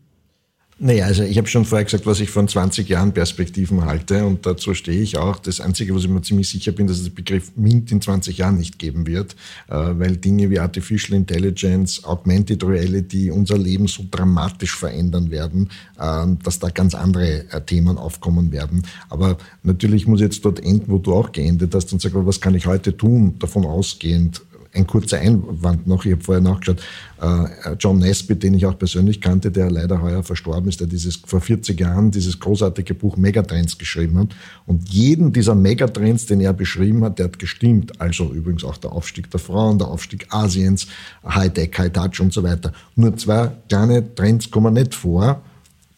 Naja, 0.82 1.04
also 1.04 1.24
ich 1.24 1.36
habe 1.36 1.46
schon 1.46 1.66
vorher 1.66 1.84
gesagt, 1.84 2.06
was 2.06 2.20
ich 2.20 2.30
von 2.30 2.48
20 2.48 2.88
Jahren 2.88 3.12
Perspektiven 3.12 3.84
halte 3.84 4.24
und 4.24 4.46
dazu 4.46 4.72
stehe 4.72 5.02
ich 5.02 5.18
auch. 5.18 5.38
Das 5.38 5.60
Einzige, 5.60 5.94
was 5.94 6.04
ich 6.04 6.08
mir 6.08 6.22
ziemlich 6.22 6.48
sicher 6.48 6.72
bin, 6.72 6.86
dass 6.86 6.96
es 6.96 7.04
den 7.04 7.14
Begriff 7.14 7.52
MINT 7.54 7.92
in 7.92 8.00
20 8.00 8.38
Jahren 8.38 8.56
nicht 8.56 8.78
geben 8.78 9.06
wird, 9.06 9.36
äh, 9.68 9.74
weil 9.74 10.16
Dinge 10.16 10.48
wie 10.48 10.58
Artificial 10.58 11.18
Intelligence, 11.18 12.02
Augmented 12.04 12.64
Reality 12.64 13.30
unser 13.30 13.58
Leben 13.58 13.88
so 13.88 14.04
dramatisch 14.10 14.74
verändern 14.74 15.30
werden, 15.30 15.68
äh, 15.98 16.24
dass 16.42 16.60
da 16.60 16.70
ganz 16.70 16.94
andere 16.94 17.44
äh, 17.50 17.60
Themen 17.60 17.98
aufkommen 17.98 18.50
werden. 18.50 18.86
Aber 19.10 19.36
natürlich 19.62 20.06
muss 20.06 20.20
ich 20.20 20.24
jetzt 20.24 20.46
dort 20.46 20.60
enden, 20.60 20.90
wo 20.90 20.96
du 20.96 21.12
auch 21.12 21.30
geendet 21.32 21.74
hast 21.74 21.92
und 21.92 22.00
sagen, 22.00 22.26
was 22.26 22.40
kann 22.40 22.54
ich 22.54 22.66
heute 22.66 22.96
tun, 22.96 23.34
davon 23.38 23.66
ausgehend, 23.66 24.40
ein 24.72 24.86
kurzer 24.86 25.18
Einwand 25.18 25.86
noch, 25.86 26.04
ich 26.04 26.12
habe 26.12 26.22
vorher 26.22 26.42
nachgeschaut, 26.42 26.80
äh, 27.20 27.74
John 27.78 27.98
Nesbitt, 27.98 28.42
den 28.42 28.54
ich 28.54 28.66
auch 28.66 28.78
persönlich 28.78 29.20
kannte, 29.20 29.50
der 29.50 29.70
leider 29.70 30.00
heuer 30.00 30.22
verstorben 30.22 30.68
ist, 30.68 30.80
der 30.80 30.86
dieses 30.86 31.16
vor 31.16 31.40
40 31.40 31.78
Jahren 31.78 32.10
dieses 32.10 32.38
großartige 32.38 32.94
Buch 32.94 33.16
Megatrends 33.16 33.78
geschrieben 33.78 34.18
hat. 34.18 34.28
Und 34.66 34.88
jeden 34.88 35.32
dieser 35.32 35.54
Megatrends, 35.54 36.26
den 36.26 36.40
er 36.40 36.52
beschrieben 36.52 37.04
hat, 37.04 37.18
der 37.18 37.26
hat 37.26 37.38
gestimmt. 37.38 38.00
Also 38.00 38.32
übrigens 38.32 38.64
auch 38.64 38.76
der 38.76 38.92
Aufstieg 38.92 39.30
der 39.30 39.40
Frauen, 39.40 39.78
der 39.78 39.88
Aufstieg 39.88 40.26
Asiens, 40.30 40.86
Hightech, 41.24 41.72
High-Touch 41.76 42.20
und 42.20 42.32
so 42.32 42.42
weiter. 42.42 42.72
Nur 42.94 43.16
zwei 43.16 43.50
kleine 43.68 44.14
Trends 44.14 44.50
kommen 44.50 44.74
nicht 44.74 44.94
vor, 44.94 45.42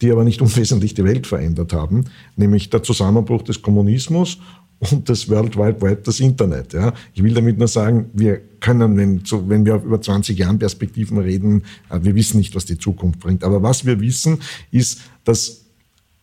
die 0.00 0.10
aber 0.10 0.24
nicht 0.24 0.40
unwesentlich 0.42 0.94
die 0.94 1.04
Welt 1.04 1.26
verändert 1.26 1.72
haben, 1.72 2.06
nämlich 2.36 2.70
der 2.70 2.82
Zusammenbruch 2.82 3.42
des 3.42 3.60
Kommunismus 3.60 4.38
und 4.90 5.08
das 5.08 5.28
World 5.28 5.56
Wide 5.56 5.80
Web, 5.80 6.04
das 6.04 6.20
Internet. 6.20 6.72
Ja. 6.72 6.92
Ich 7.14 7.22
will 7.22 7.34
damit 7.34 7.58
nur 7.58 7.68
sagen, 7.68 8.10
wir 8.12 8.40
können, 8.60 8.96
wenn, 8.96 9.24
so, 9.24 9.48
wenn 9.48 9.64
wir 9.64 9.76
über 9.76 10.00
20 10.00 10.36
Jahren 10.38 10.58
Perspektiven 10.58 11.18
reden, 11.18 11.62
äh, 11.88 11.98
wir 12.02 12.14
wissen 12.14 12.38
nicht, 12.38 12.54
was 12.54 12.64
die 12.64 12.78
Zukunft 12.78 13.20
bringt. 13.20 13.44
Aber 13.44 13.62
was 13.62 13.86
wir 13.86 14.00
wissen, 14.00 14.38
ist, 14.70 15.00
dass 15.24 15.66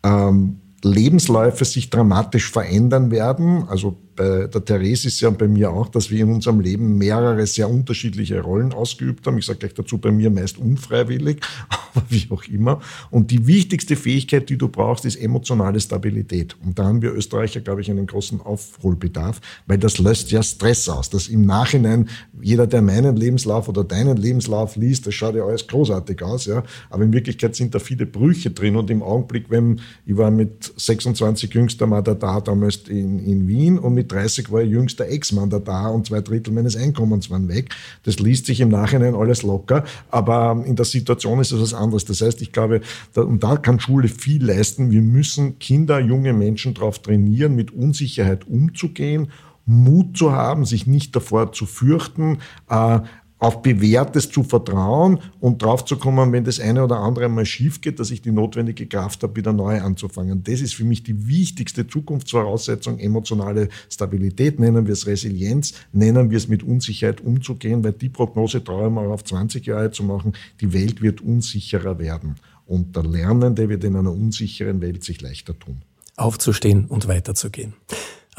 ähm, 0.04 0.58
Lebensläufe 0.84 1.66
sich 1.66 1.90
dramatisch 1.90 2.52
verändern 2.52 3.12
werden. 3.12 3.64
Also 3.68 3.98
bei 4.20 4.48
der 4.48 4.66
Therese 4.66 5.08
ist 5.08 5.22
ja 5.22 5.30
und 5.30 5.38
bei 5.38 5.48
mir 5.48 5.72
auch, 5.72 5.88
dass 5.88 6.12
wir 6.12 6.24
in 6.24 6.34
unserem 6.34 6.60
Leben 6.60 6.98
mehrere 6.98 7.48
sehr 7.48 7.70
unterschiedliche 7.70 8.42
Rollen 8.42 8.74
ausgeübt 8.74 9.26
haben. 9.26 9.38
Ich 9.38 9.46
sage 9.46 9.60
gleich 9.60 9.74
dazu, 9.74 9.98
bei 9.98 10.12
mir 10.12 10.30
meist 10.30 10.58
unfreiwillig, 10.58 11.40
aber 11.70 12.04
wie 12.10 12.28
auch 12.30 12.44
immer. 12.44 12.82
Und 13.12 13.32
die 13.32 13.48
wichtigste 13.48 13.96
Fähigkeit, 13.96 14.50
die 14.50 14.58
du 14.58 14.68
brauchst, 14.68 15.06
ist 15.06 15.16
emotionale 15.16 15.80
Stabilität. 15.80 16.58
Und 16.66 16.78
da 16.78 16.84
haben 16.84 17.02
wir 17.02 17.14
Österreicher, 17.14 17.62
glaube 17.62 17.80
ich, 17.80 17.90
einen 17.90 18.08
großen 18.08 18.42
Aufholbedarf, 18.42 19.40
weil 19.68 19.78
das 19.78 20.00
löst 20.00 20.32
ja 20.32 20.44
Stress 20.44 20.90
aus. 20.90 21.10
Dass 21.10 21.30
im 21.30 21.46
Nachhinein 21.46 22.10
jeder, 22.42 22.68
der 22.68 22.82
meinen 22.82 23.16
Lebenslauf 23.16 23.70
oder 23.70 23.86
deinen 23.86 24.18
Lebenslauf 24.18 24.76
liest, 24.76 25.08
das 25.08 25.14
schaut 25.14 25.36
ja 25.36 25.46
alles 25.46 25.66
großartig 25.66 26.22
aus, 26.24 26.46
ja. 26.46 26.64
Aber 26.90 27.06
in 27.06 27.14
Wirklichkeit 27.14 27.56
sind 27.56 27.74
da 27.74 27.80
viele 27.80 28.06
Brüche 28.06 28.50
drin 28.52 28.76
und 28.76 28.90
im 28.90 29.02
Augenblick, 29.02 29.46
wenn 29.50 29.80
ich 30.06 30.18
war 30.18 30.30
mit 30.30 30.74
26 30.76 31.54
jüngster 31.54 31.88
mal 31.88 32.02
da 32.02 32.42
damals 32.42 32.76
in, 32.90 33.20
in 33.20 33.48
Wien 33.48 33.80
und 33.80 33.94
mit 33.94 34.09
30 34.12 34.52
war 34.52 34.62
jüngster 34.62 35.08
Ex-Mann 35.08 35.50
da 35.50 35.88
und 35.88 36.08
zwei 36.08 36.22
Drittel 36.22 36.54
meines 36.54 36.76
Einkommens 36.76 37.30
waren 37.30 37.48
weg. 37.48 37.76
Das 38.04 38.20
liest 38.20 38.46
sich 38.46 38.60
im 38.60 38.70
Nachhinein 38.70 39.16
alles 39.16 39.44
locker, 39.44 39.84
aber 40.10 40.64
in 40.66 40.76
der 40.76 40.86
Situation 40.86 41.40
ist 41.40 41.52
es 41.52 41.62
was 41.62 41.74
anderes. 41.74 42.06
Das 42.06 42.22
heißt, 42.22 42.42
ich 42.42 42.52
glaube, 42.52 42.82
da, 43.14 43.22
und 43.22 43.44
da 43.44 43.58
kann 43.58 43.80
Schule 43.80 44.08
viel 44.08 44.44
leisten. 44.46 44.92
Wir 44.92 45.02
müssen 45.02 45.60
Kinder, 45.60 46.00
junge 46.00 46.34
Menschen 46.34 46.74
darauf 46.74 47.00
trainieren, 47.00 47.56
mit 47.56 47.72
Unsicherheit 47.72 48.48
umzugehen 48.48 49.30
Mut 49.70 50.18
zu 50.18 50.32
haben, 50.32 50.66
sich 50.66 50.88
nicht 50.88 51.16
davor 51.16 51.52
zu 51.52 51.68
fürchten, 51.68 52.40
äh, 52.70 53.02
auf 53.40 53.62
Bewährtes 53.62 54.30
zu 54.30 54.44
vertrauen 54.44 55.20
und 55.40 55.62
drauf 55.62 55.86
zu 55.86 55.98
kommen, 55.98 56.32
wenn 56.34 56.44
das 56.44 56.60
eine 56.60 56.84
oder 56.84 57.00
andere 57.00 57.30
mal 57.30 57.46
schief 57.46 57.80
geht, 57.82 58.00
dass 58.00 58.12
ich 58.12 58.22
die 58.22 58.32
notwendige 58.32 58.86
Kraft 58.86 59.24
habe, 59.24 59.36
wieder 59.38 59.54
neu 59.54 59.82
anzufangen. 59.82 60.44
Das 60.44 60.60
ist 60.60 60.76
für 60.76 60.84
mich 60.84 61.04
die 61.04 61.28
wichtigste 61.28 61.88
Zukunftsvoraussetzung, 61.88 63.00
emotionale 63.00 63.70
Stabilität, 63.90 64.60
nennen 64.60 64.86
wir 64.86 64.94
es 64.94 65.08
Resilienz, 65.08 65.74
nennen 65.94 66.30
wir 66.30 66.38
es 66.38 66.50
mit 66.50 66.64
Unsicherheit 66.64 67.22
umzugehen, 67.22 67.84
weil 67.84 67.94
die 67.94 68.10
Prognose 68.10 68.64
traue 68.64 68.88
ich 68.88 68.94
mal 68.94 69.08
auf 69.08 69.24
20 69.24 69.66
Jahre 69.66 69.92
zu 69.92 70.04
machen, 70.04 70.34
die 70.60 70.74
Welt 70.74 71.02
wird 71.02 71.22
unsicherer 71.22 71.98
werden. 71.98 72.36
Und 72.66 72.96
der 72.96 73.04
Lernende 73.04 73.70
wird 73.70 73.84
in 73.84 73.96
einer 73.96 74.12
unsicheren 74.12 74.82
Welt 74.82 75.04
sich 75.04 75.22
leichter 75.22 75.58
tun. 75.58 75.82
Aufzustehen 76.18 76.86
und 76.86 77.08
weiterzugehen. 77.08 77.74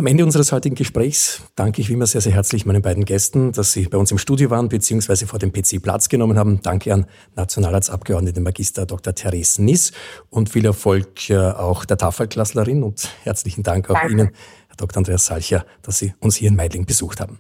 Am 0.00 0.06
Ende 0.06 0.24
unseres 0.24 0.50
heutigen 0.50 0.76
Gesprächs 0.76 1.42
danke 1.56 1.82
ich 1.82 1.90
wie 1.90 1.92
immer 1.92 2.06
sehr, 2.06 2.22
sehr 2.22 2.32
herzlich 2.32 2.64
meinen 2.64 2.80
beiden 2.80 3.04
Gästen, 3.04 3.52
dass 3.52 3.74
sie 3.74 3.86
bei 3.86 3.98
uns 3.98 4.10
im 4.10 4.16
Studio 4.16 4.48
waren 4.48 4.70
bzw. 4.70 5.26
vor 5.26 5.38
dem 5.38 5.52
PC 5.52 5.82
Platz 5.82 6.08
genommen 6.08 6.38
haben. 6.38 6.62
Danke 6.62 6.94
an 6.94 7.04
Nationalratsabgeordnete 7.36 8.40
Magister 8.40 8.86
Dr. 8.86 9.14
Therese 9.14 9.62
Niss 9.62 9.92
und 10.30 10.48
viel 10.48 10.64
Erfolg 10.64 11.28
äh, 11.28 11.36
auch 11.36 11.84
der 11.84 11.98
Tafelklasslerin 11.98 12.82
und 12.82 13.10
herzlichen 13.24 13.62
Dank 13.62 13.90
auch 13.90 13.94
danke. 13.94 14.12
Ihnen, 14.12 14.30
Herr 14.68 14.76
Dr. 14.78 14.96
Andreas 14.96 15.26
Salcher, 15.26 15.66
dass 15.82 15.98
Sie 15.98 16.14
uns 16.20 16.36
hier 16.36 16.48
in 16.48 16.56
Meidling 16.56 16.86
besucht 16.86 17.20
haben. 17.20 17.38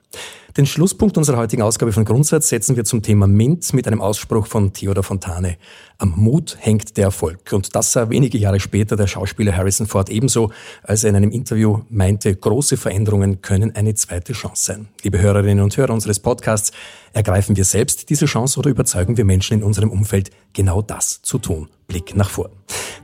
Den 0.56 0.66
Schlusspunkt 0.66 1.16
unserer 1.16 1.36
heutigen 1.36 1.62
Ausgabe 1.62 1.92
von 1.92 2.04
Grundsatz 2.04 2.48
setzen 2.48 2.74
wir 2.74 2.84
zum 2.84 3.02
Thema 3.02 3.28
MINT 3.28 3.72
mit 3.72 3.86
einem 3.86 4.00
Ausspruch 4.00 4.48
von 4.48 4.72
Theodor 4.72 5.04
Fontane. 5.04 5.58
Am 5.98 6.12
Mut 6.16 6.56
hängt 6.58 6.96
der 6.96 7.04
Erfolg. 7.04 7.52
Und 7.52 7.76
das 7.76 7.92
sah 7.92 8.10
wenige 8.10 8.36
Jahre 8.36 8.58
später 8.58 8.96
der 8.96 9.06
Schauspieler 9.06 9.56
Harrison 9.56 9.86
Ford 9.86 10.10
ebenso, 10.10 10.50
als 10.82 11.04
er 11.04 11.10
in 11.10 11.16
einem 11.16 11.30
Interview 11.30 11.82
meinte, 11.88 12.34
große 12.34 12.76
Veränderungen 12.76 13.42
können 13.42 13.76
eine 13.76 13.94
zweite 13.94 14.32
Chance 14.32 14.64
sein. 14.64 14.88
Liebe 15.04 15.20
Hörerinnen 15.20 15.62
und 15.62 15.76
Hörer 15.76 15.94
unseres 15.94 16.18
Podcasts, 16.18 16.72
ergreifen 17.12 17.56
wir 17.56 17.64
selbst 17.64 18.10
diese 18.10 18.26
Chance 18.26 18.58
oder 18.58 18.70
überzeugen 18.70 19.16
wir 19.16 19.24
Menschen 19.24 19.58
in 19.58 19.62
unserem 19.62 19.90
Umfeld, 19.90 20.30
genau 20.52 20.82
das 20.82 21.22
zu 21.22 21.38
tun? 21.38 21.68
Blick 21.86 22.16
nach 22.16 22.30
vor. 22.30 22.50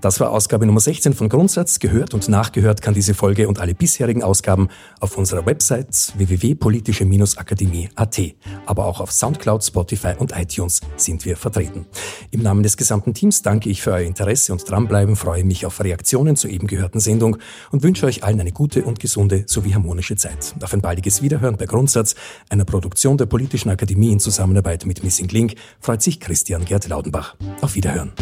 Das 0.01 0.21
war 0.21 0.31
Ausgabe 0.31 0.67
Nummer 0.67 0.81
16 0.81 1.15
von 1.15 1.29
Grundsatz. 1.29 1.81
Gehört 1.81 2.15
und 2.15 2.29
nachgehört 2.29 2.83
kann 2.83 2.95
diese 2.95 3.15
Folge 3.15 3.49
und 3.49 3.59
alle 3.59 3.75
bisherigen 3.75 4.23
Ausgaben 4.23 4.69
auf 5.01 5.19
unserer 5.19 5.45
Website 5.47 6.13
www.politische-akademie.at. 7.37 8.21
Aber 8.67 8.87
auch 8.87 9.01
auf 9.01 9.13
Soundcloud, 9.13 9.65
Spotify 9.65 10.15
und 10.19 10.37
iTunes 10.37 10.81
sind 10.97 11.25
wir 11.25 11.37
vertreten. 11.37 11.87
Im 12.31 12.43
Namen 12.43 12.63
des 12.63 12.77
gesamten 12.77 13.15
Teams 13.15 13.43
danke 13.43 13.69
ich 13.71 13.83
für 13.83 13.93
euer 13.93 14.01
Interesse 14.01 14.53
und 14.53 14.69
dranbleiben, 14.69 15.17
freue 15.17 15.45
mich 15.45 15.67
auf 15.67 15.83
Reaktionen 15.83 16.37
zur 16.37 16.51
eben 16.51 16.67
gehörten 16.67 17.01
Sendung 17.01 17.39
und 17.71 17.83
wünsche 17.83 18.07
euch 18.07 18.25
allen 18.25 18.41
eine 18.41 18.53
gute 18.53 18.85
und 18.85 19.01
gesunde 19.01 19.45
sowie 19.47 19.75
harmonische 19.75 20.17
Zeit. 20.17 20.55
Auf 20.63 20.73
ein 20.73 20.81
baldiges 20.81 21.23
Wiederhören 21.23 21.57
bei 21.57 21.67
Grundsatz, 21.67 22.15
einer 22.49 22.65
Produktion 22.65 23.19
der 23.19 23.27
Politischen 23.27 23.71
Akademie 23.71 24.13
in 24.13 24.21
Zusammenarbeit 24.21 24.87
mit 24.87 25.03
Missing 25.05 25.29
Link, 25.29 25.55
freut 25.81 26.03
sich 26.03 26.21
Christian 26.21 26.65
Gerd 26.65 26.89
Laudenbach. 26.89 27.37
Auf 27.61 27.75
Wiederhören. 27.75 28.13